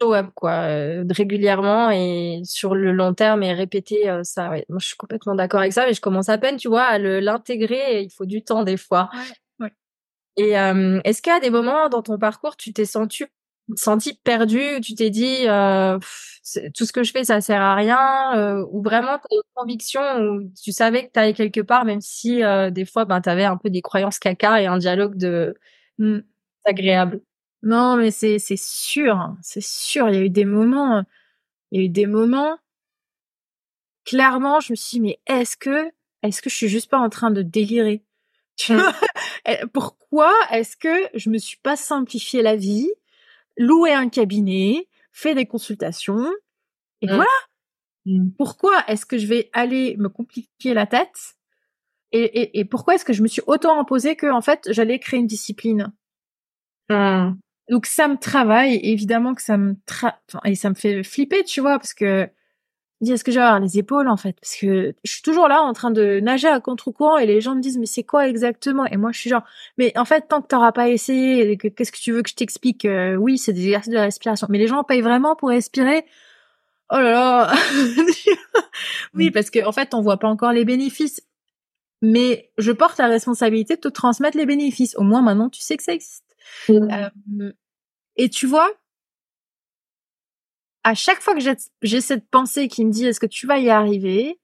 show 0.00 0.14
up 0.14 0.30
quoi, 0.34 0.52
euh, 0.68 1.04
régulièrement 1.10 1.90
et 1.90 2.42
sur 2.44 2.74
le 2.74 2.92
long 2.92 3.14
terme 3.14 3.42
et 3.42 3.52
répéter 3.52 4.08
euh, 4.08 4.22
ça. 4.22 4.50
Ouais. 4.50 4.64
Moi, 4.68 4.78
je 4.80 4.86
suis 4.86 4.96
complètement 4.96 5.34
d'accord 5.34 5.60
avec 5.60 5.72
ça, 5.72 5.84
mais 5.86 5.94
je 5.94 6.00
commence 6.00 6.28
à 6.28 6.38
peine, 6.38 6.56
tu 6.56 6.68
vois, 6.68 6.84
à 6.84 6.98
l'intégrer. 6.98 8.02
Il 8.02 8.10
faut 8.10 8.26
du 8.26 8.44
temps 8.44 8.62
des 8.62 8.76
fois. 8.76 9.10
Ouais. 9.58 9.72
Et 10.36 10.50
est-ce 11.04 11.22
qu'à 11.22 11.40
des 11.40 11.50
moments 11.50 11.88
dans 11.88 12.02
ton 12.02 12.18
parcours, 12.18 12.56
tu 12.56 12.72
t'es 12.72 12.84
senti 12.84 13.24
senti 13.76 14.14
perdu, 14.14 14.80
tu 14.82 14.94
t'es 14.94 15.10
dit 15.10 15.48
euh, 15.48 15.98
tout 16.74 16.84
ce 16.84 16.92
que 16.92 17.02
je 17.02 17.12
fais 17.12 17.24
ça 17.24 17.40
sert 17.40 17.60
à 17.60 17.74
rien 17.74 18.36
euh, 18.36 18.66
ou 18.70 18.82
vraiment 18.82 19.18
tu 19.18 19.24
as 19.30 19.36
une 19.36 19.42
conviction 19.54 20.00
où 20.18 20.52
tu 20.62 20.72
savais 20.72 21.06
que 21.06 21.12
tu 21.12 21.18
allais 21.18 21.32
quelque 21.32 21.60
part 21.60 21.84
même 21.84 22.00
si 22.00 22.42
euh, 22.44 22.70
des 22.70 22.84
fois 22.84 23.04
ben 23.06 23.20
tu 23.20 23.28
avais 23.30 23.44
un 23.44 23.56
peu 23.56 23.70
des 23.70 23.82
croyances 23.82 24.18
caca 24.18 24.60
et 24.60 24.66
un 24.66 24.78
dialogue 24.78 25.16
de 25.16 25.54
mmh, 25.98 26.18
agréable. 26.64 27.20
Non, 27.62 27.96
mais 27.96 28.10
c'est 28.10 28.38
c'est 28.38 28.58
sûr, 28.58 29.16
hein, 29.16 29.38
c'est 29.42 29.62
sûr, 29.62 30.08
il 30.10 30.14
y 30.14 30.18
a 30.18 30.22
eu 30.22 30.30
des 30.30 30.44
moments 30.44 31.04
il 31.72 31.80
y 31.80 31.82
a 31.82 31.86
eu 31.86 31.88
des 31.90 32.06
moments 32.06 32.58
clairement, 34.04 34.60
je 34.60 34.72
me 34.72 34.76
suis 34.76 34.98
dit 34.98 35.00
mais 35.00 35.20
est-ce 35.26 35.56
que 35.56 35.90
est-ce 36.22 36.42
que 36.42 36.50
je 36.50 36.56
suis 36.56 36.68
juste 36.68 36.90
pas 36.90 36.98
en 36.98 37.08
train 37.08 37.30
de 37.30 37.42
délirer? 37.42 38.04
Mmh. 38.68 39.66
Pourquoi 39.72 40.32
est-ce 40.52 40.76
que 40.76 41.08
je 41.14 41.28
me 41.28 41.38
suis 41.38 41.56
pas 41.58 41.76
simplifié 41.76 42.40
la 42.40 42.54
vie 42.54 42.88
louer 43.56 43.92
un 43.92 44.08
cabinet, 44.08 44.88
faire 45.12 45.34
des 45.34 45.46
consultations, 45.46 46.26
et 47.00 47.06
mmh. 47.06 47.14
voilà. 47.14 47.30
Mmh. 48.06 48.30
Pourquoi 48.36 48.84
est-ce 48.88 49.06
que 49.06 49.18
je 49.18 49.26
vais 49.26 49.50
aller 49.52 49.96
me 49.98 50.08
compliquer 50.08 50.74
la 50.74 50.86
tête 50.86 51.36
et, 52.16 52.60
et, 52.60 52.64
pourquoi 52.64 52.94
est-ce 52.94 53.04
que 53.04 53.12
je 53.12 53.22
me 53.22 53.26
suis 53.26 53.42
autant 53.48 53.80
imposé 53.80 54.14
que 54.14 54.30
en 54.30 54.40
fait 54.40 54.68
j'allais 54.70 55.00
créer 55.00 55.18
une 55.18 55.26
discipline? 55.26 55.92
Mmh. 56.88 57.32
Donc 57.70 57.86
ça 57.86 58.08
me 58.08 58.16
travaille, 58.16 58.76
évidemment 58.82 59.34
que 59.34 59.42
ça 59.42 59.56
me 59.56 59.74
tra... 59.86 60.20
et 60.44 60.54
ça 60.54 60.70
me 60.70 60.74
fait 60.74 61.02
flipper, 61.02 61.42
tu 61.44 61.60
vois, 61.60 61.78
parce 61.78 61.94
que 61.94 62.28
dis 63.04 63.12
est-ce 63.12 63.24
que 63.24 63.30
avoir 63.30 63.60
les 63.60 63.78
épaules 63.78 64.08
en 64.08 64.16
fait? 64.16 64.36
Parce 64.40 64.56
que 64.56 64.94
je 65.04 65.12
suis 65.12 65.22
toujours 65.22 65.48
là 65.48 65.62
en 65.62 65.72
train 65.72 65.90
de 65.90 66.20
nager 66.20 66.48
à 66.48 66.60
contre-courant 66.60 67.18
et 67.18 67.26
les 67.26 67.40
gens 67.40 67.54
me 67.54 67.60
disent 67.60 67.78
mais 67.78 67.86
c'est 67.86 68.02
quoi 68.02 68.28
exactement? 68.28 68.84
Et 68.86 68.96
moi 68.96 69.12
je 69.12 69.20
suis 69.20 69.30
genre 69.30 69.44
mais 69.78 69.96
en 69.96 70.04
fait 70.04 70.28
tant 70.28 70.42
que 70.42 70.48
t'auras 70.48 70.72
pas 70.72 70.88
essayé 70.88 71.56
qu'est-ce 71.56 71.92
que 71.92 71.98
tu 71.98 72.12
veux 72.12 72.22
que 72.22 72.30
je 72.30 72.34
t'explique? 72.34 72.84
Euh, 72.84 73.14
oui 73.16 73.38
c'est 73.38 73.52
des 73.52 73.64
exercices 73.64 73.92
de 73.92 73.98
respiration. 73.98 74.46
Mais 74.50 74.58
les 74.58 74.66
gens 74.66 74.82
payent 74.84 75.00
vraiment 75.00 75.36
pour 75.36 75.50
respirer? 75.50 76.04
Oh 76.90 76.96
là 76.96 77.10
là! 77.10 77.54
Oui 79.14 79.30
parce 79.30 79.50
que 79.50 79.64
en 79.64 79.72
fait 79.72 79.94
on 79.94 80.00
voit 80.00 80.18
pas 80.18 80.28
encore 80.28 80.52
les 80.52 80.64
bénéfices. 80.64 81.22
Mais 82.02 82.50
je 82.58 82.72
porte 82.72 82.98
la 82.98 83.06
responsabilité 83.06 83.76
de 83.76 83.80
te 83.80 83.88
transmettre 83.88 84.36
les 84.36 84.46
bénéfices. 84.46 84.96
Au 84.96 85.02
moins 85.02 85.22
maintenant 85.22 85.48
tu 85.48 85.60
sais 85.60 85.76
que 85.76 85.82
ça 85.82 85.94
existe. 85.94 86.24
Mmh. 86.68 86.88
euh, 87.40 87.52
et 88.16 88.28
tu 88.28 88.46
vois 88.46 88.70
à 90.84 90.94
chaque 90.94 91.20
fois 91.20 91.34
que 91.34 91.40
j'ai 91.82 92.00
cette 92.00 92.28
pensée 92.28 92.68
qui 92.68 92.84
me 92.84 92.92
dit 92.92 93.06
est-ce 93.06 93.18
que 93.18 93.26
tu 93.26 93.46
vas 93.46 93.58
y 93.58 93.70
arriver, 93.70 94.38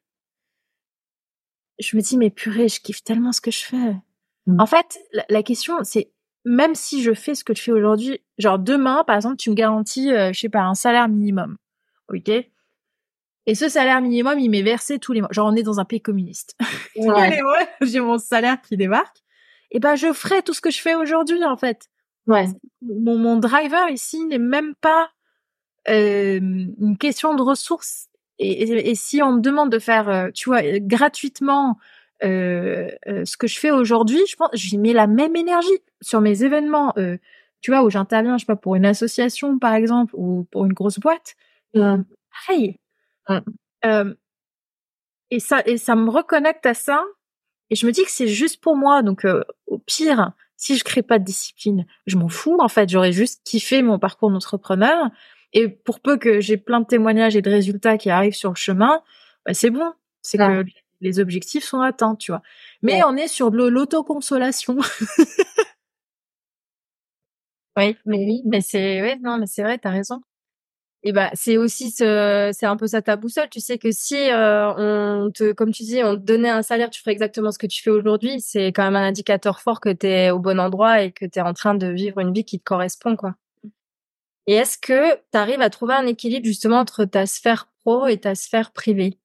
je 1.78 1.96
me 1.96 2.02
dis 2.02 2.16
mais 2.16 2.30
purée, 2.30 2.68
je 2.68 2.80
kiffe 2.80 3.04
tellement 3.04 3.32
ce 3.32 3.42
que 3.42 3.50
je 3.50 3.62
fais. 3.62 3.94
Mmh. 4.46 4.58
En 4.58 4.66
fait, 4.66 4.98
la, 5.28 5.42
question 5.42 5.76
c'est 5.82 6.10
même 6.46 6.74
si 6.74 7.02
je 7.02 7.12
fais 7.12 7.34
ce 7.34 7.44
que 7.44 7.54
je 7.54 7.62
fais 7.62 7.72
aujourd'hui, 7.72 8.20
genre 8.38 8.58
demain 8.58 9.04
par 9.04 9.16
exemple, 9.16 9.36
tu 9.36 9.50
me 9.50 9.54
garantis 9.54 10.10
euh, 10.12 10.32
je 10.32 10.40
sais 10.40 10.48
pas 10.48 10.62
un 10.62 10.74
salaire 10.74 11.08
minimum. 11.08 11.58
OK? 12.08 12.30
Et 13.46 13.54
ce 13.54 13.68
salaire 13.68 14.00
minimum, 14.00 14.38
il 14.38 14.50
m'est 14.50 14.62
versé 14.62 14.98
tous 14.98 15.12
les 15.12 15.20
mois. 15.20 15.30
Genre 15.32 15.46
on 15.46 15.56
est 15.56 15.62
dans 15.62 15.78
un 15.78 15.84
pays 15.84 16.00
communiste. 16.00 16.56
Ouais. 16.96 17.40
j'ai 17.82 18.00
mon 18.00 18.18
salaire 18.18 18.60
qui 18.60 18.76
débarque. 18.76 19.18
Et 19.70 19.78
ben 19.78 19.94
je 19.94 20.12
ferai 20.12 20.42
tout 20.42 20.52
ce 20.52 20.60
que 20.60 20.70
je 20.70 20.80
fais 20.80 20.96
aujourd'hui 20.96 21.42
en 21.44 21.56
fait. 21.56 21.88
Ouais. 22.26 22.46
Mon, 22.82 23.16
mon 23.16 23.36
driver 23.36 23.88
ici 23.90 24.24
n'est 24.24 24.38
même 24.38 24.74
pas 24.74 25.10
une 25.86 26.96
question 26.98 27.34
de 27.34 27.42
ressources. 27.42 28.08
Et, 28.38 28.90
et, 28.90 28.94
si 28.94 29.22
on 29.22 29.34
me 29.34 29.40
demande 29.40 29.70
de 29.70 29.78
faire, 29.78 30.08
euh, 30.08 30.30
tu 30.32 30.48
vois, 30.48 30.62
gratuitement 30.78 31.76
euh, 32.22 32.90
euh, 33.08 33.24
ce 33.24 33.36
que 33.36 33.46
je 33.46 33.58
fais 33.58 33.70
aujourd'hui, 33.70 34.20
je 34.28 34.36
pense, 34.36 34.50
j'y 34.52 34.76
mets 34.76 34.92
la 34.92 35.06
même 35.06 35.36
énergie 35.36 35.68
sur 36.00 36.20
mes 36.20 36.42
événements. 36.42 36.92
Euh, 36.98 37.16
tu 37.60 37.70
vois, 37.70 37.82
où 37.82 37.90
j'interviens, 37.90 38.36
je 38.36 38.42
sais 38.44 38.46
pas, 38.46 38.56
pour 38.56 38.76
une 38.76 38.86
association 38.86 39.58
par 39.58 39.74
exemple, 39.74 40.14
ou 40.16 40.46
pour 40.50 40.66
une 40.66 40.72
grosse 40.72 40.98
boîte. 40.98 41.34
Pareil. 41.74 42.78
Et 45.30 45.40
ça, 45.40 45.62
et 45.66 45.76
ça 45.76 45.94
me 45.94 46.10
reconnecte 46.10 46.66
à 46.66 46.74
ça. 46.74 47.04
Et 47.70 47.76
je 47.76 47.86
me 47.86 47.92
dis 47.92 48.02
que 48.04 48.10
c'est 48.10 48.26
juste 48.26 48.60
pour 48.60 48.76
moi. 48.76 49.02
Donc, 49.02 49.26
au 49.66 49.78
pire, 49.78 50.32
si 50.56 50.76
je 50.76 50.84
crée 50.84 51.02
pas 51.02 51.18
de 51.18 51.24
discipline, 51.24 51.86
je 52.06 52.16
m'en 52.16 52.28
fous. 52.28 52.58
En 52.60 52.68
fait, 52.68 52.88
j'aurais 52.88 53.12
juste 53.12 53.42
kiffé 53.44 53.82
mon 53.82 53.98
parcours 53.98 54.30
d'entrepreneur. 54.30 55.10
Et 55.52 55.68
pour 55.68 56.00
peu 56.00 56.16
que 56.16 56.40
j'ai 56.40 56.56
plein 56.56 56.80
de 56.80 56.86
témoignages 56.86 57.36
et 57.36 57.42
de 57.42 57.50
résultats 57.50 57.98
qui 57.98 58.10
arrivent 58.10 58.34
sur 58.34 58.50
le 58.50 58.56
chemin, 58.56 59.02
bah 59.44 59.54
c'est 59.54 59.70
bon. 59.70 59.92
C'est 60.22 60.38
que 60.38 60.64
les 61.00 61.18
objectifs 61.18 61.64
sont 61.64 61.80
atteints, 61.80 62.14
tu 62.14 62.32
vois. 62.32 62.42
Mais 62.82 63.02
on 63.04 63.16
est 63.16 63.28
sur 63.28 63.50
de 63.50 63.66
l'autoconsolation. 63.66 64.78
oui, 67.76 67.96
mais 68.04 68.18
oui, 68.18 68.42
mais 68.44 68.60
c'est 68.60 69.00
ouais, 69.02 69.16
non, 69.22 69.38
mais 69.38 69.46
c'est 69.46 69.62
vrai, 69.62 69.78
t'as 69.78 69.90
raison. 69.90 70.20
Et 71.02 71.12
bah 71.12 71.30
c'est 71.32 71.56
aussi 71.56 71.90
ce, 71.90 72.50
c'est 72.52 72.66
un 72.66 72.76
peu 72.76 72.86
ça 72.86 73.00
ta 73.00 73.16
boussole. 73.16 73.48
Tu 73.50 73.60
sais 73.60 73.78
que 73.78 73.90
si 73.90 74.16
euh, 74.30 75.24
on 75.26 75.30
te, 75.30 75.52
comme 75.52 75.72
tu 75.72 75.82
dis, 75.84 76.02
on 76.04 76.14
te 76.16 76.20
donnait 76.20 76.50
un 76.50 76.62
salaire, 76.62 76.90
tu 76.90 77.00
ferais 77.00 77.12
exactement 77.12 77.52
ce 77.52 77.58
que 77.58 77.66
tu 77.66 77.82
fais 77.82 77.90
aujourd'hui. 77.90 78.40
C'est 78.40 78.66
quand 78.68 78.84
même 78.84 78.96
un 78.96 79.06
indicateur 79.06 79.60
fort 79.60 79.80
que 79.80 79.88
tu 79.90 80.06
es 80.06 80.30
au 80.30 80.38
bon 80.38 80.60
endroit 80.60 81.02
et 81.02 81.12
que 81.12 81.24
tu 81.24 81.38
es 81.38 81.42
en 81.42 81.54
train 81.54 81.74
de 81.74 81.86
vivre 81.86 82.18
une 82.20 82.34
vie 82.34 82.44
qui 82.44 82.58
te 82.58 82.64
correspond, 82.64 83.16
quoi. 83.16 83.34
Et 84.46 84.54
est-ce 84.54 84.78
que 84.78 85.14
tu 85.16 85.38
arrives 85.38 85.60
à 85.60 85.70
trouver 85.70 85.94
un 85.94 86.06
équilibre 86.06 86.46
justement 86.46 86.78
entre 86.78 87.04
ta 87.04 87.26
sphère 87.26 87.68
pro 87.80 88.06
et 88.06 88.18
ta 88.20 88.34
sphère 88.34 88.72
privée? 88.72 89.18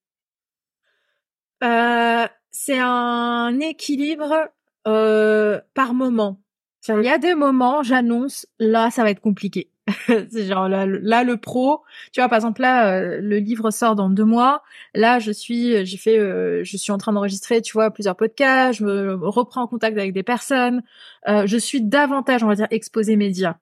Euh, 1.62 2.26
C'est 2.50 2.78
un 2.78 3.58
équilibre 3.60 4.48
euh, 4.86 5.60
par 5.74 5.94
moment. 5.94 6.40
Il 6.88 7.02
y 7.04 7.08
a 7.08 7.18
des 7.18 7.34
moments, 7.34 7.82
j'annonce, 7.82 8.46
là, 8.60 8.90
ça 8.90 9.02
va 9.02 9.10
être 9.10 9.20
compliqué. 9.20 9.70
c'est 10.06 10.46
genre 10.46 10.68
là, 10.68 10.86
le 11.24 11.36
pro, 11.36 11.82
tu 12.12 12.20
vois, 12.20 12.28
par 12.28 12.36
exemple 12.36 12.60
là, 12.62 12.92
euh, 12.92 13.20
le 13.20 13.38
livre 13.38 13.70
sort 13.70 13.94
dans 13.96 14.10
deux 14.10 14.24
mois. 14.24 14.62
Là, 14.94 15.18
je 15.18 15.30
suis, 15.32 15.84
j'ai 15.84 15.96
fait, 15.96 16.18
euh, 16.18 16.62
je 16.64 16.76
suis 16.76 16.92
en 16.92 16.98
train 16.98 17.12
d'enregistrer, 17.12 17.62
tu 17.62 17.72
vois, 17.72 17.90
plusieurs 17.90 18.16
podcasts. 18.16 18.78
Je 18.80 18.84
me 18.84 19.14
reprends 19.28 19.62
en 19.62 19.66
contact 19.68 19.96
avec 19.98 20.12
des 20.12 20.22
personnes. 20.22 20.82
Euh, 21.28 21.46
je 21.46 21.56
suis 21.56 21.82
davantage, 21.82 22.42
on 22.44 22.48
va 22.48 22.54
dire, 22.56 22.68
exposée 22.70 23.16
média. 23.16 23.58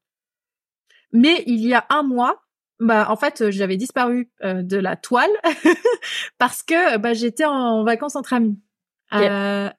Mais 1.15 1.45
il 1.47 1.65
y 1.65 1.73
a 1.73 1.87
un 1.89 2.03
mois, 2.03 2.43
bah 2.81 3.07
en 3.09 3.17
fait 3.17 3.51
j'avais 3.51 3.77
disparu 3.77 4.31
euh, 4.43 4.63
de 4.63 4.77
la 4.77 4.97
toile 4.97 5.31
parce 6.39 6.63
que 6.63 6.99
bah 6.99 7.15
j'étais 7.15 7.45
en, 7.45 7.85
vacances 7.85 8.17
entre 8.17 8.35
amis. 8.35 8.59
Euh, 9.15 9.71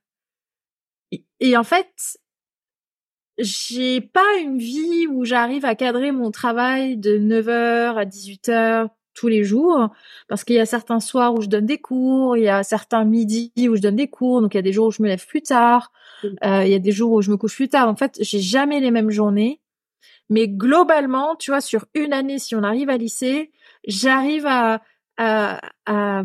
et, 1.42 1.58
en 1.58 1.64
fait, 1.64 2.18
j'ai 3.38 4.00
pas 4.00 4.38
une 4.42 4.58
vie 4.58 5.08
où 5.10 5.26
j'arrive 5.26 5.66
à 5.66 5.76
cadrer 5.76 6.14
mon 6.14 6.32
travail 6.32 6.96
de 6.96 7.18
9h 7.18 7.98
à 7.98 8.06
18h 8.06 8.90
tous 9.14 9.28
les 9.28 9.44
jours 9.44 9.90
parce 10.28 10.44
qu'il 10.44 10.56
y 10.56 10.60
a 10.60 10.66
certains 10.66 11.00
soirs 11.00 11.34
où 11.34 11.42
je 11.42 11.48
donne 11.48 11.66
des 11.66 11.80
cours, 11.80 12.38
il 12.38 12.44
y 12.44 12.50
a 12.50 12.64
certains 12.64 13.04
midis 13.04 13.52
où 13.58 13.76
je 13.76 13.82
donne 13.82 13.96
des 13.96 14.10
cours, 14.10 14.42
donc 14.42 14.54
il 14.54 14.58
y 14.58 14.60
a 14.60 14.64
des 14.64 14.74
jours 14.74 14.88
où 14.88 14.92
je 14.92 15.02
me 15.02 15.08
lève 15.08 15.26
plus 15.26 15.42
tard, 15.42 15.92
euh, 16.24 16.64
il 16.64 16.72
y 16.72 16.76
a 16.76 16.80
des 16.80 16.92
jours 16.92 17.12
où 17.12 17.22
je 17.22 17.32
me 17.32 17.38
couche 17.38 17.56
plus 17.56 17.70
tard. 17.70 17.90
En 17.90 17.96
fait, 17.96 18.18
j'ai 18.22 18.40
jamais 18.40 18.80
les 18.80 18.92
mêmes 18.92 19.10
journées. 19.10 19.62
Mais 20.30 20.48
globalement, 20.48 21.36
tu 21.36 21.52
vois, 21.52 21.62
sur 21.62 21.86
une 21.94 22.14
année, 22.14 22.40
si 22.40 22.56
on 22.56 22.64
arrive 22.64 22.90
à 22.90 22.98
lycée, 22.98 23.52
j'arrive 23.88 24.46
à, 24.48 24.82
à, 25.18 25.60
à, 25.86 26.24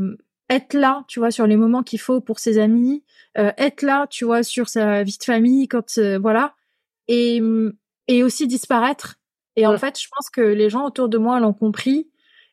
être 0.48 0.74
là, 0.74 1.04
tu 1.06 1.20
vois, 1.20 1.30
sur 1.30 1.46
les 1.46 1.56
moments 1.56 1.82
qu'il 1.82 2.00
faut 2.00 2.20
pour 2.20 2.38
ses 2.38 2.58
amis, 2.58 3.04
euh, 3.38 3.52
être 3.58 3.82
là, 3.82 4.06
tu 4.08 4.24
vois, 4.24 4.42
sur 4.42 4.68
sa 4.68 5.02
vie 5.02 5.16
de 5.18 5.24
famille, 5.24 5.68
quand 5.68 5.98
euh, 5.98 6.18
voilà, 6.18 6.54
et 7.08 7.40
et 8.08 8.24
aussi 8.24 8.46
disparaître. 8.48 9.16
Et 9.56 9.66
en 9.66 9.78
fait, 9.78 10.00
je 10.00 10.08
pense 10.08 10.30
que 10.30 10.40
les 10.40 10.68
gens 10.70 10.84
autour 10.84 11.08
de 11.08 11.18
moi 11.18 11.38
l'ont 11.38 11.52
compris. 11.52 12.10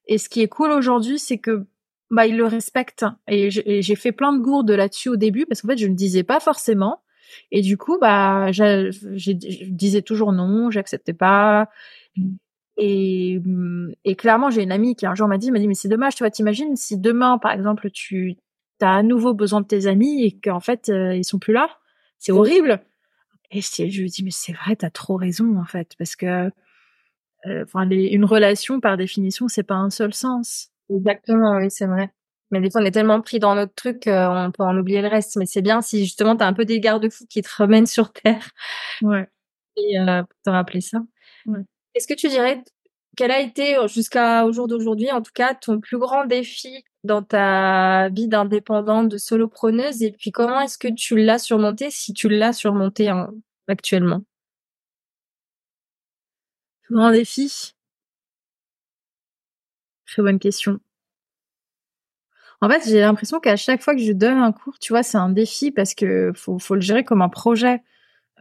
Et 0.08 0.18
ce 0.18 0.30
qui 0.30 0.42
est 0.42 0.48
cool 0.48 0.72
aujourd'hui, 0.72 1.20
c'est 1.20 1.38
que 1.40 1.66
bah 2.12 2.28
ils 2.28 2.38
le 2.38 2.46
respectent. 2.46 3.06
Et 3.28 3.50
j'ai 3.50 3.96
fait 3.96 4.12
plein 4.12 4.34
de 4.34 4.40
gourdes 4.40 4.72
là-dessus 4.72 5.10
au 5.10 5.16
début 5.16 5.46
parce 5.46 5.62
qu'en 5.62 5.70
fait, 5.70 5.78
je 5.78 5.88
ne 5.88 5.96
disais 5.96 6.24
pas 6.24 6.40
forcément. 6.40 7.02
Et 7.52 7.62
du 7.62 7.78
coup, 7.78 7.98
bah, 8.00 8.52
je, 8.52 8.92
je 8.92 9.32
disais 9.32 10.02
toujours 10.02 10.32
non, 10.32 10.72
j'acceptais 10.72 11.14
pas. 11.14 11.70
Et, 12.78 13.42
et 14.06 14.16
clairement, 14.16 14.50
j'ai 14.50 14.62
une 14.64 14.72
amie 14.72 14.96
qui 14.96 15.06
un 15.06 15.16
jour 15.16 15.28
m'a 15.28 15.38
dit, 15.38 15.52
m'a 15.52 15.60
dit, 15.60 15.68
mais 15.68 15.74
c'est 15.74 15.88
dommage, 15.88 16.16
tu 16.16 16.24
vois, 16.24 16.30
t'imagines 16.30 16.76
si 16.76 16.98
demain, 16.98 17.38
par 17.40 17.52
exemple, 17.52 17.90
tu 17.90 18.38
as 18.82 18.96
à 18.98 19.04
nouveau 19.04 19.34
besoin 19.34 19.62
de 19.62 19.66
tes 19.66 19.88
amis 19.88 20.24
et 20.24 20.40
qu'en 20.40 20.60
fait, 20.60 20.90
euh, 20.90 21.16
ils 21.16 21.26
sont 21.26 21.40
plus 21.40 21.54
là? 21.54 21.70
C'est 22.20 22.32
horrible. 22.32 22.82
Et 23.50 23.62
je, 23.62 24.02
lui 24.02 24.10
dis, 24.10 24.24
mais 24.24 24.32
c'est 24.32 24.54
vrai, 24.54 24.76
t'as 24.76 24.90
trop 24.90 25.16
raison, 25.16 25.58
en 25.58 25.66
fait, 25.66 25.94
parce 25.98 26.16
que, 26.16 26.52
euh, 27.46 27.64
enfin, 27.64 27.90
une 27.90 28.26
relation, 28.26 28.80
par 28.80 28.98
définition, 28.98 29.48
c'est 29.48 29.64
pas 29.64 29.76
un 29.76 29.90
seul 29.90 30.14
sens. 30.14 30.70
Exactement, 30.90 31.58
oui, 31.58 31.72
c'est 31.72 31.86
vrai. 31.86 32.12
Mais 32.52 32.62
des 32.62 32.70
fois, 32.72 32.82
on 32.82 32.86
est 32.86 32.92
tellement 32.92 33.22
pris 33.22 33.40
dans 33.40 33.56
notre 33.56 33.74
truc 33.76 34.04
qu'on 34.04 34.52
peut 34.54 34.64
en 34.64 34.78
oublier 34.78 35.02
le 35.02 35.08
reste. 35.08 35.36
Mais 35.38 35.46
c'est 35.46 35.62
bien 35.62 35.82
si 35.82 36.06
justement 36.06 36.36
tu 36.36 36.44
as 36.44 36.48
un 36.48 36.54
peu 36.54 36.66
des 36.66 36.80
garde-fous 36.80 37.26
qui 37.30 37.42
te 37.42 37.50
remènent 37.58 37.88
sur 37.88 38.14
terre. 38.14 38.50
Ouais. 39.02 39.28
Et 39.76 40.00
euh, 40.00 40.24
pour 40.24 40.40
te 40.46 40.50
rappeler 40.50 40.82
ça. 40.82 41.00
Ouais. 41.46 41.60
Est-ce 41.96 42.08
que 42.08 42.14
tu 42.14 42.30
dirais 42.30 42.64
quel 43.18 43.32
a 43.32 43.42
été 43.42 43.76
jusqu'à 43.88 44.46
au 44.46 44.54
jour 44.54 44.68
d'aujourd'hui, 44.68 45.12
en 45.12 45.22
tout 45.24 45.32
cas, 45.34 45.56
ton 45.56 45.80
plus 45.80 45.98
grand 45.98 46.26
défi 46.26 46.84
dans 47.04 47.24
ta 47.24 48.10
vie 48.10 48.28
d'indépendante, 48.28 49.10
de 49.10 49.18
solopreneuse? 49.18 50.04
Et 50.04 50.12
puis 50.12 50.32
comment 50.32 50.62
est-ce 50.62 50.78
que 50.78 50.88
tu 50.94 51.18
l'as 51.18 51.40
surmonté, 51.40 51.90
si 51.90 52.14
tu 52.14 52.30
l'as 52.30 52.54
surmonté 52.54 53.10
hein, 53.10 53.32
actuellement? 53.68 54.22
Grand 56.90 57.12
défi? 57.12 57.74
Très 60.06 60.22
bonne 60.22 60.40
question. 60.40 60.80
En 62.62 62.70
fait, 62.70 62.90
j'ai 62.90 63.00
l'impression 63.02 63.40
qu'à 63.40 63.56
chaque 63.56 63.82
fois 63.82 63.94
que 63.94 64.02
je 64.02 64.12
donne 64.12 64.38
un 64.38 64.52
cours, 64.52 64.80
tu 64.80 64.94
vois, 64.94 65.04
c'est 65.04 65.18
un 65.18 65.30
défi 65.30 65.72
parce 65.72 65.94
que 65.94 66.32
faut, 66.36 66.58
faut 66.58 66.76
le 66.76 66.82
gérer 66.82 67.04
comme 67.04 67.22
un 67.22 67.30
projet. 67.30 67.84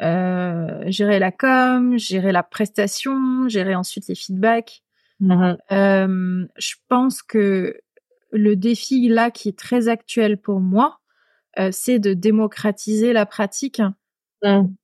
Euh, 0.02 0.84
gérer 0.88 1.18
la 1.18 1.32
com, 1.32 1.98
gérer 1.98 2.30
la 2.32 2.42
prestation, 2.42 3.48
gérer 3.48 3.74
ensuite 3.74 4.08
les 4.08 4.14
feedbacks. 4.14 4.82
Mhm. 5.20 5.56
Euh, 5.72 6.46
je 6.58 6.74
pense 6.88 7.22
que 7.22 7.80
le 8.30 8.56
défi 8.56 9.08
là 9.08 9.30
qui 9.30 9.48
est 9.48 9.58
très 9.58 9.88
actuel 9.88 10.38
pour 10.38 10.60
moi, 10.60 11.00
euh, 11.58 11.70
c'est 11.72 11.98
de 11.98 12.12
démocratiser 12.12 13.12
la 13.12 13.24
pratique. 13.24 13.80
Mhm. 14.42 14.74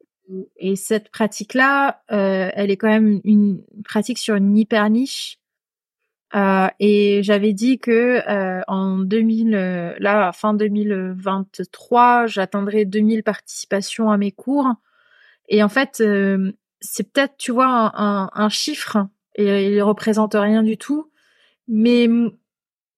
Et 0.56 0.76
cette 0.76 1.10
pratique-là, 1.10 2.02
euh, 2.10 2.50
elle 2.54 2.70
est 2.70 2.76
quand 2.76 2.88
même 2.88 3.20
une 3.24 3.62
pratique 3.84 4.18
sur 4.18 4.36
une 4.36 4.56
hyper 4.56 4.88
niche. 4.88 5.38
Euh, 6.34 6.68
et 6.80 7.22
j'avais 7.22 7.52
dit 7.52 7.78
que 7.78 8.22
euh, 8.28 8.62
en 8.66 8.98
2000, 8.98 9.54
euh, 9.54 9.94
là 9.98 10.32
fin 10.32 10.54
2023, 10.54 12.26
j'atteindrais 12.26 12.86
2000 12.86 13.22
participations 13.22 14.10
à 14.10 14.16
mes 14.16 14.32
cours. 14.32 14.68
Et 15.48 15.62
en 15.62 15.68
fait, 15.68 16.00
euh, 16.00 16.52
c'est 16.80 17.12
peut-être, 17.12 17.36
tu 17.36 17.52
vois, 17.52 17.92
un, 17.94 18.48
chiffre 18.48 19.06
et 19.34 19.74
il 19.74 19.82
représente 19.82 20.34
rien 20.34 20.62
du 20.62 20.78
tout. 20.78 21.10
Mais 21.68 22.08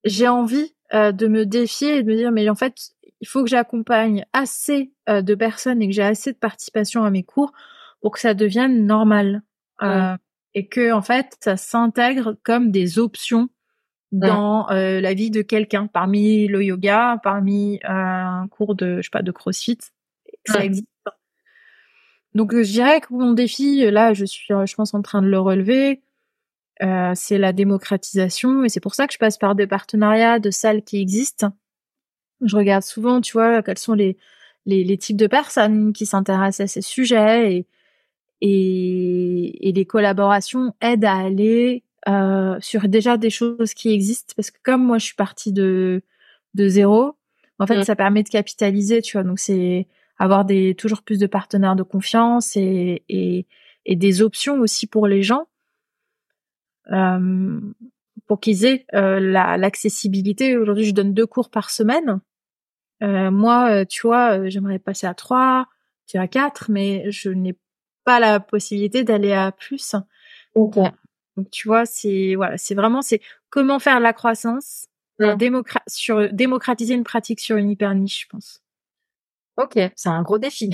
j'ai 0.05 0.29
envie 0.29 0.75
de 0.93 1.27
me 1.27 1.45
défier 1.45 1.97
et 1.97 2.03
de 2.03 2.09
me 2.09 2.17
dire, 2.17 2.31
mais 2.31 2.49
en 2.49 2.55
fait, 2.55 2.75
il 3.21 3.29
faut 3.29 3.43
que 3.43 3.51
j'accompagne 3.51 4.25
assez 4.33 4.93
de 5.09 5.35
personnes 5.35 5.83
et 5.83 5.89
que 5.89 5.95
j'ai 5.95 6.03
assez 6.03 6.33
de 6.33 6.39
participation 6.39 7.05
à 7.05 7.11
mes 7.11 7.25
cours 7.25 7.53
pour 8.01 8.13
que 8.13 8.21
ça 8.21 8.33
devienne 8.33 8.87
normal. 8.87 9.43
Et 10.55 10.67
que 10.67 10.93
en 10.93 11.03
fait 11.03 11.37
ça 11.41 11.57
s'intègre 11.57 12.37
comme 12.43 12.71
des 12.71 12.99
options 12.99 13.49
dans 14.13 14.71
euh, 14.71 15.01
la 15.01 15.15
vie 15.15 15.31
de 15.31 15.43
quelqu'un. 15.43 15.87
Parmi 15.87 16.47
le 16.47 16.63
yoga 16.63 17.19
parmi 17.23 17.81
euh, 17.85 17.89
un 17.89 18.49
cours 18.49 18.75
de 18.75 18.99
je 18.99 19.03
sais 19.03 19.11
pas 19.11 19.23
de 19.23 19.33
crossfit 19.33 19.79
ça 20.47 20.59
ouais. 20.59 20.67
existe 20.67 20.89
donc 22.35 22.53
euh, 22.55 22.63
je 22.63 22.73
dirais 22.73 23.01
que 23.01 23.13
mon 23.13 23.33
défi 23.33 23.91
là 23.91 24.15
je 24.15 24.25
suis 24.25 24.47
je 24.49 24.75
pense 24.75 24.95
en 24.95 25.03
train 25.03 25.23
de 25.23 25.29
le 25.29 25.39
relever 25.39 26.03
euh, 26.83 27.13
c'est 27.15 27.39
la 27.39 27.53
démocratisation. 27.53 28.65
Et 28.65 28.69
c'est 28.69 28.81
pour 28.81 28.95
ça 28.95 29.07
que 29.07 29.13
je 29.13 29.19
passe 29.19 29.39
par 29.39 29.55
des 29.55 29.67
partenariats 29.67 30.39
de 30.41 30.51
salles 30.51 30.83
qui 30.83 31.01
existent. 31.01 31.53
Je 32.43 32.57
regarde 32.57 32.83
souvent 32.83 33.21
tu 33.21 33.33
vois 33.33 33.63
quels 33.63 33.79
sont 33.79 33.95
les 33.95 34.17
les, 34.67 34.83
les 34.83 34.99
types 34.99 35.17
de 35.17 35.27
personnes 35.27 35.93
qui 35.93 36.07
s'intéressent 36.07 36.65
à 36.65 36.67
ces 36.67 36.81
sujets 36.83 37.55
et 37.55 37.67
et, 38.47 39.69
et 39.69 39.73
les 39.73 39.87
collaborations 39.87 40.75
aident 40.83 41.07
à 41.07 41.15
aller 41.15 41.83
euh, 42.09 42.59
sur 42.61 42.87
déjà 42.89 43.17
des 43.17 43.31
choses 43.31 43.73
qui 43.73 43.91
existent. 43.91 44.35
Parce 44.37 44.51
que 44.51 44.59
comme 44.63 44.85
moi 44.85 44.99
je 44.99 45.07
suis 45.07 45.15
partie 45.15 45.53
de 45.53 46.03
de 46.53 46.69
zéro 46.69 47.17
en 47.59 47.67
fait 47.67 47.79
mmh. 47.79 47.85
ça 47.85 47.97
permet 47.97 48.23
de 48.23 48.29
capitaliser 48.29 49.01
tu 49.01 49.17
vois. 49.17 49.25
Donc 49.25 49.39
c'est 49.39 49.89
avoir 50.19 50.45
des 50.45 50.75
toujours 50.75 51.03
plus 51.03 51.19
de 51.19 51.27
partenaires 51.27 51.75
de 51.75 51.83
confiance 51.83 52.55
et 52.57 53.03
et, 53.09 53.47
et 53.87 53.97
des 53.97 54.21
options 54.21 54.61
aussi 54.61 54.87
pour 54.87 55.07
les 55.07 55.23
gens 55.23 55.47
euh, 56.93 57.61
pour 58.27 58.41
qu'ils 58.41 58.67
aient 58.67 58.85
euh, 58.95 59.21
l'accessibilité. 59.57 60.59
Aujourd'hui 60.59 60.85
je 60.85 60.93
donne 60.93 61.15
deux 61.15 61.27
cours 61.27 61.49
par 61.49 61.71
semaine. 61.71 62.21
Euh, 63.03 63.31
moi 63.31 63.87
tu 63.87 64.07
vois 64.07 64.51
j'aimerais 64.51 64.79
passer 64.79 65.07
à 65.07 65.15
trois 65.15 65.67
tu 66.07 66.19
à 66.19 66.29
quatre 66.29 66.71
mais 66.71 67.11
je 67.11 67.31
n'ai 67.31 67.57
pas 68.05 68.21
la 68.21 68.41
possibilité 68.41 69.05
d'aller 69.05 69.33
à 69.33 69.53
plus. 69.53 69.95
Okay. 70.55 70.91
Donc 71.37 71.51
tu 71.51 71.69
vois, 71.69 71.85
c'est 71.87 72.35
voilà, 72.37 72.57
c'est 72.59 72.75
vraiment 72.75 73.03
c'est 73.03 73.21
comment 73.51 73.79
faire 73.79 74.01
la 74.01 74.13
croissance 74.13 74.87
démocra 75.37 75.81
sur 75.87 76.33
démocratiser 76.33 76.95
une 76.95 77.05
pratique 77.05 77.41
sur 77.41 77.57
une 77.57 77.71
hyper 77.71 77.95
niche, 77.95 78.23
je 78.23 78.29
pense. 78.29 78.61
Ok, 79.57 79.79
c'est 79.95 80.09
un 80.09 80.23
gros 80.23 80.39
défi. 80.39 80.71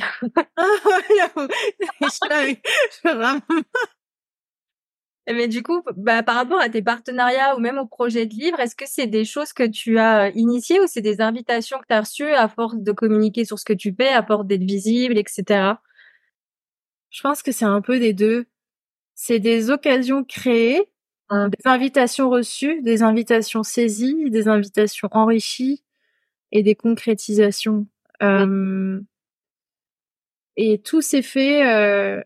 Mais 5.31 5.49
du 5.49 5.63
coup, 5.63 5.83
bah, 5.97 6.23
par 6.23 6.35
rapport 6.35 6.61
à 6.61 6.69
tes 6.69 6.83
partenariats 6.83 7.55
ou 7.57 7.61
même 7.61 7.79
au 7.79 7.87
projet 7.87 8.27
de 8.27 8.35
livre, 8.35 8.59
est-ce 8.59 8.75
que 8.75 8.87
c'est 8.87 9.07
des 9.07 9.25
choses 9.25 9.53
que 9.53 9.67
tu 9.67 9.99
as 9.99 10.31
initiées 10.31 10.81
ou 10.81 10.87
c'est 10.87 11.03
des 11.03 11.21
invitations 11.21 11.79
que 11.79 11.87
tu 11.89 11.95
as 11.95 12.01
reçues 12.01 12.33
à 12.33 12.49
force 12.49 12.77
de 12.77 12.93
communiquer 12.93 13.45
sur 13.45 13.59
ce 13.59 13.65
que 13.65 13.73
tu 13.73 13.95
fais, 13.95 14.09
à 14.09 14.25
force 14.25 14.47
d'être 14.47 14.65
visible, 14.65 15.19
etc. 15.19 15.75
Je 17.11 17.23
pense 17.23 17.43
que 17.43 17.53
c'est 17.53 17.65
un 17.65 17.81
peu 17.81 17.99
des 17.99 18.13
deux. 18.13 18.47
C'est 19.15 19.41
des 19.41 19.71
occasions 19.71 20.25
créées, 20.25 20.91
hein, 21.29 21.49
des 21.49 21.69
invitations 21.69 22.31
reçues, 22.31 22.81
des 22.83 23.03
invitations 23.03 23.63
saisies, 23.63 24.31
des 24.31 24.49
invitations 24.49 25.09
enrichies 25.13 25.83
et 26.53 26.63
des 26.63 26.75
concrétisations. 26.75 27.87
Euh, 28.23 29.01
et 30.57 30.81
tout 30.81 31.03
s'est 31.03 31.23
fait 31.23 31.67
euh, 31.67 32.23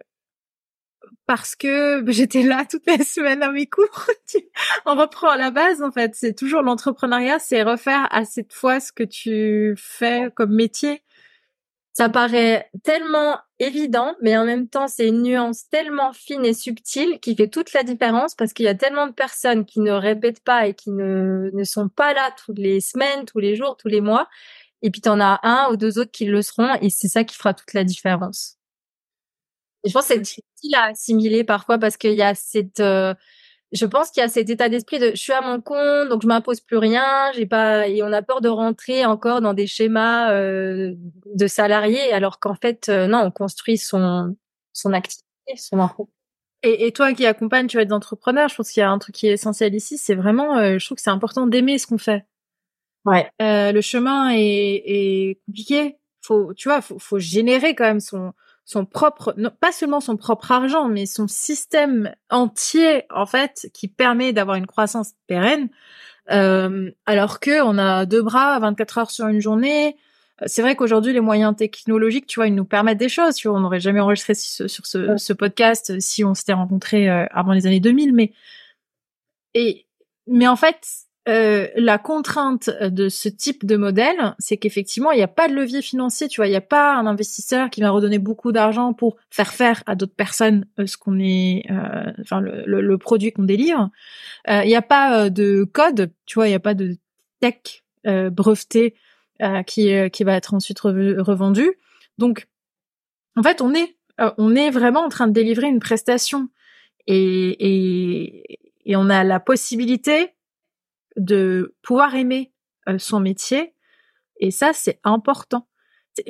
parce 1.27 1.57
que 1.57 2.05
j'étais 2.09 2.43
là 2.43 2.65
toutes 2.69 2.87
les 2.87 3.05
semaines 3.05 3.43
à 3.43 3.51
mes 3.51 3.67
cours. 3.67 4.07
On 4.87 4.95
reprend 4.95 5.31
à 5.31 5.37
la 5.37 5.51
base, 5.51 5.83
en 5.83 5.91
fait. 5.93 6.15
C'est 6.15 6.35
toujours 6.35 6.63
l'entrepreneuriat, 6.63 7.39
c'est 7.39 7.63
refaire 7.63 8.07
à 8.11 8.25
cette 8.25 8.53
fois 8.53 8.81
ce 8.81 8.93
que 8.93 9.05
tu 9.05 9.75
fais 9.79 10.31
comme 10.35 10.55
métier 10.55 11.03
ça 11.95 12.09
paraît 12.09 12.69
tellement 12.83 13.39
évident, 13.61 14.17
mais 14.21 14.37
en 14.37 14.45
même 14.45 14.69
temps, 14.69 14.89
c'est 14.89 15.07
une 15.07 15.23
nuance 15.23 15.69
tellement 15.69 16.13
fine 16.13 16.45
et 16.45 16.53
subtile 16.53 17.21
qui 17.21 17.37
fait 17.37 17.47
toute 17.47 17.73
la 17.73 17.85
différence 17.85 18.35
parce 18.35 18.53
qu'il 18.53 18.67
y 18.67 18.69
a 18.69 18.75
tellement 18.75 19.07
de 19.07 19.13
personnes 19.13 19.65
qui 19.65 19.79
ne 19.79 19.93
répètent 19.93 20.43
pas 20.43 20.67
et 20.67 20.75
qui 20.75 20.91
ne, 20.91 21.51
ne 21.53 21.65
sont 21.65 21.89
pas 21.89 22.13
là 22.13 22.35
toutes 22.45 22.59
les 22.59 22.81
semaines, 22.81 23.25
tous 23.27 23.39
les 23.39 23.55
jours, 23.55 23.77
tous 23.77 23.87
les 23.87 24.01
mois. 24.01 24.29
Et 24.83 24.91
puis, 24.91 25.01
tu 25.01 25.09
en 25.09 25.21
as 25.21 25.39
un 25.45 25.71
ou 25.71 25.77
deux 25.77 26.01
autres 26.01 26.11
qui 26.11 26.25
le 26.25 26.43
seront 26.43 26.75
et 26.83 26.91
c'est 26.91 27.09
ça 27.09 27.23
qui 27.23 27.37
fera 27.37 27.55
toute 27.55 27.73
la 27.75 27.85
différence. 27.85 28.59
Et 29.85 29.89
je 29.89 29.95
pense 29.95 30.09
que 30.09 30.15
c'est 30.15 30.21
difficile 30.21 30.75
à 30.75 30.87
assimiler 30.87 31.45
parfois 31.45 31.79
parce 31.79 31.97
qu'il 31.97 32.15
y 32.15 32.23
a 32.23 32.35
cette... 32.35 32.81
Euh, 32.81 33.15
je 33.75 33.87
pense 33.87 34.11
qu'il 34.11 34.21
y 34.23 34.25
a 34.25 34.29
cet 34.29 34.49
état 34.49 34.69
d'esprit 34.69 34.99
de 34.99 35.11
je 35.11 35.21
suis 35.21 35.33
à 35.33 35.41
mon 35.41 35.61
compte 35.61 36.09
donc 36.09 36.23
je 36.23 36.27
m'impose 36.29 36.61
plus 36.61 36.79
rien 36.79 37.33
j'ai 37.35 37.47
pas 37.47 37.87
et 37.89 38.03
on 38.03 38.13
a 38.13 38.23
peur 38.23 38.41
de 38.41 38.49
rentrer 38.49 39.05
encore 39.05 39.41
dans 39.41 39.53
des 39.53 39.67
schémas 39.67 40.33
euh, 40.33 40.95
de 41.35 41.47
salariés 41.47 42.13
alors 42.13 42.39
qu'en 42.39 42.55
fait 42.55 42.89
euh, 42.89 43.07
non 43.07 43.19
on 43.25 43.31
construit 43.31 43.77
son 43.77 44.37
son 44.73 44.93
activité 44.93 45.25
son 45.57 45.89
et, 46.63 46.87
et, 46.87 46.93
toi 46.93 47.13
qui 47.13 47.27
accompagne 47.27 47.67
tu 47.67 47.77
vois 47.77 47.85
des 47.85 47.93
entrepreneurs 47.93 48.49
je 48.49 48.55
pense 48.55 48.71
qu'il 48.71 48.81
y 48.81 48.85
a 48.85 48.91
un 48.91 48.99
truc 48.99 49.15
qui 49.15 49.27
est 49.27 49.33
essentiel 49.33 49.75
ici 49.75 49.99
c'est 49.99 50.15
vraiment 50.15 50.57
euh, 50.57 50.79
je 50.79 50.87
trouve 50.87 50.97
que 50.97 51.03
c'est 51.03 51.11
important 51.11 51.47
d'aimer 51.47 51.79
ce 51.79 51.87
qu'on 51.87 51.99
fait. 51.99 52.25
Ouais. 53.05 53.31
Euh, 53.43 53.73
le 53.73 53.81
chemin 53.81 54.31
est, 54.31 54.83
est 54.87 55.41
compliqué. 55.47 55.99
Faut 56.23 56.55
tu 56.55 56.69
vois 56.69 56.81
faut, 56.81 56.99
faut 56.99 57.19
générer 57.19 57.75
quand 57.75 57.85
même 57.85 58.01
son 58.01 58.33
son 58.65 58.87
propre, 58.87 59.35
non, 59.37 59.51
pas 59.61 59.73
seulement 59.73 60.01
son 60.01 60.17
propre 60.17 60.51
argent, 60.53 60.89
mais 60.89 61.07
son 61.07 61.29
système 61.29 62.15
entier 62.31 63.05
en 63.11 63.27
fait 63.27 63.69
qui 63.75 63.89
permet 63.89 64.33
d'avoir 64.33 64.57
une 64.57 64.67
croissance 64.67 65.13
pérenne. 65.27 65.69
Euh, 66.31 66.91
alors 67.05 67.41
que 67.41 67.63
on 67.63 67.77
a 67.77 68.07
deux 68.07 68.23
bras, 68.23 68.59
24 68.59 68.99
heures 68.99 69.11
sur 69.11 69.29
une 69.29 69.41
journée. 69.41 69.97
C'est 70.47 70.63
vrai 70.63 70.75
qu'aujourd'hui 70.75 71.13
les 71.13 71.21
moyens 71.21 71.55
technologiques, 71.55 72.27
tu 72.27 72.41
vois, 72.41 72.49
ils 72.49 72.55
nous 72.55 72.65
permettent 72.65 72.99
des 72.99 73.11
choses. 73.11 73.35
Tu 73.35 73.49
vois, 73.49 73.57
on 73.59 73.61
n'aurait 73.61 73.81
jamais 73.81 74.01
enregistré 74.01 74.35
sur 74.35 74.69
ce, 74.69 75.17
ce, 75.17 75.33
podcast 75.33 76.01
si 76.01 76.25
on 76.25 76.35
s'était 76.35 76.55
rencontrés 76.55 77.09
euh, 77.09 77.27
avant 77.31 77.53
les 77.53 77.67
années 77.67 77.81
2000, 77.81 78.15
mais 78.15 78.33
et 79.55 79.87
mais 80.27 80.49
en 80.49 80.57
fait, 80.57 81.04
euh, 81.27 81.69
la 81.77 81.97
contrainte 81.97 82.69
de 82.69 83.09
ce 83.09 83.31
type 83.31 83.65
de 83.65 83.77
modèle, 83.77 84.35
c'est 84.39 84.59
qu'effectivement, 84.59 85.11
il 85.11 85.17
n'y 85.17 85.23
a 85.23 85.29
pas 85.29 85.49
de 85.49 85.55
levier 85.55 85.81
financier, 85.81 86.29
tu 86.29 86.41
vois, 86.41 86.49
il 86.49 86.51
n'y 86.51 86.57
a 86.57 86.61
pas 86.61 86.97
un 86.97 87.07
investisseur 87.07 87.71
qui 87.71 87.81
va 87.81 87.89
redonner 87.91 88.19
beaucoup 88.19 88.53
d'argent 88.53 88.93
pour 88.93 89.17
faire 89.31 89.55
faire 89.55 89.83
à 89.87 89.95
d'autres 89.95 90.15
personnes 90.15 90.67
euh, 90.79 90.87
ce 90.87 90.99
qu'on 90.99 91.19
est, 91.19 91.65
euh, 91.71 92.13
enfin 92.21 92.41
le, 92.41 92.65
le, 92.67 92.99
produit 92.99 93.33
qu'on 93.33 93.45
délivre. 93.45 93.91
Euh, 94.51 94.65
il 94.65 94.69
n'y 94.69 94.77
a 94.77 94.83
pas 94.83 95.31
de 95.31 95.65
code, 95.65 96.13
tu 96.27 96.35
vois, 96.35 96.47
il 96.47 96.51
n'y 96.51 96.57
a 96.57 96.61
pas 96.61 96.75
de 96.75 96.97
tech 97.41 97.83
breveté 98.05 98.95
qui 99.67 100.11
qui 100.11 100.25
va 100.25 100.37
être 100.37 100.53
ensuite 100.53 100.81
revendu. 100.81 101.73
Donc, 102.19 102.49
en 103.37 103.43
fait, 103.43 103.63
on 103.63 103.75
est 103.75 103.97
on 104.19 104.55
est 104.55 104.71
vraiment 104.71 105.01
en 105.01 105.09
train 105.09 105.27
de 105.27 105.33
délivrer 105.33 105.69
une 105.69 105.81
prestation 105.81 106.49
et 107.07 107.57
et, 107.59 108.61
et 108.85 108.97
on 108.97 109.09
a 109.09 109.25
la 109.25 109.41
possibilité 109.41 110.35
de 111.17 111.75
pouvoir 111.83 112.15
aimer 112.15 112.53
euh, 112.89 112.99
son 112.99 113.21
métier. 113.21 113.75
Et 114.41 114.51
ça, 114.51 114.73
c'est 114.73 115.01
important. 115.05 115.69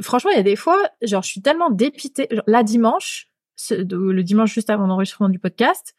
Franchement, 0.01 0.31
il 0.31 0.37
y 0.37 0.41
a 0.41 0.45
des 0.45 0.57
fois, 0.57 0.79
genre, 1.03 1.23
je 1.23 1.29
suis 1.29 1.43
tellement 1.43 1.71
dépitée. 1.71 2.29
Genre, 2.31 2.45
la 2.47 2.63
dimanche, 2.63 3.31
le 3.71 4.23
dimanche 4.23 4.53
juste 4.53 4.71
avant 4.71 4.87
l'enregistrement 4.87 5.29
du 5.29 5.39
podcast, 5.39 5.95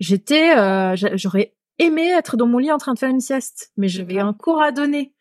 j'étais, 0.00 0.56
euh, 0.56 0.96
j'aurais 1.14 1.54
aimé 1.78 2.08
être 2.08 2.36
dans 2.36 2.46
mon 2.46 2.58
lit 2.58 2.72
en 2.72 2.78
train 2.78 2.94
de 2.94 2.98
faire 2.98 3.10
une 3.10 3.20
sieste, 3.20 3.72
mais 3.76 3.88
j'avais 3.88 4.18
un 4.18 4.32
cours 4.32 4.60
à 4.60 4.72
donner. 4.72 5.14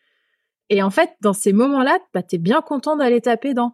Et 0.69 0.83
en 0.83 0.89
fait, 0.89 1.11
dans 1.21 1.33
ces 1.33 1.53
moments-là, 1.53 1.99
bah, 2.13 2.23
t'es 2.23 2.37
bien 2.37 2.61
content 2.61 2.95
d'aller 2.95 3.21
taper 3.21 3.53
dans. 3.53 3.73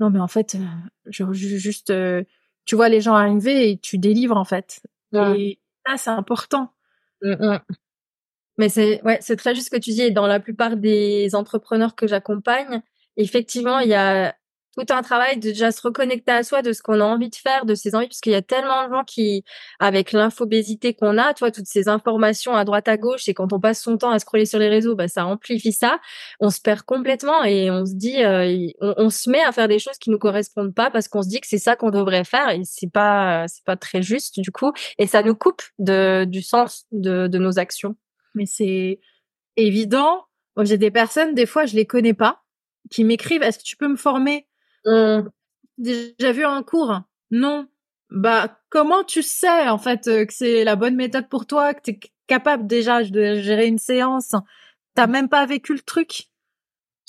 Non, 0.00 0.10
mais 0.10 0.20
en 0.20 0.28
fait, 0.28 0.56
euh, 0.56 1.10
genre, 1.10 1.32
juste, 1.32 1.90
euh, 1.90 2.22
tu 2.64 2.76
vois 2.76 2.88
les 2.88 3.00
gens 3.00 3.14
arriver 3.14 3.70
et 3.70 3.78
tu 3.78 3.98
délivres 3.98 4.36
en 4.36 4.44
fait. 4.44 4.82
Et 5.12 5.60
ça, 5.86 5.96
c'est 5.96 6.10
important. 6.10 6.72
Mmh, 7.22 7.32
mmh. 7.32 7.60
Mais 8.58 8.68
c'est 8.68 9.02
ouais, 9.04 9.18
c'est 9.20 9.36
très 9.36 9.54
juste 9.54 9.66
ce 9.66 9.70
que 9.70 9.80
tu 9.80 9.90
dis. 9.90 10.02
Et 10.02 10.10
dans 10.10 10.26
la 10.26 10.40
plupart 10.40 10.76
des 10.76 11.34
entrepreneurs 11.34 11.94
que 11.94 12.06
j'accompagne, 12.06 12.82
effectivement, 13.16 13.78
il 13.80 13.88
y 13.88 13.94
a 13.94 14.34
tout 14.76 14.92
un 14.92 15.02
travail 15.02 15.36
de 15.36 15.42
déjà 15.42 15.70
se 15.70 15.80
reconnecter 15.82 16.32
à 16.32 16.42
soi, 16.42 16.62
de 16.62 16.72
ce 16.72 16.82
qu'on 16.82 17.00
a 17.00 17.04
envie 17.04 17.30
de 17.30 17.36
faire, 17.36 17.64
de 17.64 17.74
ses 17.74 17.94
envies, 17.94 18.08
parce 18.08 18.20
qu'il 18.20 18.32
y 18.32 18.36
a 18.36 18.42
tellement 18.42 18.86
de 18.86 18.92
gens 18.92 19.04
qui, 19.04 19.44
avec 19.78 20.12
l'infobésité 20.12 20.94
qu'on 20.94 21.18
a, 21.18 21.34
toi, 21.34 21.50
toutes 21.50 21.66
ces 21.66 21.88
informations 21.88 22.54
à 22.54 22.64
droite 22.64 22.88
à 22.88 22.96
gauche, 22.96 23.28
et 23.28 23.34
quand 23.34 23.52
on 23.52 23.60
passe 23.60 23.80
son 23.80 23.96
temps 23.96 24.10
à 24.10 24.18
scroller 24.18 24.46
sur 24.46 24.58
les 24.58 24.68
réseaux, 24.68 24.94
bah 24.94 25.08
ça 25.08 25.26
amplifie 25.26 25.72
ça. 25.72 25.98
On 26.40 26.50
se 26.50 26.60
perd 26.60 26.82
complètement 26.82 27.44
et 27.44 27.70
on 27.70 27.86
se 27.86 27.94
dit, 27.94 28.22
euh, 28.24 28.68
on, 28.80 29.10
se 29.10 29.30
met 29.30 29.42
à 29.42 29.52
faire 29.52 29.68
des 29.68 29.78
choses 29.78 29.98
qui 29.98 30.10
nous 30.10 30.18
correspondent 30.18 30.74
pas 30.74 30.90
parce 30.90 31.08
qu'on 31.08 31.22
se 31.22 31.28
dit 31.28 31.40
que 31.40 31.46
c'est 31.46 31.58
ça 31.58 31.76
qu'on 31.76 31.90
devrait 31.90 32.24
faire 32.24 32.50
et 32.50 32.62
c'est 32.64 32.90
pas, 32.90 33.46
c'est 33.48 33.64
pas 33.64 33.76
très 33.76 34.02
juste 34.02 34.40
du 34.40 34.50
coup, 34.50 34.72
et 34.98 35.06
ça 35.06 35.22
nous 35.22 35.34
coupe 35.34 35.62
de 35.78 36.24
du 36.24 36.42
sens 36.42 36.86
de, 36.92 37.26
de 37.28 37.38
nos 37.38 37.58
actions. 37.58 37.96
Mais 38.34 38.46
c'est 38.46 39.00
évident. 39.56 40.24
J'ai 40.62 40.78
des 40.78 40.90
personnes, 40.90 41.34
des 41.34 41.46
fois, 41.46 41.66
je 41.66 41.76
les 41.76 41.86
connais 41.86 42.14
pas, 42.14 42.42
qui 42.90 43.04
m'écrivent, 43.04 43.42
est-ce 43.42 43.58
que 43.58 43.64
tu 43.64 43.76
peux 43.76 43.88
me 43.88 43.96
former? 43.96 44.46
Mmh. 44.86 45.22
Déjà 45.78 46.32
vu 46.32 46.44
un 46.44 46.62
cours 46.62 47.00
Non. 47.30 47.68
Bah, 48.10 48.60
comment 48.70 49.02
tu 49.04 49.22
sais, 49.22 49.68
en 49.68 49.78
fait, 49.78 50.06
euh, 50.08 50.24
que 50.26 50.32
c'est 50.32 50.64
la 50.64 50.76
bonne 50.76 50.94
méthode 50.96 51.28
pour 51.28 51.46
toi, 51.46 51.74
que 51.74 51.80
tu 51.82 51.90
es 51.92 52.00
capable 52.28 52.66
déjà 52.66 53.02
de 53.02 53.36
gérer 53.40 53.66
une 53.66 53.78
séance? 53.78 54.34
T'as 54.94 55.06
même 55.08 55.28
pas 55.28 55.46
vécu 55.46 55.72
le 55.74 55.80
truc? 55.80 56.28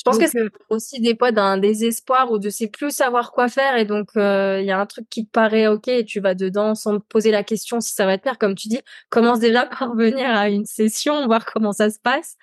Je 0.06 0.12
pense 0.12 0.20
que 0.20 0.28
c'est 0.28 0.40
euh, 0.40 0.50
aussi 0.70 1.02
des 1.02 1.16
fois 1.16 1.32
d'un 1.32 1.58
désespoir 1.58 2.32
ou 2.32 2.38
de 2.38 2.50
sais 2.50 2.68
plus 2.68 2.92
savoir 2.92 3.32
quoi 3.32 3.48
faire 3.48 3.76
et 3.78 3.86
donc 3.86 4.10
euh, 4.18 4.60
il 4.62 4.66
y 4.68 4.72
a 4.72 4.80
un 4.80 4.86
truc 4.86 5.08
qui 5.10 5.26
te 5.26 5.32
paraît 5.32 5.68
ok 5.68 5.88
et 5.88 6.06
tu 6.06 6.20
vas 6.20 6.36
dedans 6.36 6.76
sans 6.76 7.00
te 7.00 7.06
poser 7.06 7.32
la 7.32 7.44
question 7.44 7.82
si 7.82 7.94
ça 7.94 8.06
va 8.06 8.18
te 8.18 8.24
faire 8.24 8.38
comme 8.38 8.56
tu 8.56 8.68
dis 8.68 8.80
commence 9.10 9.40
déjà 9.40 9.66
par 9.80 9.96
venir 9.96 10.30
à 10.30 10.50
une 10.50 10.66
session 10.66 11.26
voir 11.26 11.46
comment 11.46 11.74
ça 11.74 11.90
se 11.90 12.00
passe 12.00 12.38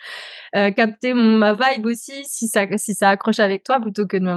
capter 0.52 1.14
ma 1.14 1.54
vibe 1.54 1.86
aussi 1.86 2.24
si 2.24 2.48
ça 2.48 2.66
si 2.76 2.94
ça 2.94 3.10
accroche 3.10 3.38
avec 3.38 3.64
toi 3.64 3.80
plutôt 3.80 4.06
que 4.06 4.16
de 4.16 4.24
me 4.24 4.34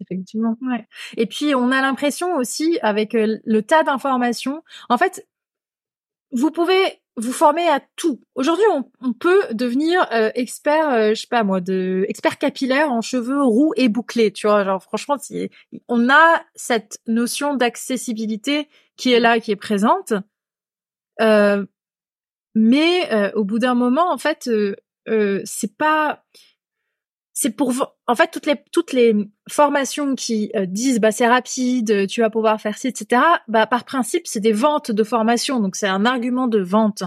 effectivement. 0.00 0.56
Ouais. 0.62 0.86
Et 1.16 1.26
puis 1.26 1.54
on 1.54 1.70
a 1.70 1.80
l'impression 1.80 2.36
aussi 2.36 2.78
avec 2.82 3.14
euh, 3.14 3.38
le 3.44 3.62
tas 3.62 3.82
d'informations, 3.82 4.62
en 4.88 4.98
fait, 4.98 5.26
vous 6.32 6.50
pouvez 6.50 7.00
vous 7.16 7.32
former 7.32 7.68
à 7.68 7.80
tout. 7.96 8.20
Aujourd'hui, 8.34 8.64
on, 9.00 9.12
peut 9.12 9.42
devenir 9.52 10.06
euh, 10.12 10.30
expert, 10.34 10.88
euh, 10.88 11.10
je 11.10 11.20
sais 11.22 11.26
pas 11.28 11.44
moi, 11.44 11.60
de 11.60 12.04
expert 12.08 12.38
capillaire 12.38 12.90
en 12.90 13.02
cheveux 13.02 13.42
roux 13.42 13.72
et 13.76 13.88
bouclés. 13.88 14.32
Tu 14.32 14.46
vois, 14.46 14.64
genre 14.64 14.82
franchement, 14.82 15.16
on 15.88 16.08
a 16.10 16.42
cette 16.54 16.98
notion 17.06 17.54
d'accessibilité 17.54 18.68
qui 18.96 19.12
est 19.12 19.20
là, 19.20 19.38
qui 19.38 19.52
est 19.52 19.56
présente. 19.56 20.12
mais 22.54 23.32
au 23.34 23.44
bout 23.44 23.58
d'un 23.58 23.74
moment, 23.74 24.12
en 24.12 24.18
fait, 24.18 24.50
c'est 25.44 25.76
pas 25.76 26.24
c'est 27.34 27.50
pour 27.50 27.72
en 28.06 28.14
fait 28.14 28.30
toutes 28.30 28.46
les 28.46 28.54
toutes 28.70 28.92
les 28.92 29.12
formations 29.50 30.14
qui 30.14 30.52
euh, 30.54 30.66
disent 30.66 31.00
bah 31.00 31.10
c'est 31.10 31.26
rapide, 31.26 32.06
tu 32.06 32.20
vas 32.20 32.30
pouvoir 32.30 32.60
faire 32.60 32.78
ci, 32.78 32.86
etc. 32.86 33.20
Bah 33.48 33.66
par 33.66 33.84
principe 33.84 34.26
c'est 34.26 34.40
des 34.40 34.52
ventes 34.52 34.92
de 34.92 35.04
formation, 35.04 35.58
donc 35.58 35.74
c'est 35.74 35.88
un 35.88 36.06
argument 36.06 36.46
de 36.46 36.60
vente. 36.60 37.02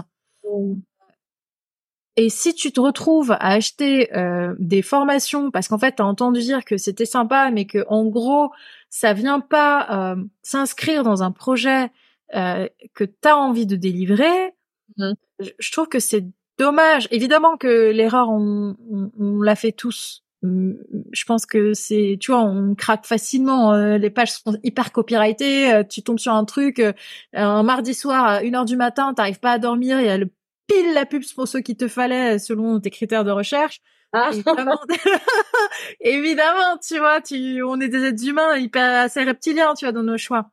Et 2.16 2.28
si 2.28 2.54
tu 2.54 2.72
te 2.72 2.80
retrouves 2.80 3.32
à 3.32 3.52
acheter 3.52 4.14
euh, 4.16 4.54
des 4.58 4.82
formations 4.82 5.50
parce 5.50 5.66
qu'en 5.66 5.78
fait 5.78 5.96
tu 5.96 6.02
as 6.02 6.06
entendu 6.06 6.40
dire 6.40 6.64
que 6.66 6.76
c'était 6.76 7.06
sympa, 7.06 7.50
mais 7.50 7.64
que 7.64 7.86
en 7.88 8.04
gros 8.04 8.50
ça 8.90 9.14
vient 9.14 9.40
pas 9.40 10.12
euh, 10.12 10.22
s'inscrire 10.42 11.04
dans 11.04 11.22
un 11.22 11.32
projet 11.32 11.90
que 12.30 13.04
tu 13.04 13.26
as 13.26 13.38
envie 13.38 13.64
de 13.64 13.76
délivrer, 13.76 14.52
mmh. 14.98 15.12
je 15.58 15.72
trouve 15.72 15.88
que 15.88 15.98
c'est 15.98 16.26
dommage. 16.58 17.08
Évidemment 17.10 17.56
que 17.56 17.90
l'erreur, 17.90 18.28
on, 18.28 18.76
on, 19.18 19.40
l'a 19.40 19.56
fait 19.56 19.72
tous. 19.72 20.24
Hum, 20.42 20.76
je 21.12 21.24
pense 21.24 21.46
que 21.46 21.74
c'est, 21.74 22.16
tu 22.20 22.30
vois, 22.30 22.42
on 22.42 22.74
craque 22.74 23.06
facilement. 23.06 23.72
Euh, 23.74 23.98
les 23.98 24.10
pages 24.10 24.32
sont 24.32 24.58
hyper 24.62 24.92
copyrightées. 24.92 25.72
Euh, 25.72 25.84
tu 25.84 26.02
tombes 26.02 26.18
sur 26.18 26.32
un 26.32 26.44
truc 26.44 26.78
euh, 26.78 26.92
un 27.32 27.62
mardi 27.62 27.94
soir 27.94 28.24
à 28.24 28.42
1 28.42 28.54
heure 28.54 28.64
du 28.64 28.76
matin, 28.76 29.14
t'arrives 29.14 29.40
pas 29.40 29.52
à 29.52 29.58
dormir. 29.58 30.00
Il 30.00 30.06
y 30.06 30.10
a 30.10 30.18
le 30.18 30.30
pile 30.66 30.92
la 30.94 31.06
pub 31.06 31.22
pour 31.34 31.48
ceux 31.48 31.60
qui 31.60 31.76
te 31.76 31.88
fallait 31.88 32.38
selon 32.38 32.80
tes 32.80 32.90
critères 32.90 33.24
de 33.24 33.30
recherche. 33.30 33.80
Ah. 34.12 34.30
Évidemment, 34.32 34.80
évidemment, 36.00 36.78
tu 36.86 36.98
vois, 36.98 37.20
tu, 37.20 37.62
on 37.62 37.78
est 37.80 37.88
des 37.88 38.04
êtres 38.04 38.26
humains 38.26 38.56
hyper 38.56 39.02
assez 39.02 39.22
reptiliens, 39.22 39.74
tu 39.74 39.84
vois, 39.84 39.92
dans 39.92 40.02
nos 40.02 40.16
choix. 40.16 40.50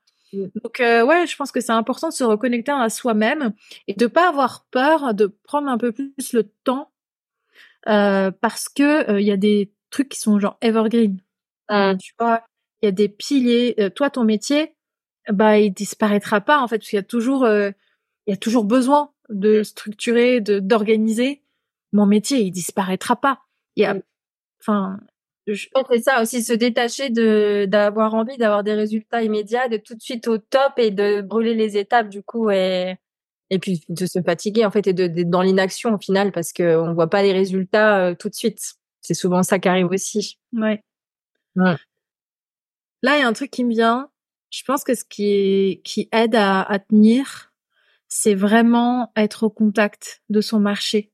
Donc 0.63 0.79
euh, 0.79 1.05
ouais, 1.05 1.27
je 1.27 1.35
pense 1.35 1.51
que 1.51 1.61
c'est 1.61 1.71
important 1.71 2.09
de 2.09 2.13
se 2.13 2.23
reconnecter 2.23 2.71
à 2.71 2.89
soi-même 2.89 3.53
et 3.87 3.93
de 3.93 4.07
pas 4.07 4.29
avoir 4.29 4.65
peur 4.71 5.13
de 5.13 5.27
prendre 5.43 5.67
un 5.69 5.77
peu 5.77 5.91
plus 5.91 6.33
le 6.33 6.43
temps 6.63 6.91
euh, 7.87 8.31
parce 8.31 8.69
que 8.69 9.11
euh, 9.11 9.21
il 9.21 9.27
y 9.27 9.31
a 9.31 9.37
des 9.37 9.71
trucs 9.89 10.09
qui 10.09 10.19
sont 10.19 10.39
genre 10.39 10.57
evergreen. 10.61 11.19
Mmh. 11.69 11.97
Tu 11.97 12.13
vois, 12.19 12.43
il 12.81 12.85
y 12.85 12.89
a 12.89 12.91
des 12.91 13.09
piliers. 13.09 13.91
toi, 13.95 14.09
ton 14.09 14.23
métier, 14.23 14.75
bah 15.31 15.57
il 15.57 15.71
disparaîtra 15.71 16.41
pas 16.41 16.59
en 16.61 16.67
fait 16.67 16.77
parce 16.77 16.89
qu'il 16.89 16.97
y 16.97 16.99
a 16.99 17.03
toujours 17.03 17.47
il 17.47 17.73
y 18.27 18.33
a 18.33 18.37
toujours 18.37 18.65
besoin 18.65 19.11
de 19.29 19.63
structurer, 19.63 20.41
de 20.41 20.59
d'organiser. 20.59 21.41
Mon 21.93 22.05
métier, 22.05 22.41
il 22.41 22.51
disparaîtra 22.51 23.15
pas. 23.15 23.41
Il 23.75 23.83
y 23.83 23.85
a, 23.85 23.95
mmh. 23.95 24.01
enfin, 24.61 24.99
je 25.47 25.67
c'est 25.91 26.01
ça 26.01 26.21
aussi, 26.21 26.43
se 26.43 26.53
détacher 26.53 27.09
de 27.09 27.65
d'avoir 27.65 28.13
envie 28.15 28.37
d'avoir 28.37 28.63
des 28.63 28.73
résultats 28.73 29.21
immédiats, 29.21 29.67
de 29.67 29.77
tout 29.77 29.95
de 29.95 30.01
suite 30.01 30.27
au 30.27 30.37
top 30.37 30.73
et 30.77 30.91
de 30.91 31.21
brûler 31.21 31.53
les 31.53 31.77
étapes 31.77 32.09
du 32.09 32.23
coup 32.23 32.49
et 32.49 32.95
et 33.51 33.59
puis 33.59 33.83
de 33.89 34.05
se 34.05 34.21
fatiguer 34.21 34.65
en 34.65 34.71
fait 34.71 34.87
et 34.87 34.93
de 34.93 35.07
d'être 35.07 35.29
dans 35.29 35.41
l'inaction 35.41 35.93
au 35.93 35.99
final 35.99 36.31
parce 36.31 36.51
que 36.51 36.77
on 36.77 36.93
voit 36.93 37.09
pas 37.09 37.21
les 37.21 37.33
résultats 37.33 37.99
euh, 37.99 38.15
tout 38.15 38.29
de 38.29 38.35
suite. 38.35 38.75
C'est 39.01 39.13
souvent 39.13 39.43
ça 39.43 39.59
qui 39.59 39.67
arrive 39.67 39.87
aussi. 39.87 40.39
Ouais. 40.51 40.83
ouais. 41.55 41.75
Là, 43.03 43.17
il 43.17 43.19
y 43.19 43.23
a 43.23 43.27
un 43.27 43.33
truc 43.33 43.51
qui 43.51 43.63
me 43.63 43.69
vient. 43.69 44.09
Je 44.49 44.63
pense 44.63 44.83
que 44.83 44.95
ce 44.95 45.03
qui 45.05 45.81
qui 45.83 46.09
aide 46.11 46.33
à, 46.33 46.63
à 46.63 46.79
tenir, 46.79 47.53
c'est 48.07 48.33
vraiment 48.33 49.11
être 49.15 49.43
au 49.43 49.49
contact 49.49 50.23
de 50.29 50.41
son 50.41 50.59
marché 50.59 51.11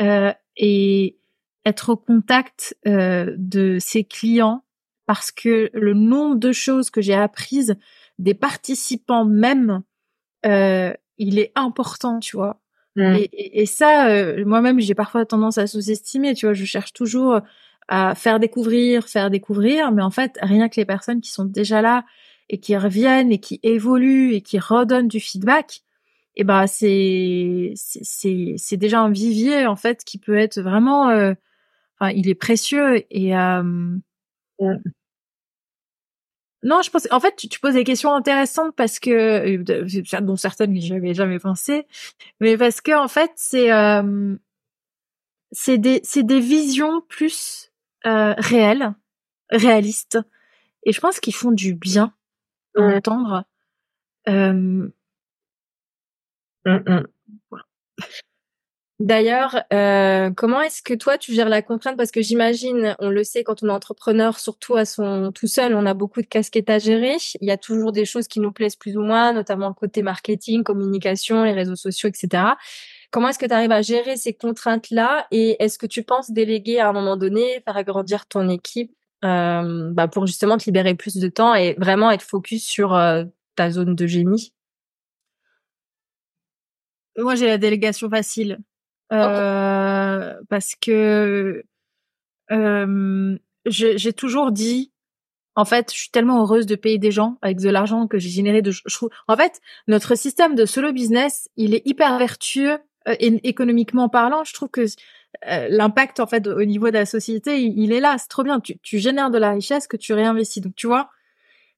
euh, 0.00 0.32
et 0.56 1.18
être 1.64 1.90
au 1.90 1.96
contact 1.96 2.76
euh, 2.86 3.34
de 3.36 3.78
ses 3.80 4.04
clients 4.04 4.64
parce 5.06 5.32
que 5.32 5.70
le 5.72 5.94
nombre 5.94 6.36
de 6.36 6.52
choses 6.52 6.90
que 6.90 7.00
j'ai 7.00 7.14
apprises 7.14 7.76
des 8.18 8.34
participants 8.34 9.24
même, 9.24 9.82
euh, 10.46 10.92
il 11.16 11.38
est 11.38 11.52
important, 11.54 12.20
tu 12.20 12.36
vois. 12.36 12.60
Mmh. 12.96 13.14
Et, 13.16 13.60
et, 13.62 13.66
ça, 13.66 14.08
euh, 14.08 14.44
moi-même, 14.44 14.80
j'ai 14.80 14.94
parfois 14.94 15.24
tendance 15.24 15.56
à 15.58 15.66
sous-estimer, 15.66 16.34
tu 16.34 16.46
vois. 16.46 16.52
Je 16.52 16.64
cherche 16.64 16.92
toujours 16.92 17.40
à 17.88 18.14
faire 18.14 18.38
découvrir, 18.38 19.08
faire 19.08 19.30
découvrir, 19.30 19.92
mais 19.92 20.02
en 20.02 20.10
fait, 20.10 20.38
rien 20.42 20.68
que 20.68 20.76
les 20.76 20.84
personnes 20.84 21.20
qui 21.20 21.30
sont 21.30 21.44
déjà 21.44 21.80
là 21.80 22.04
et 22.50 22.58
qui 22.60 22.76
reviennent 22.76 23.32
et 23.32 23.38
qui 23.38 23.60
évoluent 23.62 24.34
et 24.34 24.42
qui 24.42 24.58
redonnent 24.58 25.08
du 25.08 25.20
feedback, 25.20 25.82
et 26.36 26.42
eh 26.42 26.44
ben 26.44 26.68
c'est 26.68 27.72
c'est 27.74 28.54
c'est 28.56 28.76
déjà 28.76 29.00
un 29.00 29.10
vivier 29.10 29.66
en 29.66 29.74
fait 29.74 30.04
qui 30.04 30.18
peut 30.18 30.36
être 30.36 30.60
vraiment 30.60 31.08
euh, 31.08 31.34
Enfin, 32.00 32.12
il 32.12 32.28
est 32.28 32.34
précieux 32.34 33.04
et 33.10 33.36
euh... 33.36 33.62
non, 36.62 36.82
je 36.82 36.90
pense. 36.90 37.08
En 37.10 37.20
fait, 37.20 37.34
tu, 37.36 37.48
tu, 37.48 37.58
poses 37.60 37.74
des 37.74 37.84
questions 37.84 38.14
intéressantes 38.14 38.74
parce 38.76 38.98
que 38.98 39.56
dont 40.20 40.36
certaines 40.36 40.74
que 40.74 40.80
j'avais 40.80 41.14
jamais 41.14 41.38
pensé, 41.38 41.86
mais 42.40 42.56
parce 42.56 42.80
que 42.80 42.92
en 42.92 43.08
fait, 43.08 43.32
c'est 43.36 43.72
euh, 43.72 44.36
c'est 45.52 45.78
des 45.78 46.00
c'est 46.04 46.22
des 46.22 46.40
visions 46.40 47.00
plus 47.08 47.72
euh, 48.06 48.34
réelles, 48.38 48.94
réalistes, 49.50 50.18
et 50.84 50.92
je 50.92 51.00
pense 51.00 51.20
qu'ils 51.20 51.34
font 51.34 51.52
du 51.52 51.74
bien 51.74 52.14
à 52.76 52.82
entendre. 52.82 53.44
Euh... 54.28 54.88
Mmh, 56.64 56.82
mmh. 56.86 57.06
Voilà. 57.50 57.64
D'ailleurs, 59.00 59.62
euh, 59.72 60.30
comment 60.36 60.60
est-ce 60.60 60.82
que 60.82 60.92
toi 60.92 61.18
tu 61.18 61.32
gères 61.32 61.48
la 61.48 61.62
contrainte? 61.62 61.96
Parce 61.96 62.10
que 62.10 62.20
j'imagine, 62.20 62.96
on 62.98 63.10
le 63.10 63.22
sait 63.22 63.44
quand 63.44 63.62
on 63.62 63.68
est 63.68 63.72
entrepreneur, 63.72 64.40
surtout 64.40 64.74
à 64.74 64.84
son 64.84 65.30
tout 65.30 65.46
seul, 65.46 65.74
on 65.74 65.86
a 65.86 65.94
beaucoup 65.94 66.20
de 66.20 66.26
casquettes 66.26 66.68
à 66.68 66.80
gérer. 66.80 67.16
Il 67.40 67.46
y 67.46 67.52
a 67.52 67.56
toujours 67.56 67.92
des 67.92 68.04
choses 68.04 68.26
qui 68.26 68.40
nous 68.40 68.50
plaisent 68.50 68.74
plus 68.74 68.96
ou 68.96 69.02
moins, 69.02 69.32
notamment 69.32 69.72
côté 69.72 70.02
marketing, 70.02 70.64
communication, 70.64 71.44
les 71.44 71.52
réseaux 71.52 71.76
sociaux, 71.76 72.08
etc. 72.08 72.42
Comment 73.12 73.28
est-ce 73.28 73.38
que 73.38 73.46
tu 73.46 73.52
arrives 73.52 73.70
à 73.70 73.82
gérer 73.82 74.16
ces 74.16 74.34
contraintes-là? 74.34 75.28
Et 75.30 75.62
est-ce 75.62 75.78
que 75.78 75.86
tu 75.86 76.02
penses 76.02 76.32
déléguer 76.32 76.80
à 76.80 76.88
un 76.88 76.92
moment 76.92 77.16
donné, 77.16 77.62
faire 77.64 77.76
agrandir 77.76 78.26
ton 78.26 78.48
équipe 78.48 78.92
euh, 79.24 79.90
bah 79.92 80.08
pour 80.08 80.26
justement 80.26 80.58
te 80.58 80.64
libérer 80.66 80.94
plus 80.94 81.16
de 81.16 81.28
temps 81.28 81.54
et 81.54 81.74
vraiment 81.78 82.10
être 82.10 82.22
focus 82.22 82.64
sur 82.66 82.94
euh, 82.94 83.24
ta 83.54 83.70
zone 83.70 83.94
de 83.94 84.06
génie? 84.08 84.52
Moi, 87.16 87.34
j'ai 87.34 87.46
la 87.46 87.58
délégation 87.58 88.08
facile. 88.08 88.58
Euh, 89.12 90.34
parce 90.48 90.74
que 90.74 91.64
euh, 92.50 93.38
j'ai 93.66 94.12
toujours 94.12 94.52
dit 94.52 94.92
En 95.56 95.64
fait, 95.64 95.92
je 95.92 95.98
suis 95.98 96.10
tellement 96.10 96.42
heureuse 96.42 96.66
de 96.66 96.76
payer 96.76 96.98
des 96.98 97.10
gens 97.10 97.38
avec 97.42 97.58
de 97.58 97.68
l'argent 97.68 98.06
que 98.06 98.18
j'ai 98.18 98.28
généré 98.28 98.62
de. 98.62 98.70
Je 98.70 98.82
trouve... 98.94 99.10
En 99.26 99.36
fait, 99.36 99.60
notre 99.86 100.14
système 100.14 100.54
de 100.54 100.66
solo 100.66 100.92
business, 100.92 101.48
il 101.56 101.74
est 101.74 101.82
hyper 101.86 102.18
vertueux 102.18 102.78
euh, 103.08 103.14
économiquement 103.18 104.08
parlant. 104.08 104.44
Je 104.44 104.54
trouve 104.54 104.68
que 104.68 104.86
euh, 105.46 105.68
l'impact 105.70 106.20
en 106.20 106.26
fait 106.26 106.46
au 106.46 106.64
niveau 106.64 106.88
de 106.88 106.94
la 106.94 107.06
société, 107.06 107.60
il, 107.60 107.92
est 107.92 108.00
là. 108.00 108.16
C'est 108.18 108.28
trop 108.28 108.44
bien. 108.44 108.60
Tu, 108.60 108.78
tu 108.78 108.98
génères 108.98 109.30
de 109.30 109.38
la 109.38 109.52
richesse 109.52 109.86
que 109.86 109.96
tu 109.96 110.12
réinvestis. 110.12 110.60
Donc 110.60 110.74
tu 110.74 110.86
vois. 110.86 111.10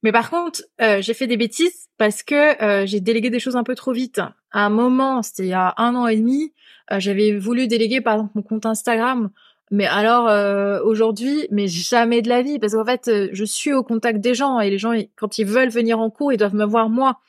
Mais 0.02 0.12
par 0.12 0.30
contre, 0.30 0.62
euh, 0.80 1.02
j'ai 1.02 1.14
fait 1.14 1.26
des 1.26 1.36
bêtises 1.36 1.88
parce 1.98 2.22
que 2.22 2.84
j'ai 2.86 3.00
délégué 3.00 3.28
des 3.28 3.40
choses 3.40 3.56
un 3.56 3.64
peu 3.64 3.74
trop 3.74 3.92
vite. 3.92 4.20
À 4.52 4.64
un 4.64 4.70
moment, 4.70 5.22
c'était 5.22 5.44
il 5.44 5.50
y 5.50 5.52
a 5.52 5.74
un 5.76 5.94
an 5.94 6.06
et 6.06 6.16
demi, 6.16 6.54
j'avais 6.90 7.36
voulu 7.38 7.68
déléguer 7.68 8.00
par 8.00 8.14
exemple 8.14 8.32
mon 8.34 8.42
compte 8.42 8.64
Instagram 8.64 9.30
mais 9.70 9.86
alors 9.86 10.28
euh, 10.28 10.80
aujourd'hui, 10.82 11.46
mais 11.50 11.68
jamais 11.68 12.22
de 12.22 12.28
la 12.28 12.42
vie, 12.42 12.58
parce 12.58 12.74
qu'en 12.74 12.84
fait, 12.84 13.06
euh, 13.08 13.28
je 13.32 13.44
suis 13.44 13.72
au 13.72 13.84
contact 13.84 14.20
des 14.20 14.34
gens 14.34 14.58
et 14.58 14.68
les 14.68 14.78
gens, 14.78 14.92
quand 15.14 15.38
ils 15.38 15.46
veulent 15.46 15.70
venir 15.70 16.00
en 16.00 16.10
cours, 16.10 16.32
ils 16.32 16.36
doivent 16.36 16.56
me 16.56 16.64
voir 16.64 16.88
moi. 16.88 17.20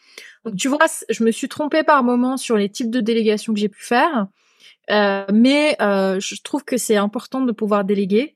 Donc 0.43 0.55
tu 0.55 0.67
vois, 0.67 0.87
je 1.09 1.23
me 1.23 1.31
suis 1.31 1.47
trompée 1.47 1.83
par 1.83 2.03
moment 2.03 2.37
sur 2.37 2.57
les 2.57 2.69
types 2.69 2.89
de 2.89 2.99
délégations 2.99 3.53
que 3.53 3.59
j'ai 3.59 3.69
pu 3.69 3.83
faire, 3.83 4.27
euh, 4.89 5.23
mais 5.31 5.77
je 5.79 6.41
trouve 6.41 6.63
que 6.65 6.77
c'est 6.77 6.97
important 6.97 7.41
de 7.41 7.51
pouvoir 7.51 7.85
déléguer. 7.85 8.35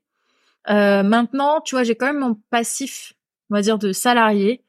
maintenant, 0.68 1.62
tu 1.62 1.74
vois, 1.74 1.84
j'ai 1.84 1.96
quand 1.96 2.06
même 2.06 2.20
mon 2.20 2.40
passif, 2.52 3.14
on 3.50 3.56
va 3.56 3.62
dire, 3.62 3.78
de 3.78 3.92
salarié, 3.92 4.64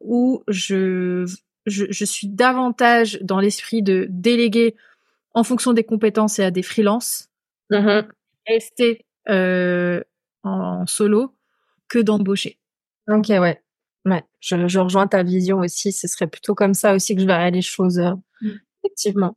où 0.00 0.42
je, 0.48 1.26
je, 1.66 1.86
je 1.90 2.04
suis 2.04 2.28
davantage 2.28 3.18
dans 3.22 3.40
l'esprit 3.40 3.82
de 3.82 4.06
déléguer 4.10 4.76
en 5.34 5.44
fonction 5.44 5.72
des 5.72 5.84
compétences 5.84 6.38
et 6.38 6.44
à 6.44 6.50
des 6.50 6.62
freelances. 6.62 7.28
Mmh 7.70 8.02
rester 8.46 9.04
euh, 9.28 10.02
en 10.42 10.86
solo 10.86 11.36
que 11.88 11.98
d'embaucher. 11.98 12.58
Ok, 13.08 13.28
ouais. 13.28 13.62
Ouais, 14.06 14.24
je, 14.40 14.66
je, 14.66 14.78
rejoins 14.78 15.06
ta 15.06 15.22
vision 15.22 15.58
aussi. 15.58 15.92
Ce 15.92 16.08
serait 16.08 16.26
plutôt 16.26 16.54
comme 16.54 16.74
ça 16.74 16.94
aussi 16.94 17.14
que 17.14 17.20
je 17.20 17.26
verrais 17.26 17.50
les 17.50 17.62
choses, 17.62 17.98
euh, 17.98 18.12
mmh. 18.40 18.50
effectivement. 18.82 19.36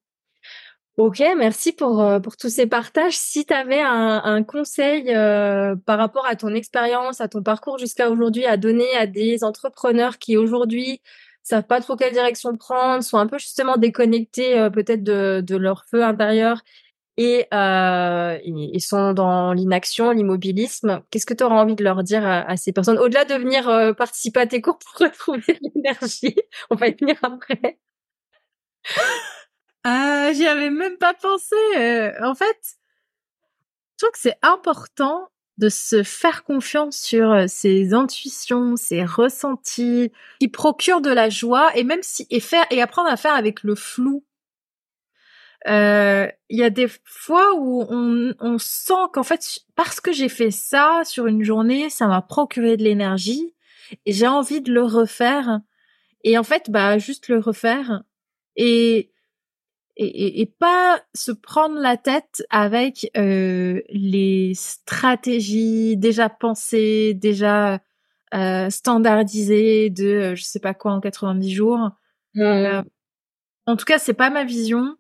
Ok, 0.97 1.23
merci 1.37 1.71
pour, 1.71 2.01
euh, 2.01 2.19
pour 2.19 2.37
tous 2.37 2.49
ces 2.49 2.67
partages. 2.67 3.17
Si 3.17 3.45
tu 3.45 3.53
avais 3.53 3.81
un, 3.81 4.21
un 4.23 4.43
conseil 4.43 5.13
euh, 5.15 5.75
par 5.75 5.97
rapport 5.97 6.25
à 6.27 6.35
ton 6.35 6.53
expérience, 6.53 7.19
à 7.19 7.27
ton 7.27 7.41
parcours 7.41 7.79
jusqu'à 7.79 8.11
aujourd'hui 8.11 8.45
à 8.45 8.57
donner 8.57 8.95
à 8.95 9.07
des 9.07 9.43
entrepreneurs 9.43 10.19
qui 10.19 10.37
aujourd'hui 10.37 11.01
savent 11.41 11.65
pas 11.65 11.81
trop 11.81 11.95
quelle 11.95 12.13
direction 12.13 12.55
prendre, 12.57 13.03
sont 13.03 13.17
un 13.17 13.27
peu 13.27 13.37
justement 13.39 13.77
déconnectés 13.77 14.57
euh, 14.59 14.69
peut-être 14.69 15.03
de, 15.03 15.41
de 15.45 15.55
leur 15.55 15.85
feu 15.85 16.03
intérieur 16.03 16.61
et 17.17 17.47
euh, 17.53 18.39
sont 18.79 19.13
dans 19.13 19.53
l'inaction, 19.53 20.11
l'immobilisme. 20.11 21.03
Qu'est-ce 21.11 21.25
que 21.25 21.33
tu 21.33 21.43
auras 21.43 21.61
envie 21.61 21.75
de 21.75 21.83
leur 21.83 22.03
dire 22.03 22.25
à, 22.25 22.57
ces 22.57 22.73
personnes? 22.73 22.97
Au-delà 22.97 23.25
de 23.25 23.35
venir 23.35 23.69
euh, 23.69 23.93
participer 23.93 24.41
à 24.41 24.47
tes 24.47 24.61
cours 24.61 24.79
pour 24.79 24.93
retrouver 25.07 25.59
l'énergie, 25.61 26.35
on 26.69 26.75
va 26.75 26.87
y 26.87 26.95
venir 26.95 27.17
après. 27.21 27.79
Ah, 29.83 30.31
j'y 30.33 30.45
avais 30.47 30.69
même 30.69 30.97
pas 30.97 31.13
pensé. 31.13 31.55
Euh, 31.77 32.11
en 32.23 32.35
fait, 32.35 32.77
je 33.93 34.05
trouve 34.05 34.11
que 34.11 34.19
c'est 34.19 34.37
important 34.41 35.29
de 35.57 35.69
se 35.69 36.03
faire 36.03 36.43
confiance 36.43 36.97
sur 36.97 37.31
euh, 37.31 37.45
ses 37.47 37.93
intuitions, 37.93 38.75
ses 38.75 39.03
ressentis, 39.03 40.11
qui 40.39 40.47
procurent 40.47 41.01
de 41.01 41.11
la 41.11 41.29
joie 41.29 41.75
et 41.75 41.83
même 41.83 42.01
si 42.01 42.25
et 42.29 42.39
faire 42.39 42.65
et 42.71 42.81
apprendre 42.81 43.09
à 43.09 43.17
faire 43.17 43.35
avec 43.35 43.63
le 43.63 43.75
flou 43.75 44.23
euh, 45.67 46.27
il 46.49 46.59
y 46.59 46.63
a 46.63 46.69
des 46.69 46.87
fois 47.05 47.55
où 47.55 47.85
on, 47.89 48.33
on 48.39 48.57
sent 48.57 48.93
qu'en 49.13 49.23
fait, 49.23 49.61
parce 49.75 50.01
que 50.01 50.11
j'ai 50.11 50.27
fait 50.29 50.51
ça 50.51 51.01
sur 51.05 51.27
une 51.27 51.43
journée, 51.43 51.89
ça 51.89 52.07
m'a 52.07 52.21
procuré 52.21 52.75
de 52.75 52.83
l'énergie 52.83 53.53
et 54.05 54.11
j'ai 54.11 54.27
envie 54.27 54.61
de 54.61 54.73
le 54.73 54.83
refaire. 54.83 55.61
Et 56.23 56.37
en 56.37 56.43
fait, 56.43 56.69
bah, 56.69 56.97
juste 56.97 57.29
le 57.29 57.39
refaire 57.39 58.03
et, 58.55 59.12
et, 59.95 60.41
et 60.41 60.45
pas 60.45 61.01
se 61.13 61.31
prendre 61.31 61.79
la 61.79 61.97
tête 61.97 62.43
avec 62.49 63.11
euh, 63.15 63.81
les 63.89 64.53
stratégies 64.55 65.97
déjà 65.97 66.29
pensées, 66.29 67.13
déjà 67.13 67.79
euh, 68.33 68.69
standardisées 68.69 69.89
de 69.89 70.05
euh, 70.05 70.35
je 70.35 70.43
sais 70.43 70.59
pas 70.59 70.73
quoi 70.73 70.93
en 70.93 70.99
90 70.99 71.53
jours. 71.53 71.91
Euh, 72.37 72.81
en 73.65 73.75
tout 73.75 73.85
cas, 73.85 73.99
c'est 73.99 74.13
pas 74.13 74.29
ma 74.29 74.43
vision. 74.43 74.95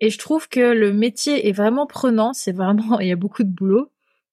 Et 0.00 0.10
je 0.10 0.18
trouve 0.18 0.48
que 0.48 0.60
le 0.60 0.92
métier 0.92 1.48
est 1.48 1.52
vraiment 1.52 1.86
prenant, 1.86 2.32
c'est 2.32 2.52
vraiment, 2.52 3.00
il 3.00 3.08
y 3.08 3.12
a 3.12 3.16
beaucoup 3.16 3.42
de 3.44 3.50
boulot. 3.50 3.90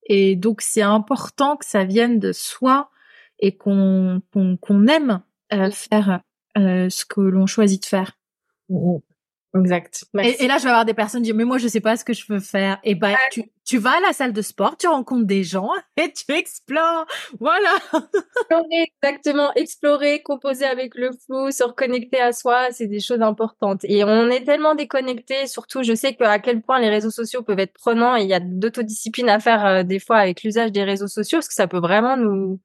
Et 0.07 0.35
donc, 0.35 0.61
c'est 0.61 0.81
important 0.81 1.57
que 1.57 1.65
ça 1.65 1.83
vienne 1.83 2.19
de 2.19 2.31
soi 2.31 2.91
et 3.39 3.57
qu'on 3.57 4.21
qu'on 4.31 4.87
aime 4.87 5.21
euh, 5.51 5.71
faire 5.71 6.21
euh, 6.57 6.89
ce 6.89 7.05
que 7.05 7.21
l'on 7.21 7.47
choisit 7.47 7.81
de 7.81 7.87
faire. 7.87 8.17
Exact. 9.57 10.05
Et, 10.21 10.47
là, 10.47 10.57
je 10.57 10.63
vais 10.63 10.69
avoir 10.69 10.85
des 10.85 10.93
personnes 10.93 11.21
qui 11.21 11.29
disent, 11.29 11.35
mais 11.35 11.45
moi, 11.45 11.57
je 11.57 11.67
sais 11.67 11.79
pas 11.79 11.95
ce 11.95 12.03
que 12.03 12.13
je 12.13 12.25
veux 12.27 12.39
faire. 12.39 12.77
Et 12.83 12.93
ben, 12.93 13.15
tu, 13.31 13.43
tu 13.63 13.77
vas 13.77 13.97
à 13.97 13.99
la 14.01 14.11
salle 14.11 14.33
de 14.33 14.41
sport, 14.41 14.75
tu 14.77 14.87
rencontres 14.87 15.25
des 15.25 15.43
gens 15.43 15.69
et 15.97 16.11
tu 16.11 16.29
explores. 16.33 17.05
Voilà. 17.39 17.69
explorer, 17.93 18.85
exactement. 19.01 19.53
Explorer, 19.53 20.21
composer 20.23 20.65
avec 20.65 20.95
le 20.95 21.11
flou, 21.25 21.51
se 21.51 21.63
reconnecter 21.63 22.19
à 22.19 22.33
soi, 22.33 22.67
c'est 22.71 22.87
des 22.87 22.99
choses 22.99 23.21
importantes. 23.21 23.85
Et 23.85 24.03
on 24.03 24.29
est 24.29 24.43
tellement 24.43 24.75
déconnectés. 24.75 25.47
Surtout, 25.47 25.83
je 25.83 25.95
sais 25.95 26.17
à 26.19 26.39
quel 26.39 26.61
point 26.61 26.79
les 26.79 26.89
réseaux 26.89 27.11
sociaux 27.11 27.41
peuvent 27.41 27.59
être 27.59 27.73
prenants 27.73 28.17
et 28.17 28.23
il 28.23 28.29
y 28.29 28.33
a 28.33 28.41
d'autodiscipline 28.41 29.29
à 29.29 29.39
faire 29.39 29.65
euh, 29.65 29.83
des 29.83 29.99
fois 29.99 30.17
avec 30.17 30.43
l'usage 30.43 30.71
des 30.71 30.83
réseaux 30.83 31.07
sociaux 31.07 31.37
parce 31.37 31.47
que 31.47 31.53
ça 31.53 31.67
peut 31.67 31.79
vraiment 31.79 32.17
nous, 32.17 32.59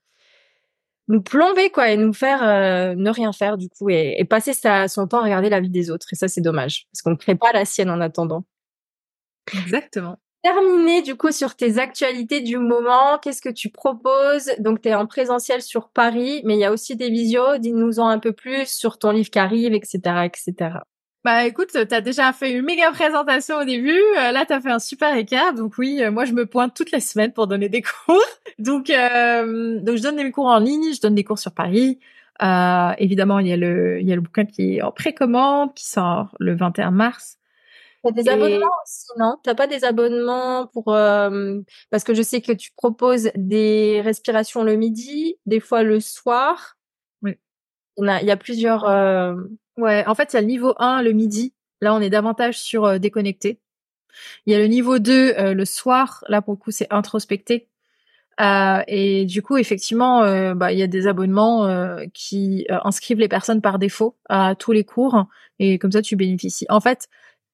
nous 1.10 1.22
plomber 1.22 1.70
quoi 1.70 1.90
et 1.90 1.96
nous 1.96 2.12
faire 2.12 2.42
euh, 2.42 2.94
ne 2.96 3.10
rien 3.10 3.32
faire 3.32 3.58
du 3.58 3.68
coup 3.68 3.90
et, 3.90 4.24
passer 4.30 4.52
sa, 4.52 4.86
son 4.86 5.08
temps 5.08 5.18
à 5.18 5.24
regarder 5.24 5.50
la 5.50 5.60
vie 5.60 5.68
des 5.68 5.90
autres 5.90 6.06
et 6.12 6.16
ça 6.16 6.28
c'est 6.28 6.40
dommage 6.40 6.86
parce 6.92 7.02
qu'on 7.02 7.10
ne 7.10 7.16
crée 7.16 7.34
pas 7.34 7.52
la 7.52 7.64
sienne 7.64 7.90
en 7.90 8.00
attendant. 8.00 8.44
Exactement. 9.52 10.16
Terminé 10.42 11.02
du 11.02 11.16
coup 11.16 11.32
sur 11.32 11.56
tes 11.56 11.78
actualités 11.78 12.40
du 12.40 12.56
moment, 12.58 13.18
qu'est-ce 13.18 13.42
que 13.42 13.50
tu 13.50 13.70
proposes? 13.70 14.52
Donc 14.58 14.80
tu 14.80 14.88
es 14.88 14.94
en 14.94 15.06
présentiel 15.06 15.60
sur 15.60 15.90
Paris, 15.90 16.42
mais 16.44 16.54
il 16.54 16.60
y 16.60 16.64
a 16.64 16.72
aussi 16.72 16.96
des 16.96 17.10
visios, 17.10 17.58
dis-nous-en 17.58 18.08
un 18.08 18.20
peu 18.20 18.32
plus 18.32 18.66
sur 18.66 18.98
ton 18.98 19.10
livre 19.10 19.30
qui 19.30 19.38
arrive, 19.38 19.74
etc. 19.74 19.98
etc. 20.24 20.78
Bah 21.22 21.44
écoute, 21.44 21.68
t'as 21.72 22.00
déjà 22.00 22.32
fait 22.32 22.50
une 22.50 22.64
méga 22.64 22.90
présentation 22.92 23.56
au 23.56 23.64
début. 23.64 24.00
Euh, 24.18 24.32
là, 24.32 24.46
t'as 24.46 24.58
fait 24.58 24.70
un 24.70 24.78
super 24.78 25.14
écart. 25.14 25.52
Donc 25.52 25.76
oui, 25.76 26.02
euh, 26.02 26.10
moi 26.10 26.24
je 26.24 26.32
me 26.32 26.46
pointe 26.46 26.74
toutes 26.74 26.92
les 26.92 27.00
semaines 27.00 27.32
pour 27.34 27.46
donner 27.46 27.68
des 27.68 27.82
cours. 28.06 28.22
donc 28.58 28.88
euh, 28.88 29.80
donc 29.80 29.96
je 29.96 30.02
donne 30.02 30.16
des 30.16 30.30
cours 30.30 30.46
en 30.46 30.58
ligne, 30.58 30.94
je 30.94 31.00
donne 31.00 31.14
des 31.14 31.24
cours 31.24 31.38
sur 31.38 31.52
Paris. 31.52 31.98
évidemment, 32.98 33.38
il 33.38 33.48
y 33.48 33.52
a 33.52 33.56
le 33.58 34.00
il 34.00 34.08
y 34.08 34.12
a 34.12 34.14
le 34.14 34.22
bouquin 34.22 34.46
qui 34.46 34.76
est 34.76 34.82
en 34.82 34.92
précommande, 34.92 35.74
qui 35.74 35.86
sort 35.86 36.34
le 36.38 36.56
21 36.56 36.90
mars. 36.90 37.36
T'as 38.02 38.12
des 38.12 38.26
abonnements 38.30 38.70
aussi, 38.82 39.08
non? 39.18 39.36
T'as 39.42 39.54
pas 39.54 39.66
des 39.66 39.84
abonnements 39.84 40.68
pour 40.68 40.86
parce 40.86 42.02
que 42.02 42.14
je 42.14 42.22
sais 42.22 42.40
que 42.40 42.52
tu 42.52 42.70
proposes 42.74 43.30
des 43.34 44.00
respirations 44.02 44.62
le 44.62 44.76
midi, 44.76 45.36
des 45.44 45.60
fois 45.60 45.82
le 45.82 46.00
soir. 46.00 46.78
Oui. 47.20 47.36
Il 47.98 48.06
y 48.06 48.08
a, 48.08 48.22
il 48.22 48.26
y 48.26 48.30
a 48.30 48.38
plusieurs. 48.38 48.86
Ouais, 49.80 50.04
en 50.06 50.14
fait, 50.14 50.32
il 50.32 50.36
y 50.36 50.38
a 50.38 50.42
le 50.42 50.46
niveau 50.46 50.74
1 50.78 51.02
le 51.02 51.12
midi. 51.12 51.54
Là, 51.80 51.94
on 51.94 52.00
est 52.00 52.10
davantage 52.10 52.58
sur 52.58 52.84
euh, 52.84 52.98
déconnecté. 52.98 53.60
Il 54.44 54.52
y 54.52 54.56
a 54.56 54.58
le 54.58 54.66
niveau 54.66 54.98
2 54.98 55.34
euh, 55.38 55.54
le 55.54 55.64
soir. 55.64 56.22
Là, 56.28 56.42
pour 56.42 56.52
le 56.52 56.58
coup, 56.58 56.70
c'est 56.70 56.86
introspecté. 56.90 57.68
Euh, 58.40 58.82
et 58.86 59.24
du 59.24 59.42
coup, 59.42 59.56
effectivement, 59.56 60.20
bah, 60.54 60.72
il 60.72 60.78
y 60.78 60.82
a 60.82 60.86
des 60.86 61.06
abonnements 61.06 61.98
qui 62.14 62.66
inscrivent 62.70 63.18
les 63.18 63.28
personnes 63.28 63.60
par 63.60 63.78
défaut 63.78 64.16
à 64.30 64.54
tous 64.54 64.72
les 64.72 64.84
cours. 64.84 65.26
Et 65.58 65.78
comme 65.78 65.92
ça, 65.92 66.00
tu 66.00 66.16
bénéficies. 66.16 66.64
En 66.70 66.80
fait, 66.80 67.08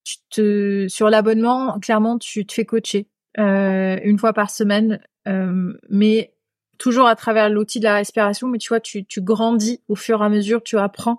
tu 0.05 0.18
te, 0.31 0.87
sur 0.89 1.11
l'abonnement, 1.11 1.81
clairement, 1.81 2.18
tu 2.18 2.47
te 2.47 2.53
fais 2.53 2.64
coacher 2.64 3.09
une 3.37 4.18
fois 4.18 4.33
par 4.33 4.49
semaine. 4.51 5.01
mais 5.89 6.36
toujours 6.79 7.07
à 7.07 7.16
travers 7.16 7.49
l'outil 7.49 7.81
de 7.81 7.85
la 7.85 7.95
respiration, 7.95 8.49
mais 8.49 8.59
tu 8.59 8.68
vois, 8.68 8.81
tu, 8.81 9.05
tu 9.05 9.20
grandis 9.20 9.81
au 9.89 9.95
fur 9.95 10.22
et 10.22 10.24
à 10.24 10.29
mesure, 10.29 10.62
tu 10.62 10.79
apprends. 10.79 11.18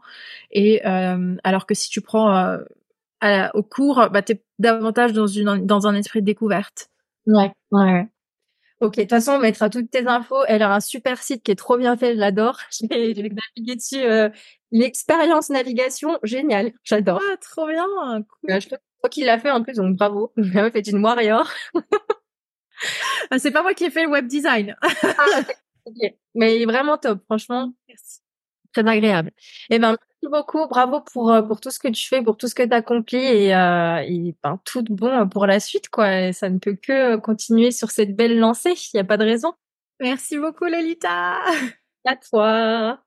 Et 0.52 0.86
euh, 0.88 1.36
alors 1.44 1.66
que 1.66 1.74
si 1.74 1.90
tu 1.90 2.02
prends 2.02 2.36
euh, 2.36 2.58
à 3.22 3.56
au 3.56 3.64
cours, 3.64 4.10
bah, 4.12 4.22
tu 4.22 4.34
es 4.34 4.44
davantage 4.60 5.14
dans, 5.14 5.28
une, 5.28 5.66
dans 5.66 5.88
un 5.88 5.96
esprit 5.96 6.22
de 6.22 6.26
découverte. 6.26 6.90
Ouais, 7.26 7.52
ouais. 7.72 8.08
Ok, 8.80 8.96
de 8.98 9.02
toute 9.02 9.10
façon, 9.10 9.34
on 9.34 9.40
mettra 9.40 9.70
toutes 9.72 9.90
tes 9.90 10.06
infos. 10.08 10.44
Elle 10.48 10.62
a 10.62 10.74
un 10.74 10.80
super 10.80 11.22
site 11.22 11.44
qui 11.44 11.52
est 11.52 11.56
trop 11.56 11.78
bien 11.78 11.98
fait, 11.98 12.14
je 12.14 12.20
l'adore. 12.20 12.60
Je 12.72 12.88
vais, 12.88 13.14
naviguer 13.14 13.76
dessus. 13.76 14.04
Euh, 14.04 14.30
L'expérience 14.72 15.50
navigation, 15.50 16.20
génial, 16.24 16.74
j'adore. 16.84 17.22
Ah, 17.24 17.38
trop 17.38 17.68
bien, 17.68 17.86
cool. 18.24 18.62
je 18.62 18.68
crois 18.68 19.10
qu'il 19.10 19.26
l'a 19.26 19.40
fait 19.40 19.50
en 19.50 19.64
plus, 19.64 19.76
donc 19.76 19.96
bravo. 19.96 20.34
La 20.38 20.64
meuf 20.64 20.76
est 20.76 20.88
une 20.88 21.04
warrior. 21.04 21.50
Ah, 23.32 23.40
c'est 23.40 23.52
pas 23.52 23.62
moi 23.62 23.74
qui 23.74 23.86
ai 23.86 23.90
fait 23.90 24.04
le 24.04 24.10
web 24.10 24.28
design. 24.28 24.76
ah, 24.82 25.42
Mais 26.36 26.64
vraiment 26.66 26.98
top, 26.98 27.24
franchement. 27.26 27.74
Merci. 27.88 28.20
Très 28.74 28.88
agréable. 28.88 29.32
Eh 29.70 29.80
ben, 29.80 29.90
merci 29.90 30.32
beaucoup. 30.32 30.68
Bravo 30.68 31.02
pour, 31.02 31.32
euh, 31.32 31.42
pour 31.42 31.60
tout 31.60 31.72
ce 31.72 31.80
que 31.80 31.88
tu 31.88 32.08
fais, 32.08 32.22
pour 32.22 32.38
tout 32.38 32.48
ce 32.48 32.56
que 32.56 32.64
tu 32.64 32.74
accomplis 32.74 33.18
et, 33.18 33.56
euh, 33.56 33.98
et 34.06 34.36
ben, 34.44 34.60
tout 34.66 34.84
bon 34.84 35.28
pour 35.30 35.46
la 35.48 35.60
suite, 35.60 35.90
quoi. 35.90 36.32
ça 36.34 36.50
ne 36.50 36.60
peut 36.60 36.76
que 36.82 37.16
continuer 37.18 37.72
sur 37.72 37.92
cette 37.92 38.16
belle 38.16 38.38
lancée. 38.38 38.74
Il 38.94 38.98
n'y 38.98 39.00
a 39.02 39.04
pas 39.06 39.18
de 39.18 39.24
raison. 39.26 39.54
Merci 40.00 40.38
beaucoup, 40.38 40.66
Lolita. 40.66 41.40
à 42.06 42.16
toi. 42.16 43.00